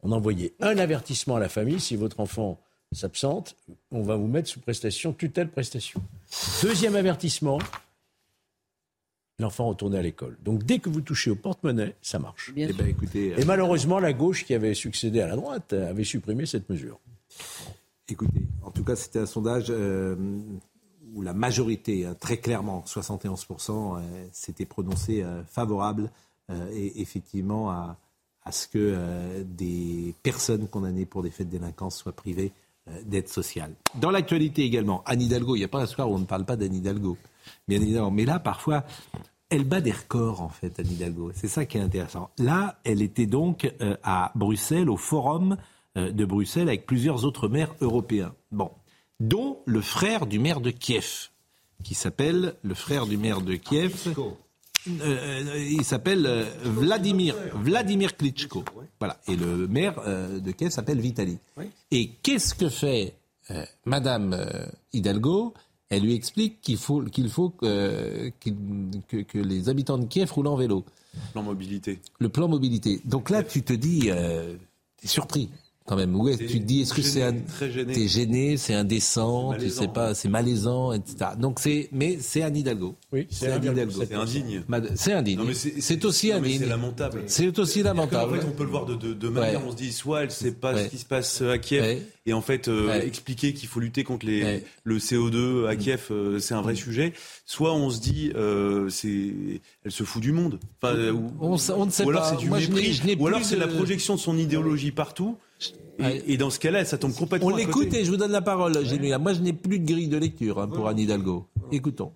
On 0.04 0.12
envoyait 0.12 0.54
un 0.62 0.78
avertissement 0.78 1.36
à 1.36 1.40
la 1.40 1.50
famille 1.50 1.80
si 1.82 1.96
votre 1.98 2.20
enfant 2.22 2.60
s'absente, 2.94 3.56
on 3.92 4.04
va 4.04 4.16
vous 4.16 4.28
mettre 4.28 4.48
sous 4.48 4.60
prestation, 4.62 5.12
tutelle 5.12 5.50
prestation. 5.50 6.02
Deuxième 6.62 6.96
avertissement, 6.96 7.58
l'enfant 9.40 9.68
retournait 9.68 9.98
à 9.98 10.02
l'école. 10.02 10.38
Donc 10.44 10.64
dès 10.64 10.80
que 10.80 10.90
vous 10.90 11.02
touchez 11.02 11.30
au 11.32 11.36
porte-monnaie, 11.36 11.96
ça 12.02 12.20
marche. 12.20 12.54
Bien 12.54 12.68
Eh 12.70 12.74
ben, 12.74 12.88
écoutez, 12.88 13.34
euh, 13.34 13.38
Et 13.38 13.46
malheureusement, 13.46 14.00
la 14.00 14.14
gauche 14.14 14.46
qui 14.46 14.54
avait 14.54 14.74
succédé 14.74 15.22
à 15.22 15.28
la 15.28 15.36
droite 15.36 15.74
avait 15.74 16.04
supprimé 16.04 16.46
cette 16.46 16.70
mesure. 16.70 17.00
Écoutez, 18.08 18.48
en 18.64 18.72
tout 18.72 18.84
cas, 18.84 18.96
c'était 18.96 19.20
un 19.20 19.26
sondage 19.26 19.68
euh, 19.70 20.16
où 21.14 21.22
la 21.22 21.34
majorité, 21.34 22.06
hein, 22.06 22.16
très 22.20 22.38
clairement, 22.38 22.84
71%, 22.88 23.98
euh, 23.98 24.02
s'était 24.32 24.66
prononcée 24.66 25.24
euh, 25.24 25.44
favorable 25.46 26.12
euh, 26.52 26.70
et 26.72 27.02
effectivement 27.02 27.72
à, 27.72 27.98
à 28.44 28.52
ce 28.52 28.68
que 28.68 28.78
euh, 28.78 29.44
des 29.44 30.14
personnes 30.22 30.68
condamnées 30.68 31.06
pour 31.08 31.24
des 31.24 31.32
faits 31.32 31.48
de 31.50 31.58
délinquance 31.58 31.98
soient 31.98 32.12
privées 32.16 32.52
euh, 32.88 32.92
d'aide 33.06 33.28
sociale. 33.28 33.74
Dans 34.00 34.12
l'actualité 34.12 34.64
également, 34.64 35.04
Anne 35.06 35.22
Hidalgo, 35.24 35.56
il 35.56 35.60
n'y 35.60 35.66
a 35.66 35.70
pas 35.70 35.82
un 35.82 35.88
soir 35.88 36.10
où 36.10 36.14
on 36.16 36.20
ne 36.20 36.26
parle 36.26 36.46
pas 36.46 36.56
d'Anne 36.56 36.76
Hidalgo, 36.76 37.18
bien 37.68 37.82
évidemment. 37.82 38.12
Mais 38.12 38.26
là, 38.26 38.40
parfois, 38.40 38.84
elle 39.50 39.64
bat 39.64 39.82
des 39.82 39.92
records, 39.92 40.42
en 40.42 40.50
fait, 40.50 40.80
Anne 40.80 40.92
Hidalgo. 40.92 41.32
C'est 41.36 41.48
ça 41.48 41.66
qui 41.66 41.78
est 41.78 41.82
intéressant. 41.82 42.30
Là, 42.38 42.80
elle 42.84 43.02
était 43.02 43.26
donc 43.26 43.72
euh, 43.82 43.96
à 44.04 44.32
Bruxelles, 44.36 44.90
au 44.90 44.98
forum 44.98 45.58
euh, 45.98 46.12
de 46.12 46.26
Bruxelles 46.26 46.68
avec 46.68 46.86
plusieurs 46.86 47.26
autres 47.26 47.48
maires 47.48 47.74
européens. 47.82 48.34
Bon, 48.52 48.72
dont 49.20 49.60
le 49.66 49.82
frère 49.82 50.26
du 50.26 50.40
maire 50.40 50.62
de 50.62 50.72
Kiev, 50.72 51.30
qui 51.84 51.94
s'appelle 51.94 52.56
le 52.64 52.74
frère 52.74 53.06
du 53.06 53.18
maire 53.18 53.42
de 53.42 53.56
Kiev. 53.56 54.14
Euh, 55.02 55.66
il 55.68 55.84
s'appelle 55.84 56.46
Vladimir, 56.64 57.36
Vladimir 57.56 58.16
Klitschko. 58.16 58.64
Voilà. 59.00 59.20
Et 59.28 59.36
le 59.36 59.68
maire 59.68 59.96
de 60.06 60.52
Kiev 60.52 60.70
s'appelle 60.70 61.00
Vitali. 61.00 61.40
Et 61.90 62.10
qu'est-ce 62.22 62.54
que 62.54 62.70
fait 62.70 63.16
Madame 63.86 64.40
Hidalgo? 64.94 65.56
Elle 65.90 66.04
lui 66.04 66.14
explique 66.14 66.62
qu'il 66.62 66.78
faut, 66.78 67.04
qu'il 67.04 67.30
faut 67.30 67.50
que, 67.50 68.32
qu'il- 68.40 68.56
que, 69.08 69.18
que 69.18 69.38
les 69.38 69.70
habitants 69.70 69.98
de 69.98 70.06
Kiev 70.06 70.32
roulent 70.32 70.48
en 70.48 70.56
vélo. 70.56 70.84
Plan 71.32 71.44
mobilité. 71.44 72.00
Le 72.20 72.30
plan 72.30 72.48
mobilité. 72.48 73.02
Donc 73.06 73.30
là, 73.30 73.44
tu 73.44 73.64
te 73.64 73.72
dis, 73.74 74.10
euh, 74.10 74.56
t'es 74.98 75.08
surpris 75.08 75.50
quand 75.86 75.96
même. 75.96 76.16
Ouais, 76.16 76.36
tu 76.36 76.48
te 76.48 76.58
dis, 76.66 76.82
est-ce 76.82 76.94
que 76.94 77.02
c'est 77.04 77.22
un- 77.22 77.34
très 77.34 77.72
gêné. 77.72 77.94
t'es 77.94 78.08
gêné, 78.08 78.58
c'est 78.58 78.74
indécent, 78.74 79.52
C'est 79.54 79.58
tu 79.60 79.70
sais 79.70 79.76
malaisant. 79.82 79.94
pas, 79.94 80.14
c'est 80.16 80.30
malaisant, 80.30 80.92
etc. 80.94 81.16
Donc 81.40 81.60
c'est, 81.60 81.90
mais 81.92 82.18
c'est 82.20 82.42
Anne 82.42 82.58
Hidalgo. 82.58 82.96
Oui, 83.14 83.28
c'est 83.30 83.52
Anne 83.52 83.64
Hidalgo. 83.64 83.92
C'est 84.08 84.14
indigne. 84.16 84.64
C'est 84.96 85.14
indigne. 85.14 85.38
Non, 85.38 85.46
mais 85.46 85.54
c'est- 85.54 86.06
aussi 86.06 86.32
indigne. 86.32 86.60
C'est 86.60 86.66
lamentable. 86.66 87.24
C'est 87.28 87.58
aussi 87.60 87.84
lamentable. 87.84 88.32
qu'en 88.34 88.42
fait, 88.42 88.48
on 88.48 88.52
peut 88.52 88.64
le 88.64 88.70
voir 88.70 88.86
de 88.86 88.96
deux 88.96 89.14
de 89.16 89.30
manières. 89.30 89.60
Ouais. 89.62 89.66
On 89.68 89.72
se 89.72 89.76
dit, 89.78 89.92
soit 89.92 90.24
elle 90.24 90.32
sait 90.32 90.52
pas 90.52 90.74
Ouais. 90.74 90.86
ce 90.86 90.90
qui 90.90 90.98
se 90.98 91.06
passe 91.06 91.42
à 91.42 91.58
Kiev, 91.58 91.84
Ouais. 91.84 92.02
et 92.26 92.34
en 92.34 92.42
fait, 92.42 92.68
euh, 92.68 92.88
Ouais. 92.88 93.06
expliquer 93.08 93.54
qu'il 93.54 93.70
faut 93.70 93.80
lutter 93.80 94.04
contre 94.04 94.26
les, 94.26 94.44
Ouais. 94.44 94.64
le 94.84 94.98
CO2 95.00 95.68
à 95.68 95.76
Kiev, 95.76 96.08
euh, 96.12 96.40
c'est 96.40 96.54
un 96.56 96.62
vrai 96.62 96.76
sujet. 96.76 97.14
Soit 97.46 97.74
on 97.76 97.90
se 97.92 98.00
dit, 98.02 98.32
euh, 98.36 98.90
c'est, 98.90 99.62
elle 99.84 99.92
se 99.92 100.04
fout 100.04 100.22
du 100.22 100.32
monde. 100.32 100.60
Enfin, 100.82 100.96
ou, 101.12 101.32
On 101.40 101.54
ne 101.54 101.58
sait 101.92 102.04
ou 102.04 102.10
alors 102.10 102.24
pas. 102.24 102.30
c'est 102.32 102.38
du 102.38 102.50
Moi, 102.50 102.60
je 102.60 102.70
n'ai- 102.72 102.82
mépris. 103.06 103.16
ou 103.20 103.28
alors 103.28 103.44
c'est 103.44 103.56
la 103.56 103.68
projection 103.68 104.16
de 104.16 104.20
son 104.20 104.38
idéologie 104.38 104.92
partout. 104.92 105.38
Et, 105.98 106.02
Ouais. 106.04 106.24
et 106.28 106.38
dans 106.38 106.50
ce 106.50 106.60
cas-là, 106.60 106.84
ça 106.84 106.98
tombe 106.98 107.14
complètement. 107.16 107.48
On 107.48 107.56
l'écoute 107.56 107.94
et 107.94 108.04
je 108.04 108.12
vous 108.12 108.18
donne 108.18 108.32
la 108.34 108.42
parole, 108.42 108.86
Génuia. 108.86 109.18
Moi, 109.18 109.34
je 109.34 109.40
n'ai 109.40 109.54
plus 109.54 109.80
de 109.80 109.86
grille 109.86 110.10
de 110.10 110.18
lecture 110.18 110.60
hein, 110.60 110.68
pour 110.68 110.88
Anne 110.90 111.00
Hidalgo. 111.00 111.48
Écoutons. 111.72 112.12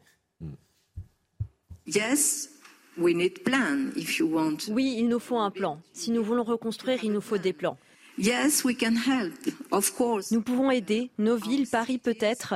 Yes, 1.87 2.49
we 2.97 3.15
need 3.15 3.43
plan 3.43 3.91
if 3.95 4.19
you 4.19 4.27
want. 4.27 4.57
Oui, 4.69 4.95
il 4.97 5.07
nous 5.07 5.19
faut 5.19 5.37
un 5.39 5.49
plan. 5.51 5.81
Si 5.93 6.11
nous 6.11 6.23
voulons 6.23 6.43
reconstruire, 6.43 7.03
il 7.03 7.11
nous 7.11 7.21
faut 7.21 7.37
des 7.37 7.53
plans. 7.53 7.77
Yes, 8.17 8.65
we 8.65 8.75
can 8.77 8.95
help, 9.07 9.33
of 9.71 9.91
course. 9.95 10.31
Nous 10.31 10.41
pouvons 10.41 10.69
aider, 10.71 11.09
nos 11.17 11.37
villes, 11.37 11.67
Paris 11.67 11.97
peut-être, 11.97 12.55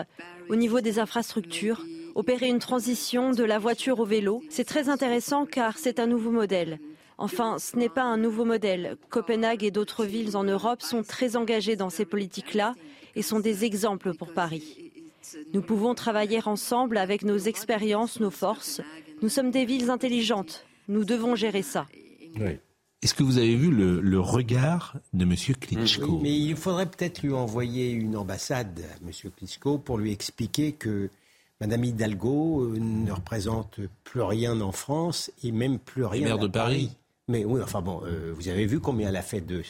au 0.50 0.56
niveau 0.58 0.82
des 0.82 1.00
infrastructures, 1.00 1.82
opérer 2.16 2.50
une 2.50 2.60
transition 2.60 3.32
de 3.32 3.44
la 3.46 3.60
voiture 3.60 4.02
au 4.02 4.06
vélo. 4.06 4.44
C'est 4.50 4.66
très 4.66 4.90
intéressant 4.90 5.46
car 5.46 5.78
c'est 5.78 6.00
un 6.00 6.08
nouveau 6.08 6.32
modèle. 6.32 6.80
Enfin, 7.24 7.58
ce 7.58 7.78
n'est 7.78 7.88
pas 7.88 8.04
un 8.04 8.18
nouveau 8.18 8.44
modèle. 8.44 8.98
Copenhague 9.10 9.64
et 9.64 9.72
d'autres 9.72 10.04
villes 10.04 10.36
en 10.36 10.44
Europe 10.44 10.82
sont 10.82 11.04
très 11.04 11.38
engagées 11.38 11.78
dans 11.78 11.90
ces 11.90 12.04
politiques-là 12.04 12.76
et 13.16 13.22
sont 13.22 13.40
des 13.40 13.64
exemples 13.64 14.14
pour 14.14 14.34
Paris. 14.34 14.92
Nous 15.54 15.62
pouvons 15.62 15.96
travailler 15.96 16.42
ensemble 16.46 16.98
avec 16.98 17.24
nos 17.24 17.38
expériences, 17.38 18.20
nos 18.20 18.30
forces. 18.30 18.82
Nous 19.22 19.30
sommes 19.30 19.52
des 19.52 19.64
villes 19.64 19.90
intelligentes. 19.90 20.66
Nous 20.90 21.06
devons 21.06 21.36
gérer 21.36 21.62
ça. 21.62 21.86
Est-ce 23.02 23.14
que 23.14 23.24
vous 23.24 23.38
avez 23.38 23.56
vu 23.56 23.72
le, 23.72 24.02
le 24.02 24.20
regard 24.20 24.98
de 25.14 25.24
M. 25.24 25.34
Klitschko? 25.62 26.16
Oui, 26.16 26.20
mais 26.24 26.38
il 26.38 26.58
faudrait 26.58 26.88
peut-être 26.88 27.22
lui 27.22 27.32
envoyer 27.32 27.92
une 27.92 28.18
ambassade 28.18 28.82
à 28.82 28.98
M. 29.02 29.32
Klitschko 29.38 29.78
pour 29.78 29.98
lui 29.98 30.12
expliquer 30.12 30.74
que 30.74 31.10
Mme 31.62 31.86
Hidalgo 31.86 32.64
euh, 32.64 32.80
ne 32.80 33.14
représente 33.14 33.80
plus 34.04 34.22
rien 34.22 34.60
en 34.60 34.74
France 34.74 35.32
et 35.42 35.54
même 35.54 35.80
plus 35.80 36.04
rien 36.04 36.26
maire 36.26 36.36
à 36.36 36.40
de 36.40 36.48
Paris. 36.48 36.92
Mais 37.28 37.46
oui, 37.46 37.62
enfin 37.64 37.82
bon, 37.82 38.02
euh, 38.06 38.34
vous 38.36 38.48
avez 38.50 38.66
vu 38.66 38.80
combien 38.80 39.10
elle 39.10 39.16
a 39.16 39.22
fait 39.22 39.42
de... 39.42 39.62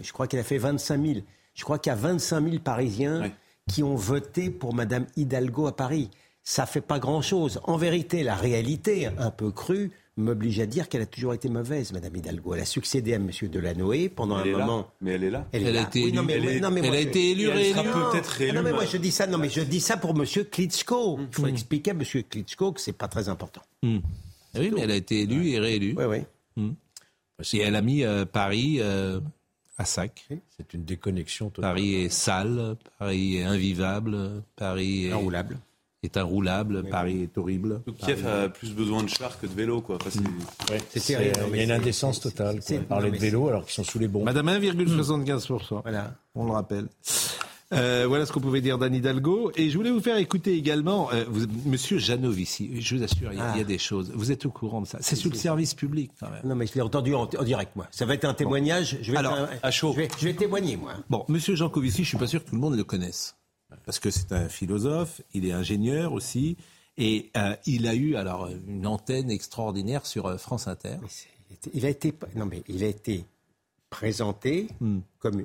Je 0.00 0.12
crois 0.12 0.26
qu'elle 0.26 0.40
a 0.40 0.44
fait 0.44 0.58
25 0.58 1.04
000. 1.04 1.20
Je 1.54 1.64
crois 1.64 1.78
qu'il 1.78 1.90
y 1.90 1.92
a 1.92 1.96
25 1.96 2.44
000 2.44 2.58
Parisiens 2.62 3.30
qui 3.68 3.82
ont 3.82 3.94
voté 3.94 4.48
pour 4.50 4.74
Mme 4.74 5.06
Hidalgo 5.16 5.66
à 5.66 5.76
Paris. 5.76 6.10
Ça 6.42 6.64
fait 6.66 6.80
pas 6.80 6.98
grand-chose. 6.98 7.60
En 7.64 7.76
vérité, 7.76 8.22
la 8.22 8.34
réalité, 8.34 9.06
un 9.18 9.30
peu 9.30 9.50
crue, 9.50 9.90
m'oblige 10.16 10.58
à 10.60 10.66
dire 10.66 10.88
qu'elle 10.88 11.02
a 11.02 11.06
toujours 11.06 11.34
été 11.34 11.48
mauvaise, 11.50 11.92
Mme 11.92 12.16
Hidalgo. 12.16 12.54
Elle 12.54 12.62
a 12.62 12.64
succédé 12.64 13.12
à 13.12 13.16
M. 13.16 13.30
Delanoë 13.42 14.08
pendant 14.08 14.40
Elle 14.40 14.54
un 14.54 14.58
là. 14.58 14.66
moment. 14.66 14.88
Mais 15.02 15.12
elle 15.12 15.24
est 15.24 15.30
là. 15.30 15.46
Elle, 15.52 15.64
est 15.64 15.68
a 15.68 15.72
là. 15.72 15.82
été 15.82 16.04
Oui, 16.04 16.12
non, 16.12 16.22
élue. 16.22 16.26
mais- 16.26 16.32
Elle 16.50 16.56
est- 16.56 16.60
non, 16.60 16.70
mais 16.70 16.80
elle 16.80 16.86
moi, 16.88 16.96
a 16.96 17.02
je- 17.02 17.08
été 17.08 17.30
élue, 17.30 17.48
elle 17.50 17.64
sera 17.74 17.82
peut-être 18.10 18.26
réélue, 18.28 18.56
non, 18.56 18.62
mais 18.62 18.72
moi 18.72 18.84
je 18.86 18.96
dis 18.96 19.10
ça. 19.12 19.26
Non, 19.26 19.38
mais 19.38 19.50
je 19.50 19.60
dis 19.60 19.80
ça 19.80 19.96
pour 19.98 20.14
Monsieur 20.14 20.44
Klitschko. 20.44 21.18
Il 21.18 21.24
Mmh. 21.24 21.28
faut 21.32 21.46
expliquer 21.46 21.90
à 21.90 21.94
Monsieur 21.94 22.22
Klitschko 22.22 22.72
que 22.72 22.80
c'est 22.80 22.92
pas 22.92 23.08
très 23.08 23.28
important. 23.28 23.60
Ah 23.84 24.58
Oui, 24.58 24.70
mais 24.74 24.80
elle 24.80 24.90
a 24.90 24.96
été 24.96 25.20
élue 25.20 25.50
et 25.50 25.58
réélue. 25.58 25.94
Oui, 25.96 26.04
oui. 26.04 26.18
Hmm. 26.56 26.72
Et 27.52 27.58
elle 27.58 27.76
a 27.76 27.82
mis 27.82 28.04
euh, 28.04 28.24
Paris 28.24 28.78
euh, 28.80 29.20
à 29.78 29.84
sac. 29.84 30.26
C'est 30.56 30.74
une 30.74 30.84
déconnexion 30.84 31.50
totale. 31.50 31.70
Paris 31.70 31.94
est 31.96 32.08
sale, 32.08 32.76
Paris 32.98 33.38
est 33.38 33.44
invivable, 33.44 34.42
Paris 34.56 35.06
est 35.06 35.12
Inroulable. 35.12 35.58
Est 36.04 36.16
inroulable, 36.16 36.82
Paris 36.90 37.22
est 37.22 37.38
horrible. 37.38 37.80
Donc, 37.86 37.96
Kiev 37.98 38.22
Paris- 38.24 38.44
a 38.44 38.48
plus 38.48 38.72
besoin 38.72 39.04
de 39.04 39.08
chars 39.08 39.38
que 39.38 39.46
de 39.46 39.52
vélos, 39.54 39.82
quoi. 39.82 39.96
Enfin, 40.00 40.10
c'est- 40.10 40.78
C'est 41.00 41.14
terrible, 41.14 41.38
non, 41.40 41.46
Il 41.52 41.56
y 41.58 41.60
a 41.60 41.62
une 41.62 41.70
indécence 41.70 42.18
totale. 42.20 42.56
quoi. 42.56 42.64
c'est- 42.66 42.80
Parler 42.80 43.06
de 43.06 43.12
mais 43.12 43.18
vélo 43.18 43.48
alors 43.48 43.62
qu'ils 43.64 43.74
sont 43.74 43.84
sous 43.84 44.00
les 44.00 44.08
bombes. 44.08 44.24
Madame 44.24 44.48
1,75%. 44.48 45.80
Voilà. 45.82 46.14
On 46.34 46.44
le 46.46 46.50
rappelle. 46.50 46.88
Euh, 47.72 48.04
voilà 48.06 48.26
ce 48.26 48.32
qu'on 48.32 48.40
pouvait 48.40 48.60
dire 48.60 48.76
d'Anne 48.78 48.94
Hidalgo. 48.94 49.50
Et 49.56 49.70
je 49.70 49.76
voulais 49.76 49.90
vous 49.90 50.00
faire 50.00 50.16
écouter 50.18 50.52
également, 50.54 51.10
euh, 51.12 51.24
vous- 51.28 51.46
Monsieur 51.66 51.98
Janovici, 51.98 52.80
je 52.80 52.96
vous 52.96 53.02
assure, 53.02 53.32
il 53.32 53.38
y, 53.38 53.40
a- 53.40 53.52
il 53.52 53.56
y 53.56 53.60
a 53.60 53.62
Ah. 53.62 53.64
des 53.64 53.78
choses. 53.78 54.12
Vous 54.14 54.30
êtes 54.30 54.44
au 54.46 54.50
courant 54.50 54.82
de 54.82 54.86
ça. 54.86 54.98
C'est 55.00 55.16
sur 55.16 55.30
le 55.30 55.36
service 55.36 55.74
public, 55.74 56.10
quand 56.20 56.30
même. 56.30 56.42
Non, 56.44 56.54
mais 56.54 56.66
je 56.66 56.74
l'ai 56.74 56.82
entendu 56.82 57.14
en, 57.14 57.22
en 57.22 57.42
direct, 57.44 57.74
moi. 57.76 57.86
Ça 57.90 58.04
va 58.04 58.14
être 58.14 58.24
un 58.26 58.34
témoignage. 58.34 58.98
Je 59.00 59.10
vais, 59.12 59.18
Alors, 59.18 59.36
être 59.38 59.64
un- 59.64 59.70
Je, 59.70 59.86
vais, 59.96 60.08
je 60.18 60.24
vais 60.26 60.34
témoigner, 60.34 60.76
moi. 60.76 60.92
Bon, 61.08 61.24
Monsieur 61.28 61.54
Jancovici, 61.56 62.04
je 62.04 62.08
suis 62.08 62.18
pas 62.18 62.26
sûr 62.26 62.44
que 62.44 62.48
tout 62.50 62.54
le 62.56 62.60
monde 62.60 62.76
le 62.76 62.84
connaisse. 62.84 63.36
Parce 63.86 63.98
que 63.98 64.10
c'est 64.10 64.32
un 64.32 64.48
philosophe, 64.50 65.22
il 65.32 65.46
est 65.46 65.52
ingénieur 65.52 66.12
aussi. 66.12 66.56
Et 66.98 67.30
euh, 67.38 67.56
il 67.64 67.86
a 67.86 67.94
eu 67.94 68.16
alors 68.16 68.50
une 68.68 68.86
antenne 68.86 69.30
extraordinaire 69.30 70.04
sur 70.04 70.26
euh, 70.26 70.36
France 70.36 70.68
Inter. 70.68 70.96
Il 71.72 71.86
a 71.86 71.88
été, 71.88 72.12
non, 72.36 72.44
mais 72.44 72.62
il 72.68 72.84
a 72.84 72.86
été 72.88 73.24
présenté 73.88 74.68
Hmm. 74.80 75.00
comme, 75.18 75.44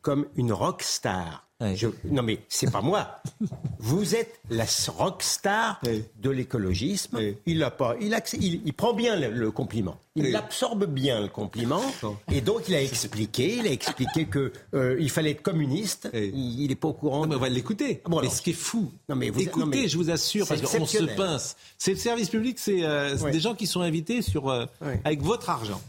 comme 0.00 0.26
une 0.36 0.52
rock 0.52 0.82
star. 0.82 1.48
Je- 1.74 1.88
non, 2.04 2.22
mais 2.22 2.40
c'est 2.48 2.70
pas 2.70 2.80
moi. 2.82 3.20
Vous 3.78 4.14
êtes 4.14 4.40
la 4.50 4.64
rock 4.96 5.22
star 5.22 5.80
de 6.20 6.30
l'écologisme. 6.30 7.18
Il 7.46 7.58
l'a 7.58 7.70
pas. 7.70 7.96
Il, 8.00 8.12
accè- 8.14 8.38
il, 8.40 8.62
il 8.64 8.72
prend 8.72 8.92
bien 8.94 9.16
le, 9.16 9.30
le 9.30 9.50
compliment. 9.50 9.98
Il 10.14 10.34
absorbe 10.36 10.84
bien 10.86 11.20
le 11.20 11.28
compliment. 11.28 11.82
Et 12.30 12.40
donc 12.40 12.68
il 12.68 12.74
a 12.74 12.82
expliqué. 12.82 13.56
Il 13.56 13.66
a 13.66 13.70
expliqué 13.70 14.26
que 14.26 14.52
euh, 14.74 14.96
il 15.00 15.10
fallait 15.10 15.30
être 15.30 15.42
communiste. 15.42 16.08
Il 16.12 16.66
n'est 16.68 16.74
pas 16.76 16.88
au 16.88 16.92
courant. 16.92 17.26
mais 17.26 17.34
on 17.36 17.38
va 17.38 17.48
l'écouter. 17.48 18.02
Bon, 18.06 18.20
mais 18.20 18.28
ce 18.28 18.42
qui 18.42 18.50
est 18.50 18.54
fou, 18.54 18.90
Non, 19.08 19.16
mais 19.16 19.30
vous- 19.30 19.40
écoutez, 19.40 19.60
non, 19.60 19.66
mais 19.66 19.88
je 19.88 19.96
vous 19.96 20.10
assure, 20.10 20.46
c'est 20.46 20.60
parce 20.60 20.76
qu'on 20.78 20.86
se 20.86 21.04
pince. 21.16 21.56
C'est 21.78 21.92
le 21.92 21.98
service 21.98 22.28
public, 22.28 22.58
c'est 22.58 22.84
euh, 22.84 23.16
des 23.30 23.40
gens 23.40 23.54
qui 23.54 23.66
sont 23.66 23.80
invités 23.80 24.20
sur, 24.22 24.48
euh, 24.50 24.66
avec 25.04 25.22
votre 25.22 25.48
argent. 25.50 25.80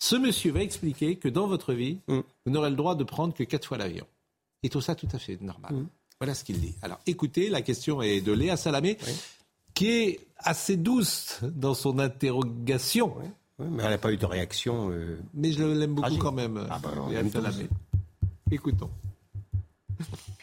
Ce 0.00 0.14
monsieur 0.14 0.52
va 0.52 0.62
expliquer 0.62 1.16
que 1.16 1.28
dans 1.28 1.46
votre 1.48 1.72
vie, 1.72 1.98
Mm. 2.06 2.20
vous 2.46 2.52
n'aurez 2.52 2.70
le 2.70 2.76
droit 2.76 2.94
de 2.94 3.02
prendre 3.04 3.34
que 3.34 3.42
quatre 3.42 3.66
fois 3.66 3.78
l'avion. 3.78 4.06
Et 4.62 4.68
tout 4.68 4.80
ça 4.80 4.94
tout 4.94 5.08
à 5.12 5.18
fait 5.18 5.40
normal. 5.40 5.72
Mm. 5.74 5.88
Voilà 6.20 6.34
ce 6.34 6.42
qu'il 6.44 6.60
dit. 6.60 6.74
Alors 6.82 6.98
écoutez, 7.06 7.48
la 7.48 7.62
question 7.62 8.02
est 8.02 8.20
de 8.20 8.32
Léa 8.32 8.56
Salamé, 8.56 8.98
qui 9.74 9.88
est 9.90 10.20
assez 10.38 10.76
douce 10.76 11.38
dans 11.42 11.74
son 11.74 11.98
interrogation. 12.00 13.14
Oui, 13.58 13.66
mais 13.70 13.84
elle 13.84 13.90
n'a 13.90 13.98
pas 13.98 14.12
eu 14.12 14.16
de 14.16 14.26
réaction. 14.26 14.90
euh, 14.90 15.18
Mais 15.34 15.52
je 15.52 15.62
l'aime 15.62 15.94
beaucoup 15.94 16.16
quand 16.16 16.32
même, 16.32 16.66
Ah 16.70 16.80
bah 16.82 16.90
Léa 17.08 17.28
Salamé. 17.30 17.68
Écoutons. 18.50 18.90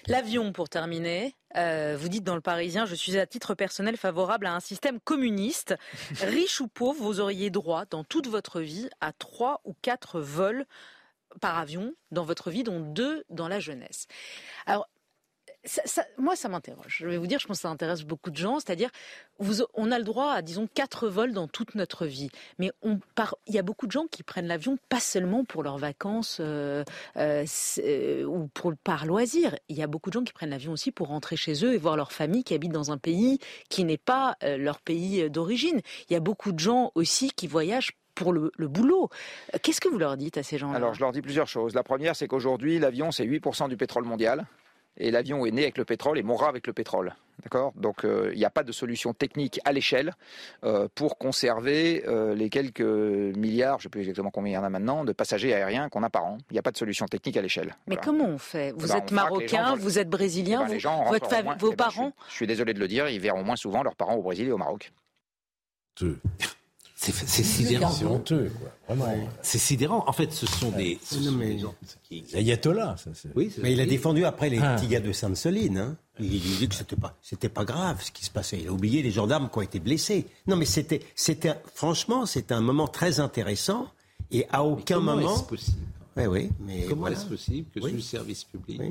L'avion, 0.08 0.52
pour 0.54 0.70
terminer. 0.70 1.34
Euh, 1.56 1.98
vous 2.00 2.10
dites 2.10 2.24
dans 2.24 2.36
le 2.36 2.42
Parisien, 2.42 2.86
je 2.86 2.94
suis 2.96 3.18
à 3.18 3.26
titre 3.26 3.56
personnel 3.56 3.98
favorable 3.98 4.46
à 4.46 4.54
un 4.54 4.60
système 4.60 5.00
communiste. 5.00 5.76
Riche 6.22 6.62
ou 6.62 6.68
pauvre, 6.68 7.02
vous 7.04 7.20
auriez 7.20 7.50
droit 7.50 7.86
dans 7.90 8.04
toute 8.04 8.28
votre 8.28 8.62
vie 8.62 8.90
à 9.02 9.14
trois 9.14 9.62
ou 9.66 9.74
quatre 9.82 10.20
vols 10.20 10.66
par 11.42 11.58
avion 11.58 11.94
dans 12.12 12.24
votre 12.24 12.50
vie, 12.52 12.64
dont 12.64 12.80
deux 12.80 13.24
dans 13.30 13.48
la 13.48 13.60
jeunesse. 13.60 14.08
Alors, 14.66 14.88
ça- 15.66 16.06
moi, 16.18 16.36
ça 16.36 16.48
m'interroge. 16.48 16.98
Je 17.00 17.08
vais 17.08 17.18
vous 17.18 17.28
dire, 17.28 17.40
je 17.40 17.48
pense 17.48 17.58
que 17.58 17.62
ça 17.64 17.70
intéresse 17.70 18.04
beaucoup 18.04 18.30
de 18.30 18.36
gens. 18.38 18.60
C'est-à-dire, 18.60 18.90
on 19.74 19.92
a 19.92 19.98
le 19.98 20.04
droit 20.04 20.32
à, 20.32 20.42
disons, 20.42 20.68
quatre 20.72 21.08
vols 21.08 21.34
dans 21.34 21.48
toute 21.48 21.76
notre 21.76 22.06
vie. 22.06 22.30
Mais 22.60 22.72
on 22.82 23.00
part, 23.16 23.36
il 23.48 23.56
y 23.56 23.60
a 23.60 23.64
beaucoup 23.64 23.88
de 23.88 23.92
gens 23.92 24.06
qui 24.06 24.24
prennent 24.24 24.48
l'avion 24.48 24.78
pas 24.90 25.00
seulement 25.00 25.44
pour 25.44 25.64
leurs 25.64 25.78
vacances 25.78 26.38
euh, 26.40 26.84
euh, 27.18 27.46
euh, 27.80 28.24
ou 28.26 28.48
pour, 28.50 28.74
par 28.84 29.06
loisir. 29.06 29.58
Il 29.70 29.76
y 29.76 29.84
a 29.84 29.88
beaucoup 29.88 30.10
de 30.10 30.14
gens 30.14 30.24
qui 30.24 30.34
prennent 30.34 30.52
l'avion 30.52 30.72
aussi 30.72 30.92
pour 30.92 31.08
rentrer 31.08 31.36
chez 31.36 31.66
eux 31.66 31.74
et 31.74 31.78
voir 31.78 31.98
leur 31.98 32.12
famille 32.12 32.44
qui 32.44 32.54
habite 32.54 32.72
dans 32.72 32.92
un 32.92 32.98
pays 32.98 33.40
qui 33.70 33.84
n'est 33.86 33.98
pas 33.98 34.38
leur 34.42 34.80
pays 34.80 35.30
d'origine. 35.30 35.82
Il 36.10 36.14
y 36.14 36.16
a 36.16 36.20
beaucoup 36.20 36.52
de 36.52 36.60
gens 36.60 36.92
aussi 36.96 37.32
qui 37.32 37.48
voyagent 37.48 37.94
pour 38.16 38.34
le, 38.34 38.52
le 38.58 38.68
boulot. 38.68 39.10
Euh, 39.54 39.58
Qu'est-ce 39.62 39.82
que 39.82 39.90
vous 39.90 40.00
leur 40.00 40.18
dites 40.18 40.38
à 40.38 40.44
ces 40.44 40.58
gens-là? 40.58 40.78
Alors, 40.78 40.94
je 40.94 41.02
leur 41.02 41.12
dis 41.12 41.22
plusieurs 41.22 41.48
choses. 41.48 41.76
La 41.76 41.84
première, 41.84 42.16
c'est 42.16 42.28
qu'aujourd'hui, 42.28 42.80
l'avion, 42.80 43.12
c'est 43.12 43.26
8% 43.26 43.70
du 43.70 43.78
pétrole 43.78 44.06
mondial. 44.06 44.46
et 44.98 45.12
l'avion 45.12 45.46
est 45.46 45.52
né 45.52 45.64
avec 45.64 45.78
le 45.78 45.84
pétrole 45.84 46.18
et 46.18 46.24
mourra 46.24 46.48
avec 46.48 46.66
le 46.68 46.74
pétrole. 46.74 47.14
D'accord? 47.44 47.74
Donc 47.76 48.06
euh, 48.06 48.30
il 48.32 48.40
n'y 48.40 48.46
a 48.46 48.50
pas 48.50 48.64
de 48.64 48.72
solution 48.72 49.14
technique 49.14 49.60
à 49.66 49.74
l'échelle 49.74 50.14
euh, 50.64 50.88
pour 50.96 51.18
conserver 51.18 52.06
euh, 52.08 52.34
les 52.34 52.50
quelques 52.50 52.80
milliards, 52.80 53.78
je 53.78 53.82
ne 53.82 53.84
sais 53.84 53.90
plus 53.90 54.00
exactement 54.02 54.32
combien 54.32 54.54
il 54.54 54.56
y 54.56 54.58
en 54.58 54.64
a 54.64 54.70
maintenant, 54.70 55.04
de 55.04 55.12
passagers 55.12 55.54
aériens 55.54 55.90
qu'on 55.90 56.02
a 56.04 56.10
par 56.10 56.24
an. 56.24 56.38
Il 56.50 56.54
n'y 56.54 56.60
a 56.60 56.62
pas 56.62 56.72
de 56.72 56.78
solution 56.78 57.08
technique 57.08 57.36
à 57.36 57.42
l'échelle. 57.42 57.76
Mais 57.88 57.96
Voilà. 57.96 58.02
comment 58.04 58.24
on 58.30 58.38
fait? 58.38 58.72
Vous 58.78 58.86
Eh 58.86 58.94
ben, 58.94 58.98
êtes 59.00 59.12
marocain, 59.12 59.76
vous 59.76 60.00
êtes 60.00 60.10
brésilien, 60.10 60.60
ben, 60.62 60.68
vous- 60.68 60.74
les 60.76 60.80
gens 60.80 61.04
votre 61.10 61.44
moins. 61.44 61.58
vos 61.58 61.74
Eh 61.74 61.76
ben, 61.76 61.86
je 61.88 61.90
suis- 61.92 61.98
parents 62.00 62.14
je 62.30 62.34
suis 62.34 62.48
désolé 62.48 62.74
de 62.74 62.80
le 62.80 62.88
dire, 62.88 63.10
ils 63.10 63.20
verront 63.20 63.44
moins 63.44 63.58
souvent 63.58 63.84
leurs 63.84 63.98
parents 63.98 64.16
au 64.16 64.22
Brésil 64.24 64.48
et 64.48 64.52
au 64.54 64.58
Maroc. 64.58 64.94
C'est 66.96 67.44
sidérant. 67.44 67.92
C'est 67.92 68.06
honteux, 68.06 68.52
quoi. 68.60 68.96
Vraiment. 68.96 69.28
C'est 69.42 69.58
sidérant. 69.58 70.04
En 70.08 70.14
fait, 70.14 70.32
ce 70.32 70.46
sont 70.46 70.72
des. 70.72 70.98
ce 71.04 71.20
sont 71.22 71.32
des 71.34 71.60
gens 71.60 71.76
qui- 72.04 72.24
Ayatollah, 72.34 72.96
ça. 72.98 73.12
c'est- 73.14 73.30
Oui, 73.36 73.52
c'est- 73.54 73.62
Mais 73.62 73.74
il 73.74 73.82
a 73.82 73.86
défendu 73.86 74.24
après 74.26 74.50
les 74.50 74.60
Ah. 74.60 74.76
petits 74.76 74.88
gars 74.88 75.02
de 75.02 75.12
Sainte-Soline. 75.12 75.78
Hein. 75.78 75.98
Il 76.20 76.34
il 76.34 76.58
dit 76.60 76.70
que 76.70 76.76
c'était 76.76 76.96
pas, 76.96 77.18
c'était 77.22 77.50
pas 77.50 77.66
grave 77.66 78.02
ce 78.02 78.12
qui 78.12 78.24
se 78.24 78.32
passait. 78.32 78.60
Il 78.62 78.70
a 78.70 78.72
oublié 78.72 79.02
les 79.04 79.12
gendarmes 79.12 79.50
qui 79.52 79.58
ont 79.58 79.62
été 79.62 79.80
blessés. 79.82 80.26
Non, 80.48 80.56
mais 80.56 80.64
c'était, 80.66 81.02
c'était, 81.16 81.56
franchement, 81.74 82.26
c'était 82.26 82.54
un 82.54 82.62
moment 82.62 82.88
très 82.88 83.20
intéressant. 83.20 83.88
Et 84.32 84.46
à 84.52 84.64
aucun 84.64 84.96
comment 84.96 85.16
moment. 85.18 85.36
est-ce 85.36 85.44
possible? 85.44 85.78
Oui, 86.18 86.26
oui. 86.28 86.50
Mais 86.66 86.86
Comment 86.88 87.02
voilà. 87.02 87.18
est-ce 87.18 87.26
possible 87.26 87.68
que 87.76 87.82
Oui. 87.82 87.90
sous 87.90 87.96
le 87.98 88.02
service 88.02 88.44
public, 88.46 88.82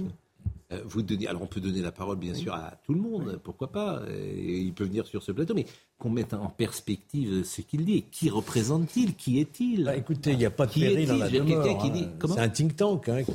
vous 0.86 1.02
donniez, 1.02 1.28
alors 1.28 1.42
on 1.42 1.46
peut 1.46 1.60
donner 1.60 1.80
la 1.80 1.92
parole 1.92 2.16
bien 2.16 2.34
sûr 2.34 2.54
à 2.54 2.72
tout 2.84 2.94
le 2.94 3.00
monde, 3.00 3.40
pourquoi 3.42 3.70
pas, 3.70 4.00
euh, 4.00 4.34
et 4.36 4.58
il 4.58 4.72
peut 4.72 4.84
venir 4.84 5.06
sur 5.06 5.22
ce 5.22 5.32
plateau, 5.32 5.54
mais 5.54 5.66
qu'on 5.98 6.10
mette 6.10 6.34
en 6.34 6.48
perspective 6.48 7.44
ce 7.44 7.60
qu'il 7.60 7.84
dit. 7.84 8.04
Qui 8.10 8.30
représente-t-il 8.30 9.14
Qui 9.14 9.40
est-il? 9.40 9.84
Bah, 9.84 9.96
écoutez, 9.96 10.32
il 10.32 10.38
n'y 10.38 10.46
a 10.46 10.50
pas 10.50 10.66
de 10.66 10.72
Qui 10.72 10.80
péril 10.80 11.08
dans 11.08 11.16
la 11.16 11.28
Il 11.28 11.34
y 11.34 11.38
a 11.38 11.40
demeure. 11.40 11.78
qui 11.78 11.86
hein. 11.88 11.90
dit. 11.90 12.08
Comment? 12.18 12.34
C'est 12.34 12.40
un 12.40 12.48
think 12.48 12.76
tank 12.76 13.08
hein, 13.08 13.22
qui 13.22 13.32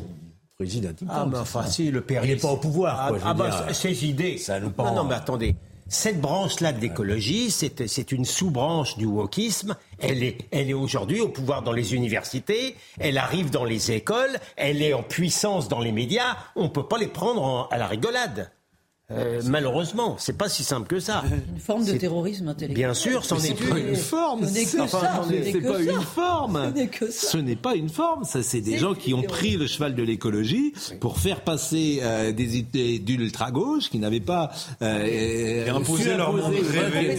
préside 0.57 0.85
un 0.85 0.93
think 0.93 1.09
tank. 1.09 1.19
Ah, 1.21 1.27
mais 1.31 1.37
enfin, 1.37 1.65
si, 1.65 1.91
le 1.91 2.01
péril. 2.01 2.29
Il 2.29 2.33
n'est 2.35 2.39
pas 2.41 2.51
au 2.51 2.57
pouvoir, 2.57 3.09
quoi, 3.09 3.17
Ah, 3.23 3.29
ah, 3.29 3.33
bah, 3.33 3.73
ces 3.73 4.05
idées. 4.05 4.37
Ça 4.37 4.59
nous 4.59 4.71
non, 4.77 4.95
non, 4.95 5.03
mais 5.05 5.15
attendez. 5.15 5.55
Cette 5.91 6.21
branche-là 6.21 6.71
de 6.71 6.79
l'écologie, 6.81 7.49
c'est 7.49 8.11
une 8.11 8.23
sous-branche 8.23 8.95
du 8.97 9.05
wokisme. 9.07 9.75
Elle 9.99 10.23
est, 10.23 10.37
elle 10.51 10.69
est 10.69 10.73
aujourd'hui 10.73 11.19
au 11.19 11.29
pouvoir 11.29 11.63
dans 11.63 11.71
les 11.71 11.95
universités. 11.95 12.75
Elle 12.99 13.17
arrive 13.17 13.49
dans 13.49 13.65
les 13.65 13.91
écoles. 13.91 14.37
Elle 14.55 14.83
est 14.83 14.93
en 14.93 15.01
puissance 15.01 15.67
dans 15.67 15.79
les 15.79 15.91
médias. 15.91 16.37
On 16.55 16.65
ne 16.65 16.69
peut 16.69 16.87
pas 16.87 16.99
les 16.99 17.07
prendre 17.07 17.41
en- 17.41 17.67
à 17.69 17.77
la 17.79 17.87
rigolade. 17.87 18.51
Euh, 19.11 19.41
malheureusement, 19.45 20.17
c'est 20.19 20.37
pas 20.37 20.49
si 20.49 20.63
simple 20.63 20.87
que 20.87 20.99
ça. 20.99 21.23
Une 21.51 21.59
forme 21.59 21.83
de 21.83 21.93
terrorisme 21.93 22.47
intellectuel. 22.47 22.75
Bien 22.85 22.93
sûr, 22.93 23.25
c'en 23.25 23.37
est 23.37 23.39
c'est 23.39 23.53
pas 23.55 23.79
une. 23.79 23.87
une 23.89 23.95
forme. 23.95 24.47
Ce 24.47 24.53
n'est 24.53 24.65
que 24.65 24.81
Enfin, 24.81 24.99
ça, 24.99 25.21
ce 25.27 25.33
n'est 25.33 25.61
pas 25.61 25.73
ça. 25.73 25.81
une 25.81 26.01
forme. 26.01 26.73
Ce 27.09 27.37
n'est 27.37 27.55
pas 27.55 27.73
une 27.75 27.89
forme. 27.89 28.23
Ça, 28.23 28.43
c'est 28.43 28.61
des 28.61 28.77
gens 28.77 28.91
une 28.93 28.97
qui 28.97 29.13
ont 29.15 29.23
pris 29.23 29.57
le 29.57 29.65
cheval 29.65 29.95
de 29.95 30.03
l'écologie 30.03 30.73
pour 30.99 31.17
faire 31.17 31.41
passer 31.41 32.01
euh, 32.03 32.31
des 32.31 32.57
idées 32.57 32.99
d'ultra 32.99 33.49
gauche 33.49 33.89
qui 33.89 33.97
n'avaient 33.97 34.19
pas 34.19 34.51
euh, 34.83 35.03
Et 35.65 35.67
imposer 35.69 36.03
su 36.03 36.15
leur 36.17 36.31
monde 36.31 36.53
rêvé. 36.53 37.17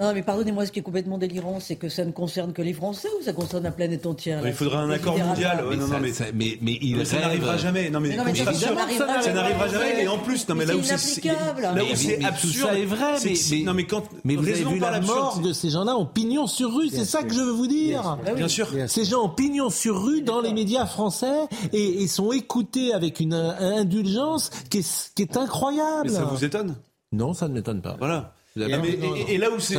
Non, 0.00 0.12
mais 0.14 0.22
pardonnez-moi, 0.22 0.66
ce 0.66 0.72
qui 0.72 0.78
est 0.78 0.82
complètement 0.82 1.18
délirant, 1.18 1.58
c'est 1.58 1.74
que 1.76 1.88
ça 1.88 2.04
ne 2.04 2.12
concerne 2.12 2.52
que 2.52 2.62
les 2.62 2.74
Français 2.74 3.08
ou 3.20 3.24
ça 3.24 3.32
concerne 3.32 3.64
la 3.64 3.72
planète 3.72 4.06
entière 4.06 4.40
Il 4.46 4.52
faudrait 4.52 4.76
un 4.78 4.90
accord 4.90 5.18
mondial. 5.18 5.64
Non, 5.78 5.86
non, 5.88 5.98
mais 6.00 6.12
Ça- 6.12 7.18
n'arrivera 7.18 7.56
jamais. 7.56 7.90
Non, 7.90 7.98
mais, 7.98 8.10
ça 8.10 8.22
n'arrivera 8.22 8.52
ça 8.54 9.32
n'arrivera 9.32 9.66
jamais. 9.68 10.04
Et 10.04 10.06
en 10.08 10.18
plus, 10.18 10.48
non, 10.48 10.54
mais 10.54 10.64
là 10.64 10.76
où 10.76 10.91
inapplicable. 10.92 11.62
là 11.62 11.72
où 11.72 11.76
Mais- 11.76 11.96
c'est 11.96 12.24
absurde, 12.24 12.68
ça 12.68 12.78
est 12.78 12.84
vrai, 12.84 13.16
c'est 13.18 13.30
mais, 13.30 13.36
mais- 13.58 13.62
non, 13.64 13.74
mais 13.74 13.86
quand 13.86 14.02
mais 14.24 14.36
vous 14.36 14.48
avez 14.48 14.64
vu 14.64 14.78
la 14.78 15.00
mort 15.00 15.40
de 15.40 15.52
ces 15.52 15.70
gens-là 15.70 15.96
en 15.96 16.06
pignon 16.06 16.46
sur 16.46 16.74
rue, 16.74 16.88
c'est 16.88 17.04
ça 17.04 17.22
que 17.22 17.32
je 17.34 17.40
veux 17.40 17.52
vous 17.52 17.66
dire. 17.66 18.18
Bien 18.36 18.48
sûr. 18.48 18.68
Ces 18.88 19.04
gens 19.04 19.22
en 19.22 19.28
pignon 19.28 19.70
sur 19.70 20.02
rue 20.02 20.22
dans 20.22 20.40
les 20.40 20.52
médias 20.52 20.86
français 20.86 21.46
et, 21.72 22.02
et 22.02 22.06
sont 22.08 22.32
écoutés 22.32 22.92
avec 22.94 23.20
une 23.20 23.34
indulgence 23.34 24.50
qui 24.70 24.78
est, 24.78 25.12
qui 25.14 25.22
est 25.22 25.36
incroyable. 25.36 26.04
Mais 26.10 26.16
ça 26.16 26.24
vous 26.24 26.44
étonne? 26.44 26.76
Non, 27.12 27.34
ça 27.34 27.48
ne 27.48 27.54
m'étonne 27.54 27.82
pas. 27.82 27.96
Voilà. 27.98 28.32
Et, 28.56 28.62
avez- 28.64 28.76
mais- 28.78 28.96
non, 28.98 29.10
non. 29.10 29.16
et- 29.16 29.34
et 29.34 29.38
là 29.38 29.50
où 29.50 29.58
c'est 29.60 29.74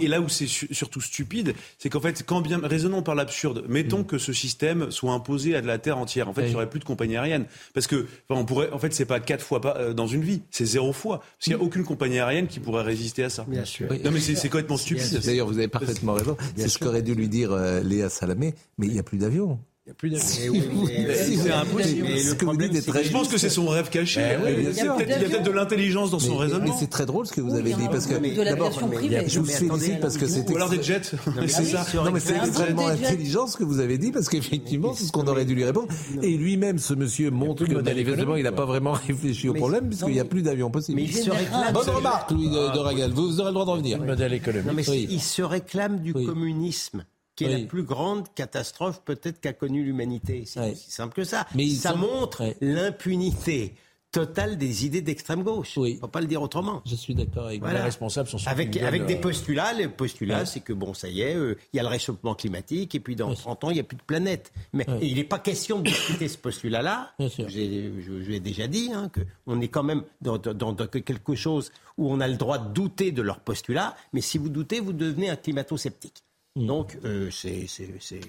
et- 0.00 0.08
là 0.08 0.20
où 0.20 0.28
surtout 0.28 1.00
stupide, 1.00 1.54
c'est 1.78 1.88
qu'en 1.88 2.00
fait, 2.00 2.22
quand 2.26 2.40
bien 2.40 2.60
raisonnons 2.62 3.02
par 3.02 3.14
l'absurde, 3.14 3.64
mettons 3.68 4.00
Mm. 4.00 4.06
que 4.06 4.18
ce 4.18 4.32
système 4.32 4.90
soit 4.90 5.12
imposé 5.12 5.54
à 5.54 5.60
de 5.62 5.66
la 5.66 5.78
terre 5.78 5.98
entière. 5.98 6.28
En 6.28 6.34
fait, 6.34 6.42
il 6.42 6.48
n'y 6.50 6.54
aurait 6.54 6.68
plus 6.68 6.80
de 6.80 6.84
compagnie 6.84 7.16
aérienne 7.16 7.46
parce 7.72 7.86
que 7.86 8.06
enfin, 8.28 8.40
on 8.40 8.44
pourrait. 8.44 8.70
En 8.72 8.78
fait, 8.78 8.92
c'est 8.92 9.04
pas 9.06 9.20
quatre 9.20 9.42
fois 9.44 9.60
pas, 9.60 9.76
euh, 9.78 9.92
dans 9.94 10.06
une 10.06 10.22
vie, 10.22 10.42
c'est 10.50 10.64
zéro 10.66 10.92
fois 10.92 11.18
parce 11.18 11.28
qu'il 11.44 11.54
n'y 11.54 11.60
a 11.60 11.62
aucune 11.64 11.84
compagnie 11.84 12.18
aérienne 12.18 12.46
qui 12.46 12.60
pourrait 12.60 12.82
résister 12.82 13.24
à 13.24 13.30
ça. 13.30 13.44
Bien 13.48 13.64
sûr. 13.64 13.88
Non, 14.04 14.10
mais 14.10 14.20
c'est 14.20 14.34
c'est 14.34 14.48
complètement 14.48 14.76
stupide. 14.76 15.20
D'ailleurs, 15.24 15.46
vous 15.46 15.58
avez 15.58 15.68
parfaitement 15.68 16.12
raison. 16.14 16.36
C'est 16.56 16.68
ce 16.68 16.78
qu'aurait 16.78 17.02
dû 17.02 17.14
lui 17.14 17.28
dire 17.28 17.52
euh, 17.52 17.80
Léa 17.80 18.08
Salamé, 18.10 18.54
mais 18.78 18.86
il 18.86 18.92
n'y 18.92 18.98
a 18.98 19.02
plus 19.02 19.18
d'avions. 19.18 19.58
Il 19.86 19.90
n'y 19.90 19.92
a 19.92 19.94
plus. 19.96 20.12
Eh 20.14 21.14
si 21.14 21.36
c'est 21.36 21.50
impossible. 21.52 22.06
le 22.08 22.34
problème, 22.42 22.72
Je 22.74 23.10
pense 23.12 23.28
que 23.28 23.36
c'est 23.36 23.50
son 23.50 23.66
rêve 23.68 23.90
caché. 23.90 24.20
Ben 24.20 24.40
oui, 24.42 24.66
Il 24.70 24.76
y 24.76 24.80
a 24.88 24.94
peut-être- 24.94 25.42
de 25.42 25.50
l'intelligence 25.50 26.10
dans 26.10 26.18
son 26.18 26.36
Mais, 26.36 26.44
raisonnement. 26.44 26.72
mais 26.72 26.80
c'est 26.80 26.88
très 26.88 27.04
drôle 27.04 27.26
ce 27.26 27.32
que 27.32 27.42
vous 27.42 27.54
avez 27.54 27.74
dit 27.74 27.84
parce 27.90 28.06
que 28.06 28.14
d'abord, 28.44 28.72
je 28.72 29.40
vous 29.40 29.44
félicite 29.44 30.00
parce 30.00 30.16
que 30.16 30.26
c'est 30.26 30.48
Ou 30.50 30.56
alors 30.56 30.70
des 30.70 30.82
jets. 30.82 31.02
Mais 31.36 31.48
c'est 31.48 31.64
ça. 31.64 31.84
Non, 32.02 32.10
mais 32.12 32.20
c'est 32.20 32.34
Ah 32.40 32.46
extrêmement 32.46 32.86
intelligent 32.86 33.46
ce 33.46 33.58
que 33.58 33.64
vous 33.64 33.78
avez 33.78 33.98
dit 33.98 34.10
parce 34.10 34.30
qu'effectivement, 34.30 34.94
c'est 34.94 35.04
ce 35.04 35.12
qu'on 35.12 35.26
aurait 35.26 35.44
dû 35.44 35.54
lui 35.54 35.64
répondre. 35.64 35.88
Et 36.22 36.30
lui-même, 36.38 36.78
ce 36.78 36.94
monsieur 36.94 37.30
montre 37.30 37.66
que 37.66 37.74
manifestement, 37.74 38.36
il 38.36 38.44
n'a 38.44 38.52
pas 38.52 38.64
vraiment 38.64 38.92
réfléchi 39.06 39.50
au 39.50 39.54
problème 39.54 39.88
puisqu'il 39.88 40.14
n'y 40.14 40.20
a 40.20 40.24
plus 40.24 40.40
d'avions 40.40 40.70
possibles. 40.70 40.96
Mais 40.96 41.04
il 41.08 41.12
se 41.14 41.24
Général. 41.24 41.40
réclame. 41.44 41.72
Bonne 41.74 41.90
remarque, 41.90 42.30
Louis 42.30 42.48
de, 42.48 42.72
de 42.72 42.78
Ragal. 42.78 43.10
Vous, 43.12 43.38
aurez 43.40 43.50
le 43.50 43.54
droit 43.54 43.66
d'en 43.66 43.76
venir. 43.76 43.98
Le 43.98 44.06
modèle 44.06 44.32
économique. 44.32 44.66
Non, 44.66 44.72
mais 44.72 44.88
Oui. 44.88 45.06
il 45.10 45.20
se 45.20 45.42
réclame 45.42 45.98
du 46.00 46.14
communisme, 46.14 47.04
qui 47.36 47.44
est 47.44 47.54
Oui. 47.54 47.62
la 47.62 47.66
plus 47.66 47.82
grande 47.82 48.32
catastrophe 48.34 49.02
peut-être 49.04 49.40
qu'a 49.40 49.52
connue 49.52 49.84
l'humanité. 49.84 50.44
C'est 50.46 50.60
Oui. 50.60 50.70
aussi 50.72 50.90
simple 50.90 51.14
que 51.14 51.24
ça. 51.24 51.46
Mais 51.54 51.68
ça 51.70 51.90
sont- 51.92 51.98
montre 51.98 52.42
Oui. 52.44 52.54
l'impunité 52.60 53.74
totale 54.12 54.56
des 54.56 54.86
idées 54.86 55.00
d'extrême 55.02 55.42
gauche. 55.42 55.76
Oui. 55.76 55.90
On 55.94 55.94
ne 55.96 56.00
peut 56.02 56.06
pas 56.08 56.20
le 56.20 56.28
dire 56.28 56.40
autrement. 56.40 56.82
Je 56.86 56.94
suis 56.94 57.16
d'accord 57.16 57.46
avec 57.46 57.58
vous. 57.58 57.64
Voilà. 57.64 57.80
Les 57.80 57.84
responsables 57.86 58.28
sont 58.28 58.38
Avec, 58.46 58.76
avec 58.76 59.06
des 59.06 59.16
euh, 59.16 59.20
postulats. 59.20 59.72
Les 59.72 59.88
postulats, 59.88 60.40
Ouais. 60.40 60.46
c'est 60.46 60.60
que 60.60 60.72
bon, 60.72 60.94
ça 60.94 61.08
y 61.08 61.22
est, 61.22 61.34
euh, 61.34 61.56
il 61.72 61.78
y 61.78 61.80
a 61.80 61.82
le 61.82 61.88
réchauffement 61.88 62.36
climatique, 62.36 62.94
et 62.94 63.00
puis 63.00 63.16
dans 63.16 63.34
30 63.34 63.64
ans, 63.64 63.70
il 63.70 63.74
n'y 63.74 63.80
a 63.80 63.84
plus 63.84 63.96
de 63.96 64.02
planète. 64.02 64.52
Mais 64.72 64.88
Ouais. 64.88 65.00
il 65.02 65.16
n'est 65.16 65.24
pas 65.24 65.40
question 65.40 65.80
de 65.80 65.84
discuter 65.90 66.28
ce 66.28 66.38
postulat-là. 66.38 67.12
Bien 67.18 67.28
sûr. 67.28 67.48
J'ai- 67.48 67.92
Je, 68.00 68.22
je 68.22 68.30
l'ai 68.30 68.38
déjà 68.38 68.68
dit, 68.68 68.90
hein, 68.94 69.08
que 69.08 69.20
on 69.48 69.60
est 69.60 69.66
quand 69.66 69.82
même 69.82 70.04
dans, 70.20 70.38
dans- 70.38 70.72
dans 70.72 70.86
quelque 70.86 71.34
chose 71.34 71.72
où 71.98 72.08
on 72.08 72.20
a 72.20 72.28
le 72.28 72.36
droit 72.36 72.58
de 72.58 72.72
douter 72.72 73.10
de 73.10 73.20
leur 73.22 73.40
postulat, 73.40 73.96
mais 74.12 74.20
si 74.20 74.38
vous 74.38 74.48
doutez, 74.48 74.78
vous 74.78 74.92
devenez 74.92 75.28
un 75.28 75.36
climato-sceptique. 75.36 76.22
Mm. 76.56 76.66
Donc, 76.66 76.98
euh, 77.04 77.30
c'est. 77.30 77.66
c'est- 77.68 77.90
c'est- 78.00 78.20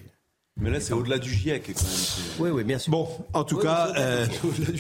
Mais 0.58 0.70
là, 0.70 0.80
c'est 0.80 0.94
au-delà 0.94 1.18
du 1.20 1.30
GIEC 1.30 1.74
quand 1.76 1.84
même. 1.84 1.92
Oui, 2.40 2.50
oui, 2.50 2.64
bien 2.64 2.80
sûr. 2.80 2.90
Bon, 2.90 3.10
en 3.34 3.44
tout 3.44 3.58
Oui, 3.58 3.64
cas, 3.64 3.90
oui, 3.92 3.98
euh, 4.00 4.26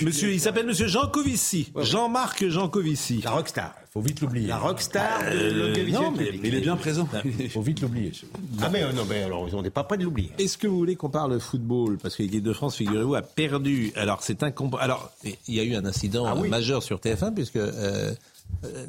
monsieur, 0.05 0.31
il 0.31 0.39
s'appelle 0.39 0.65
Monsieur 0.65 0.87
Jean 0.87 1.07
Covici. 1.07 1.73
Jean-Marc 1.75 2.47
Jean 2.47 2.69
Covici. 2.69 3.19
La 3.21 3.31
rockstar. 3.31 3.75
faut 3.91 3.99
vite 3.99 4.21
l'oublier. 4.21 4.47
La 4.47 4.57
rockstar 4.57 5.19
de 5.31 5.35
Euh, 5.37 5.53
l'audiovisuel 5.67 6.01
non, 6.01 6.11
mais- 6.17 6.29
il 6.43 6.55
est 6.55 6.61
bien 6.61 6.77
présent. 6.77 7.07
faut 7.49 7.61
vite 7.61 7.81
l'oublier. 7.81 8.13
Ah, 8.61 8.69
mais 8.69 8.83
euh, 8.83 8.93
non, 8.93 9.03
mais 9.07 9.23
alors, 9.23 9.47
on 9.53 9.61
n'est 9.61 9.69
pas 9.69 9.83
près 9.83 9.97
de 9.97 10.03
l'oublier. 10.05 10.31
Est-ce 10.39 10.57
que 10.57 10.65
vous 10.67 10.77
voulez 10.77 10.95
qu'on 10.95 11.09
parle 11.09 11.37
football? 11.41 11.97
Parce 12.01 12.15
que 12.15 12.23
l'équipe 12.23 12.43
de 12.43 12.53
France, 12.53 12.77
figurez-vous, 12.77 13.15
a 13.15 13.21
perdu. 13.21 13.91
Alors, 13.97 14.23
c'est 14.23 14.43
incomp... 14.43 14.75
Alors, 14.79 15.11
il 15.25 15.53
y 15.53 15.59
a 15.59 15.63
eu 15.63 15.75
un 15.75 15.83
incident 15.85 16.25
Ah 16.25 16.35
oui. 16.37 16.47
majeur 16.47 16.83
sur 16.83 16.99
TF1, 16.99 17.33
puisque 17.33 17.57
euh, 17.57 18.13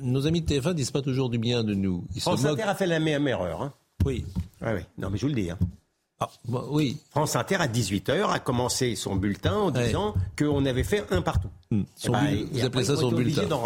nos 0.02 0.26
amis 0.28 0.40
de 0.40 0.46
TF1 0.46 0.72
disent 0.74 0.92
pas 0.92 1.02
toujours 1.02 1.30
du 1.30 1.38
bien 1.38 1.64
de 1.64 1.74
nous. 1.74 2.04
Ils 2.14 2.20
France 2.20 2.42
se 2.42 2.46
moquent. 2.46 2.60
Inter 2.60 2.68
a 2.70 2.74
fait 2.76 2.86
la 2.86 3.00
même 3.00 3.26
erreur. 3.26 3.60
Hein. 3.62 3.72
Oui. 4.06 4.24
Ah, 4.62 4.72
oui. 4.74 4.80
Non, 4.98 5.10
mais 5.10 5.18
je 5.18 5.22
vous 5.26 5.34
le 5.34 5.40
dis. 5.40 5.50
Hein. 5.50 5.58
Ah, 6.18 6.30
bon, 6.46 6.64
oui. 6.70 6.96
France 7.10 7.36
Inter, 7.36 7.56
à 7.56 7.66
18h, 7.68 8.30
a 8.30 8.38
commencé 8.38 8.94
son 8.96 9.16
bulletin 9.16 9.54
en 9.54 9.70
Ouais. 9.72 9.86
disant 9.86 10.14
qu'on 10.38 10.64
avait 10.64 10.84
fait 10.84 11.04
un 11.12 11.20
partout. 11.20 11.50
Hmm. 11.70 11.82
Son 11.94 12.12
Eh 12.14 12.36
ben, 12.36 12.46
vous 12.52 12.64
appelez 12.64 12.84
ça 12.84 12.96
son 12.96 13.12
bulletin 13.12 13.46
d'en 13.46 13.62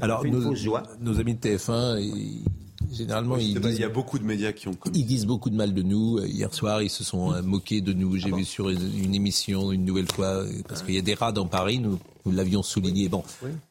Alors, 0.00 0.24
nos, 0.24 0.52
nos 1.00 1.20
amis 1.20 1.34
de 1.34 1.38
TF1, 1.40 1.98
ils- 2.00 2.44
généralement, 2.92 3.36
ils 3.36 3.54
pas, 3.60 3.68
Il 3.68 3.70
disent 3.72 3.80
y 3.80 3.84
a 3.84 3.88
beaucoup 3.88 4.18
de 4.18 4.24
médias 4.24 4.52
qui 4.52 4.68
ont 4.68 4.74
commis. 4.74 4.98
Ils 5.00 5.06
disent 5.06 5.26
beaucoup 5.26 5.50
de 5.50 5.56
mal 5.56 5.74
de 5.74 5.82
nous. 5.82 6.18
Euh, 6.18 6.26
Hier 6.26 6.52
soir, 6.54 6.82
ils 6.82 6.90
se 6.90 7.04
sont 7.04 7.32
euh, 7.32 7.42
moqués 7.42 7.80
de 7.80 7.92
nous. 7.92 8.14
Ah 8.16 8.18
J'ai 8.18 8.30
vu 8.32 8.44
sur 8.44 8.68
une, 8.70 9.14
émission 9.14 9.72
une 9.72 9.84
nouvelle 9.84 10.10
fois, 10.12 10.26
euh, 10.26 10.52
parce 10.68 10.82
qu'il 10.82 10.94
y 10.94 10.98
a 10.98 11.02
des 11.02 11.14
rats 11.14 11.32
dans 11.32 11.46
Paris, 11.46 11.78
nous, 11.78 11.98
nous 12.26 12.32
l'avions 12.32 12.62
souligné. 12.62 13.08
Bon, 13.08 13.22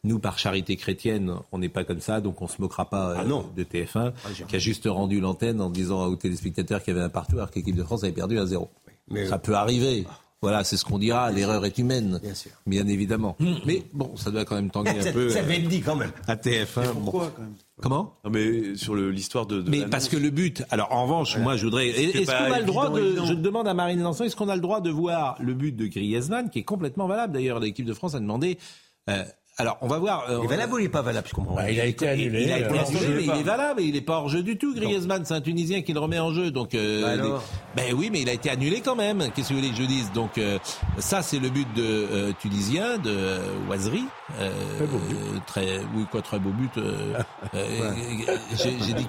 nous, 0.04 0.20
par 0.20 0.40
charité 0.40 0.76
chrétienne, 0.76 1.34
on 1.52 1.60
n'est 1.60 1.70
pas 1.70 1.84
comme 1.84 2.02
ça, 2.02 2.22
donc 2.22 2.42
on 2.42 2.48
se 2.48 2.62
moquera 2.62 2.90
pas 2.90 3.16
Ah 3.18 3.24
non. 3.26 3.46
de 3.56 3.64
TF1, 3.64 4.14
j'ai 4.36 4.44
qui 4.46 4.56
a 4.56 4.60
juste 4.60 4.86
rendu 4.88 5.20
l'antenne 5.20 5.62
en 5.62 5.70
disant 5.70 6.06
aux 6.08 6.16
téléspectateurs 6.16 6.84
qu'il 6.84 6.94
y 6.94 6.98
avait 6.98 7.06
un 7.06 7.10
partout, 7.10 7.36
alors 7.38 7.52
que 7.52 7.56
l'équipe 7.60 7.76
de 7.76 7.84
France 7.84 8.04
avait 8.04 8.14
perdu 8.14 8.38
un 8.40 8.46
zéro. 8.46 8.70
Mais, 9.10 9.28
Ça 9.28 9.36
euh, 9.36 9.38
peut 9.38 9.56
arriver. 9.56 10.06
Voilà, 10.42 10.64
c'est 10.64 10.78
ce 10.78 10.86
qu'on 10.86 11.00
dira. 11.00 11.32
L'erreur 11.32 11.66
est 11.66 11.78
humaine, 11.80 12.20
Bien 12.22 12.36
sûr. 12.36 12.52
bien 12.68 12.88
évidemment. 12.88 13.36
Mais 13.66 13.84
bon, 13.94 14.16
ça 14.18 14.30
doit 14.30 14.46
quand 14.46 14.56
même 14.56 14.70
tanguer 14.70 14.92
un 14.92 15.02
ça, 15.02 15.12
peu 15.12 15.30
ça 15.30 15.40
euh, 15.40 15.68
dit 15.68 15.82
quand 15.82 15.96
même. 15.96 16.12
à 16.28 16.36
TF1. 16.36 16.94
Bon. 16.94 17.02
Pourquoi 17.06 17.32
quand 17.36 17.42
même? 17.42 17.54
Comment 17.82 18.16
Non, 18.26 18.32
mais 18.32 18.76
sur 18.76 18.96
l'histoire 18.96 19.46
de. 19.46 19.62
de 19.62 19.70
mais 19.70 19.86
parce 19.86 20.10
que 20.10 20.18
le 20.18 20.32
but, 20.32 20.64
alors 20.72 20.92
en 20.92 21.04
revanche, 21.04 21.38
moi 21.38 21.56
je 21.58 21.66
voudrais. 21.66 21.90
Est-ce 21.90 22.26
qu'on 22.26 22.54
a 22.54 22.60
le 22.60 22.66
droit 22.66 22.90
de. 22.90 23.00
évident. 23.00 23.26
Je 23.26 23.34
demande 23.34 23.68
à 23.68 23.74
Marine 23.76 24.02
Lançon, 24.02 24.24
est-ce 24.24 24.36
qu'on 24.36 24.50
a 24.50 24.56
le 24.56 24.62
droit 24.62 24.82
de 24.82 24.90
voir 24.90 25.36
le 25.40 25.54
but 25.54 25.76
de 25.76 25.86
Griezmann, 25.86 26.50
qui 26.50 26.60
est 26.60 26.64
complètement 26.64 27.08
valable 27.08 27.34
D'ailleurs, 27.34 27.60
l'équipe 27.60 27.86
de 27.86 27.94
France 27.94 28.16
a 28.16 28.20
demandé 28.20 28.58
euh, 29.10 29.24
alors, 29.60 29.78
on 29.82 29.88
va 29.88 29.98
voir. 29.98 30.26
euh, 30.30 30.38
Il 30.42 30.46
est 30.46 30.48
valable 30.48 30.74
ou 30.74 30.80
il 30.80 30.84
n'est 30.84 30.90
pas 30.90 31.02
valable 31.02 31.28
Je 31.28 31.34
comprends. 31.34 31.56
Bah, 31.56 31.72
il 31.72 31.80
a 31.80 31.86
été 31.86 32.08
annulé. 32.08 32.44
Il 32.44 32.52
a 32.52 32.60
été 32.60 32.66
alors, 32.68 32.88
annulé, 32.88 33.08
mais 33.16 33.24
il 33.24 33.40
est 33.40 33.44
valable, 33.44 33.82
il 33.82 33.94
n'est 33.94 34.02
pas 34.02 34.18
hors 34.18 34.30
jeu 34.30 34.44
du 34.44 34.58
tout. 34.58 34.76
Griezmann, 34.76 35.26
c'est 35.26 35.34
un 35.34 35.42
Tunisien 35.42 35.82
qui 35.82 35.94
le 35.94 36.00
remet 36.00 36.20
en 36.20 36.32
jeu, 36.32 36.52
donc. 36.52 36.76
euh, 36.76 37.18
Bah 37.18 37.40
ben 37.76 37.94
oui, 37.96 38.10
mais 38.12 38.22
il 38.22 38.30
a 38.30 38.34
été 38.34 38.50
annulé 38.50 38.82
quand 38.82 38.96
même. 38.96 39.30
Qu'est-ce 39.36 39.50
que 39.50 39.54
vous 39.54 39.60
voulez 39.60 39.72
que 39.72 39.78
je 39.78 39.84
dise? 39.84 40.12
Donc 40.12 40.38
euh, 40.38 40.58
ça, 41.00 41.22
c'est 41.22 41.40
le 41.40 41.50
but 41.50 41.68
de 41.76 41.84
euh, 41.84 42.32
Tunisien, 42.40 42.98
de 42.98 43.10
euh, 43.12 43.40
Ouazri. 43.68 44.04
Euh, 44.40 44.50
Très 44.78 44.86
beau 44.88 44.98
but. 44.98 45.16
euh, 45.16 45.40
très, 45.46 45.80
oui, 45.96 46.06
quoi, 46.12 46.22
très 46.22 46.40
beau 46.40 46.50
but. 46.52 46.78
euh, 46.78 47.14
euh, 47.56 47.92
J'ai 48.56 48.76
j'ai 48.86 48.94
dit 48.94 49.08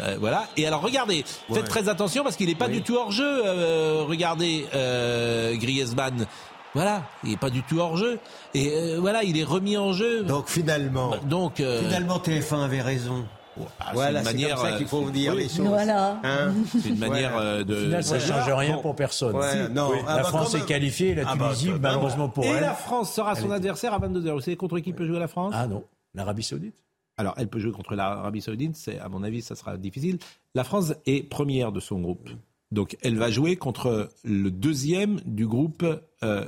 euh, 0.00 0.16
voilà. 0.20 0.46
Et 0.56 0.66
alors, 0.66 0.80
regardez, 0.80 1.24
faites 1.52 1.68
très 1.68 1.88
attention 1.88 2.22
parce 2.24 2.36
qu'il 2.36 2.48
n'est 2.48 2.54
pas 2.54 2.68
du 2.68 2.82
tout 2.82 2.96
hors 2.96 3.12
jeu. 3.12 3.24
euh, 3.46 4.04
regardez, 4.06 4.66
euh, 4.74 5.54
Griezmann. 5.56 6.26
Voilà, 6.74 7.04
il 7.22 7.32
est 7.32 7.36
pas 7.36 7.50
du 7.50 7.62
tout 7.62 7.78
hors 7.78 7.96
jeu. 7.96 8.18
Et 8.54 8.70
euh, 8.72 8.98
voilà, 9.00 9.22
il 9.22 9.38
est 9.38 9.44
remis 9.44 9.76
en 9.76 9.92
jeu. 9.92 10.24
Donc 10.24 10.48
finalement, 10.48 11.14
donc 11.28 11.60
euh, 11.60 11.80
finalement 11.80 12.18
TF1 12.18 12.64
avait 12.64 12.82
raison. 12.82 13.24
ah, 13.58 13.62
c'est 13.88 13.92
voilà, 13.94 14.18
une 14.20 14.26
c'est 14.26 14.32
manière, 14.32 14.56
comme 14.56 14.66
ça 14.70 14.76
qu'il 14.76 14.86
faut 14.88 15.02
vous 15.02 15.10
dire 15.12 15.34
les 15.36 15.48
choses. 15.48 15.60
Voilà. 15.68 16.18
Hein 16.24 16.52
C'est 16.82 16.88
une 16.88 16.98
manière 16.98 17.30
Voilà. 17.32 17.46
euh, 17.46 17.64
de. 17.64 17.74
Au 17.74 17.78
final, 17.80 18.04
ça 18.04 18.14
ne 18.16 18.20
change 18.20 18.52
rien 18.52 18.74
Bon. 18.76 18.82
pour 18.82 18.96
personne. 18.96 19.36
Ouais, 19.36 19.66
Si. 19.66 19.72
non, 19.72 19.90
Oui. 19.92 19.98
ah 20.08 20.16
la 20.16 20.22
bah, 20.24 20.28
France 20.30 20.54
est 20.56 20.66
qualifiée, 20.66 21.10
et 21.10 21.14
la 21.14 21.22
Ah 21.28 21.36
bah, 21.36 21.46
Tunisie, 21.50 21.70
bah, 21.70 21.78
malheureusement 21.82 22.28
pour 22.28 22.44
Et 22.44 22.48
elle. 22.48 22.60
la 22.62 22.74
France 22.74 23.12
sera 23.14 23.36
son 23.36 23.52
adversaire 23.52 23.94
à 23.94 24.00
22h. 24.00 24.32
Vous 24.32 24.40
savez 24.40 24.56
contre 24.56 24.78
qui 24.80 24.92
peut 24.92 25.06
jouer 25.06 25.20
la 25.20 25.28
France? 25.28 25.54
Ah 25.56 25.68
non, 25.68 25.84
l'Arabie 26.14 26.42
Saoudite. 26.42 26.74
Alors, 27.16 27.34
elle 27.36 27.46
peut 27.46 27.60
jouer 27.60 27.70
contre 27.70 27.94
l'Arabie 27.94 28.40
Saoudite. 28.42 28.74
C'est, 28.74 28.98
à 28.98 29.08
mon 29.08 29.22
avis, 29.22 29.40
ça 29.42 29.54
sera 29.54 29.76
difficile. 29.76 30.18
La 30.56 30.64
France 30.64 30.92
est 31.06 31.22
première 31.28 31.70
de 31.70 31.78
son 31.78 32.00
groupe. 32.00 32.28
Donc, 32.72 32.96
elle 33.02 33.16
va 33.16 33.30
jouer 33.30 33.54
contre 33.54 34.08
le 34.24 34.50
deuxième 34.50 35.20
du 35.24 35.46
groupe 35.46 35.84
euh, 36.24 36.44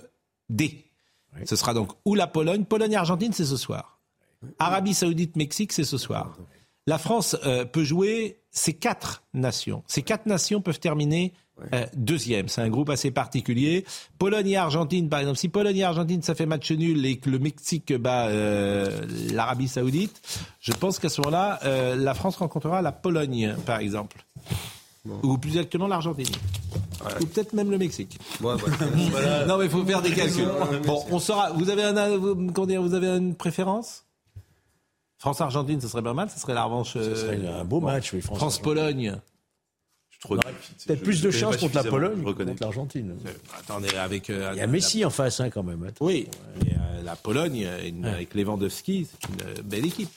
D. 0.49 0.84
Ce 1.44 1.57
sera 1.57 1.74
donc 1.74 1.92
ou 2.05 2.14
la 2.14 2.26
Pologne. 2.26 2.64
Pologne 2.64 2.92
et 2.92 2.97
Argentine, 2.97 3.32
c'est 3.32 3.44
ce 3.44 3.57
soir. 3.57 4.01
Arabie 4.59 4.94
Saoudite, 4.94 5.36
Mexique, 5.36 5.72
c'est 5.72 5.84
ce 5.84 5.99
soir. 5.99 6.36
La 6.86 6.99
France 6.99 7.36
euh, 7.44 7.64
peut 7.64 7.84
jouer 7.84 8.38
ces 8.51 8.74
quatre 8.74 9.24
nations. 9.34 9.82
Ces 9.86 10.03
quatre 10.03 10.26
nations 10.26 10.61
peuvent 10.61 10.78
terminer 10.78 11.32
euh, 11.72 11.84
deuxième. 11.97 12.49
C'est 12.49 12.61
un 12.61 12.68
groupe 12.68 12.90
assez 12.90 13.11
particulier. 13.11 13.84
Pologne 14.18 14.51
et 14.51 14.57
Argentine, 14.57 15.09
par 15.09 15.20
exemple. 15.20 15.38
Si 15.38 15.49
Pologne 15.49 15.78
et 15.78 15.84
Argentine, 15.84 16.22
ça 16.22 16.34
fait 16.34 16.47
match 16.47 16.70
nul 16.70 17.05
et 17.05 17.16
que 17.18 17.28
le 17.28 17.38
Mexique 17.38 17.92
bat 17.94 18.28
euh, 18.28 19.05
l'Arabie 19.32 19.68
Saoudite, 19.68 20.20
je 20.61 20.72
pense 20.72 20.99
qu'à 20.99 21.09
ce 21.09 21.20
moment-là, 21.22 21.59
la 21.97 22.14
France 22.14 22.36
rencontrera 22.36 22.82
la 22.82 22.92
Pologne, 22.92 23.57
par 23.66 23.80
exemple. 23.80 24.24
Ou 25.22 25.38
plus 25.38 25.50
exactement 25.50 25.86
l'Argentine. 25.88 26.26
Ou 27.20 27.26
peut-être 27.26 27.52
même 27.52 27.70
le 27.70 27.78
Mexique. 27.78 28.18
non, 28.40 28.57
mais 29.59 29.64
il 29.64 29.70
faut 29.70 29.84
faire 29.84 30.02
des 30.02 30.11
calculs. 30.14 30.48
Bon, 30.84 31.04
on 31.11 31.18
saura. 31.18 31.50
Vous 31.52 31.70
avez, 31.70 31.84
un, 31.84 32.16
vous, 32.16 32.34
comment 32.52 32.66
dire, 32.66 32.82
vous 32.82 32.94
avez 32.94 33.09
une 33.09 33.34
préférence? 33.34 34.04
France-Argentine, 35.18 35.80
ce 35.80 35.88
serait 35.88 36.02
pas 36.02 36.14
mal. 36.14 36.28
Ce 36.30 36.38
serait 36.38 36.54
la 36.54 36.64
revanche. 36.64 36.92
Ce 36.94 37.14
serait 37.14 37.38
euh, 37.42 37.61
un 37.61 37.64
beau 37.64 37.80
bon, 37.80 37.86
match, 37.86 38.12
oui. 38.12 38.20
France-Pologne. 38.20 39.16
Peut-être 40.28 41.02
plus 41.02 41.22
de 41.22 41.30
chance 41.30 41.57
contre 41.59 41.76
la 41.76 41.84
Pologne 41.84 42.22
que 42.34 42.42
contre 42.42 42.62
l'Argentine. 42.62 43.14
Attendez, 43.59 43.94
avec. 43.96 44.30
euh, 44.30 44.50
Il 44.54 44.59
y 44.59 44.62
a 44.62 44.66
Messi 44.66 45.04
en 45.04 45.11
face, 45.11 45.40
hein, 45.40 45.50
quand 45.50 45.62
même. 45.62 45.84
Attends. 45.84 46.04
Oui, 46.04 46.26
et, 46.66 46.70
euh, 46.72 47.02
la 47.04 47.16
Pologne, 47.16 47.64
euh, 47.64 48.12
avec 48.12 48.34
Lewandowski, 48.34 49.07
c'est 49.11 49.28
une 49.28 49.40
euh, 49.42 49.62
belle 49.62 49.86
équipe. 49.86 50.11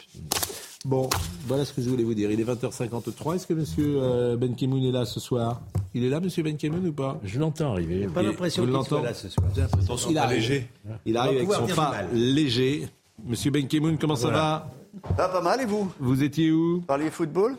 Bon, 0.86 1.10
voilà 1.46 1.66
ce 1.66 1.74
que 1.74 1.82
je 1.82 1.90
voulais 1.90 2.04
vous 2.06 2.14
dire. 2.14 2.32
Il 2.32 2.40
est 2.40 2.44
20h53. 2.46 3.36
Est-ce 3.36 3.46
que 3.48 3.54
monsieur 3.54 3.98
euh, 4.02 4.38
Ben 4.38 4.56
Kimoun 4.56 4.82
est 4.86 4.92
là 4.92 5.04
ce 5.06 5.20
soir? 5.20 5.60
Il 5.94 6.06
est 6.06 6.10
là, 6.10 6.22
monsieur 6.22 6.42
Ben 6.42 6.56
Kimoun, 6.56 6.88
ou 6.88 6.94
pas? 6.94 7.20
Je 7.24 7.38
l'entends 7.38 7.74
arriver. 7.74 8.08
Pas 8.08 8.22
l'impression 8.24 8.64
Vous 8.66 8.72
qu'il 8.72 8.86
soit 8.88 8.98
l'entendez 9.00 9.10
là 9.10 9.14
ce 9.14 9.28
soir. 9.28 9.48
Il 10.10 10.18
arrive. 10.18 10.40
léger. 10.40 10.70
Il 11.06 11.18
arrive 11.18 11.38
avec 11.40 11.52
son 11.52 11.76
pas 11.76 11.96
léger. 12.14 12.88
Monsieur 13.26 13.52
Ben 13.52 13.68
Kimoun, 13.68 13.98
comment 13.98 14.16
ça 14.16 14.30
va? 14.30 14.72
Pas 15.18 15.42
mal 15.42 15.60
et 15.62 15.66
vous? 15.66 15.92
Vous 16.00 16.24
étiez 16.24 16.50
où? 16.52 16.82
Parliez 16.88 17.10
football? 17.12 17.58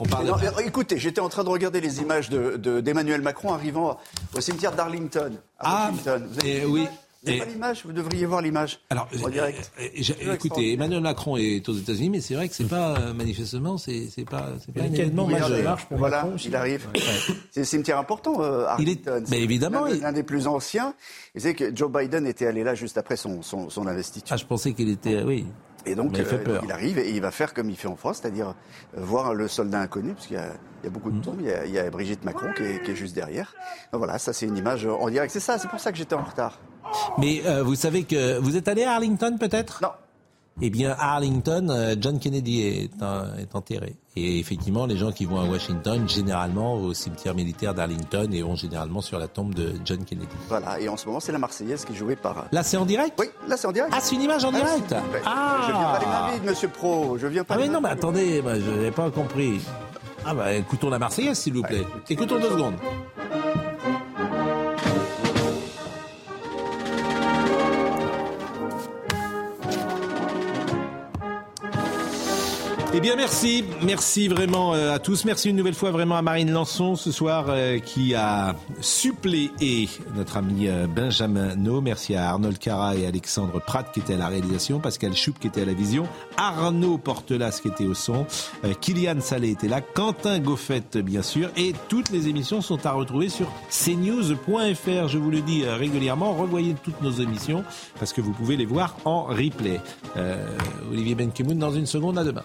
On 0.00 0.04
parle 0.04 0.26
Non, 0.26 0.34
Écoutez, 0.64 0.98
j'étais 0.98 1.20
en 1.20 1.28
train 1.28 1.44
de 1.44 1.48
regarder 1.48 1.80
les 1.80 2.00
images 2.00 2.28
de- 2.28 2.56
de- 2.56 2.80
d'Emmanuel 2.80 3.22
Macron 3.22 3.52
arrivant 3.54 3.98
au 4.36 4.40
cimetière 4.40 4.72
d'Arlington, 4.74 5.30
Ah, 5.60 5.88
Washington. 5.92 6.26
Vous 6.28 6.38
avez 6.40 6.50
et 6.56 6.60
vu 6.60 6.66
oui, 6.66 6.86
et- 7.34 7.38
pas 7.38 7.44
l'image 7.44 7.82
Vous 7.84 7.92
devriez 7.92 8.26
voir 8.26 8.40
l'image. 8.42 8.80
Alors, 8.90 9.08
en 9.24 9.28
direct. 9.28 9.70
euh, 9.80 9.88
j'ai- 9.94 10.16
écoutez, 10.32 10.72
Emmanuel 10.74 11.00
Macron 11.00 11.36
est 11.36 11.68
aux 11.68 11.74
États-Unis, 11.74 12.10
mais 12.10 12.20
c'est 12.20 12.34
vrai 12.34 12.48
que 12.48 12.54
c'est 12.54 12.64
pas 12.68 12.98
euh, 12.98 13.12
manifestement, 13.14 13.78
c'est 13.78 14.08
c'est 14.14 14.24
pas, 14.24 14.48
c'est 14.64 14.72
pas 14.74 14.80
Il 14.80 14.82
y 14.82 14.82
a 14.82 14.84
un 14.84 14.88
quasiment 15.04 15.28
événement 15.28 15.48
marche- 15.48 15.50
majeur. 15.50 15.86
pour 15.88 15.98
Voilà, 15.98 16.16
Macron 16.22 16.34
aussi. 16.34 16.48
il 16.48 16.56
arrive. 16.56 16.86
C'est 17.50 17.60
un 17.60 17.64
cimetière 17.64 17.98
important, 17.98 18.42
euh, 18.42 18.66
Il 18.78 18.88
est- 18.88 19.06
Arlington. 19.08 19.24
mais 19.30 19.40
évidemment, 19.42 19.84
l'un 19.86 20.08
il- 20.10 20.14
des 20.14 20.22
plus 20.22 20.46
anciens. 20.46 20.94
Et 21.34 21.40
c'est 21.40 21.54
que 21.54 21.74
Joe 21.74 21.90
Biden 21.90 22.26
était 22.26 22.46
allé 22.46 22.64
là 22.64 22.74
juste 22.74 22.98
après 22.98 23.16
son, 23.16 23.42
son, 23.42 23.68
son 23.70 23.86
investiture. 23.86 24.28
Ah, 24.32 24.36
je 24.36 24.44
pensais 24.46 24.72
qu'il 24.72 24.88
était, 24.88 25.22
oui. 25.22 25.46
Et 25.88 25.94
donc, 25.94 26.16
il 26.18 26.24
fait 26.24 26.34
euh, 26.36 26.44
peur. 26.44 26.62
il 26.64 26.72
arrive 26.72 26.98
et 26.98 27.10
il 27.12 27.20
va 27.20 27.30
faire 27.30 27.54
comme 27.54 27.70
il 27.70 27.76
fait 27.76 27.86
en 27.86 27.94
France, 27.94 28.18
c'est-à-dire 28.20 28.54
euh, 28.96 29.00
voir 29.04 29.34
le 29.34 29.46
soldat 29.46 29.80
inconnu, 29.80 30.14
parce 30.14 30.26
qu'il 30.26 30.34
y 30.36 30.40
a, 30.40 30.48
il 30.82 30.84
y 30.84 30.86
a 30.88 30.90
beaucoup 30.90 31.10
Mm. 31.10 31.20
de 31.20 31.24
tombes. 31.24 31.36
Il 31.40 31.46
y 31.46 31.52
a, 31.52 31.64
il 31.64 31.70
y 31.72 31.78
a 31.78 31.88
Brigitte 31.90 32.24
Macron 32.24 32.48
qui 32.56 32.64
est, 32.64 32.82
qui 32.82 32.90
est 32.90 32.96
juste 32.96 33.14
derrière. 33.14 33.54
Donc 33.92 33.98
voilà, 34.00 34.18
ça 34.18 34.32
c'est 34.32 34.46
une 34.46 34.56
image 34.56 34.84
en 34.84 35.08
direct. 35.10 35.32
C'est 35.32 35.38
ça, 35.38 35.58
c'est 35.58 35.68
pour 35.68 35.78
ça 35.78 35.92
que 35.92 35.98
j'étais 35.98 36.16
en 36.16 36.24
retard. 36.24 36.58
Mais 37.18 37.42
euh, 37.46 37.62
vous 37.62 37.74
savez 37.74 38.04
que 38.04 38.38
vous 38.38 38.56
êtes 38.56 38.68
allé 38.68 38.84
à 38.84 38.92
Arlington 38.94 39.36
peut-être? 39.38 39.80
Non. 39.82 39.88
Eh 40.62 40.70
bien, 40.70 40.96
à 40.98 41.16
Arlington, 41.16 41.68
euh, 41.68 41.94
John 42.00 42.18
Kennedy 42.18 42.62
est, 42.62 43.02
en- 43.02 43.36
est 43.38 43.54
enterré. 43.54 43.94
Et 44.16 44.38
effectivement, 44.38 44.86
les 44.86 44.96
gens 44.96 45.12
qui 45.12 45.26
vont 45.26 45.38
à 45.38 45.44
Washington, 45.44 46.08
généralement 46.08 46.76
au 46.76 46.94
cimetière 46.94 47.34
militaire 47.34 47.74
d'Arlington, 47.74 48.26
et 48.32 48.40
vont 48.40 48.56
généralement 48.56 49.02
sur 49.02 49.18
la 49.18 49.28
tombe 49.28 49.52
de 49.54 49.74
John 49.84 50.02
Kennedy. 50.06 50.26
Voilà, 50.48 50.80
et 50.80 50.88
en 50.88 50.96
ce 50.96 51.04
moment, 51.06 51.20
c'est 51.20 51.32
la 51.32 51.38
Marseillaise 51.38 51.84
qui 51.84 51.92
est 51.92 51.96
jouée 51.96 52.16
par. 52.16 52.46
Là, 52.52 52.62
c'est 52.62 52.78
en 52.78 52.86
direct? 52.86 53.12
Oui, 53.20 53.26
là, 53.46 53.58
c'est 53.58 53.66
en 53.66 53.72
direct. 53.72 53.92
Ah, 53.94 54.00
c'est 54.00 54.14
une 54.14 54.22
image 54.22 54.44
en 54.46 54.52
direct? 54.52 54.78
vous 54.94 55.08
plaît. 55.10 55.20
Ah 55.26 55.58
Je 55.66 55.72
viens 55.72 55.82
pas 55.92 55.98
les 56.00 56.06
mains 56.06 56.30
vides, 56.38 56.44
monsieur 56.50 56.68
Pro. 56.68 57.18
Je 57.18 57.26
viens 57.26 57.44
pas 57.44 57.54
Ah 57.56 57.58
mais 57.60 57.68
non, 57.68 57.82
mais 57.82 57.90
attendez, 57.90 58.42
je 58.42 58.70
n'ai 58.82 58.90
pas 58.90 59.10
compris. 59.10 59.60
Ah 60.24 60.32
bah 60.34 60.54
écoutons 60.54 60.88
la 60.88 60.98
Marseillaise, 60.98 61.38
s'il 61.38 61.52
vous 61.52 61.62
plaît. 61.62 61.84
Écoutons 62.08 62.38
deux 62.40 62.48
secondes. 62.50 62.74
Eh 72.96 73.00
bien, 73.00 73.14
merci. 73.14 73.62
Merci 73.82 74.26
vraiment 74.26 74.72
euh, 74.72 74.94
à 74.94 74.98
tous. 74.98 75.26
Merci 75.26 75.50
une 75.50 75.56
nouvelle 75.56 75.74
fois 75.74 75.90
vraiment 75.90 76.16
à 76.16 76.22
Marine 76.22 76.50
Lançon 76.50 76.96
ce 76.96 77.12
soir 77.12 77.44
euh, 77.50 77.78
qui 77.78 78.14
a 78.14 78.56
suppléé 78.80 79.90
notre 80.14 80.38
ami 80.38 80.66
euh, 80.66 80.86
Benjamin 80.86 81.56
No. 81.56 81.82
Merci 81.82 82.14
à 82.14 82.30
Arnold 82.30 82.58
Cara 82.58 82.96
et 82.96 83.06
Alexandre 83.06 83.60
Pratt 83.60 83.92
qui 83.92 84.00
étaient 84.00 84.14
à 84.14 84.16
la 84.16 84.28
réalisation, 84.28 84.80
Pascal 84.80 85.14
Choup 85.14 85.34
qui 85.38 85.46
était 85.46 85.60
à 85.60 85.64
la 85.66 85.74
vision, 85.74 86.08
Arnaud 86.38 86.96
Portelas 86.96 87.60
qui 87.60 87.68
était 87.68 87.84
au 87.84 87.92
son, 87.92 88.24
Kylian 88.80 89.20
Salé 89.20 89.50
était 89.50 89.68
là, 89.68 89.82
Quentin 89.82 90.38
Goffette 90.38 90.96
bien 90.96 91.20
sûr. 91.20 91.50
Et 91.58 91.74
toutes 91.90 92.08
les 92.08 92.28
émissions 92.28 92.62
sont 92.62 92.86
à 92.86 92.92
retrouver 92.92 93.28
sur 93.28 93.52
cnews.fr. 93.68 95.08
Je 95.08 95.18
vous 95.18 95.30
le 95.30 95.42
dis 95.42 95.66
régulièrement, 95.66 96.32
revoyez 96.32 96.74
toutes 96.82 97.02
nos 97.02 97.12
émissions 97.12 97.62
parce 97.98 98.14
que 98.14 98.22
vous 98.22 98.32
pouvez 98.32 98.56
les 98.56 98.64
voir 98.64 98.96
en 99.04 99.24
replay. 99.24 99.82
Euh, 100.16 100.56
Olivier 100.90 101.14
Benkemoun 101.14 101.58
dans 101.58 101.72
une 101.72 101.84
seconde, 101.84 102.16
à 102.16 102.24
demain. 102.24 102.44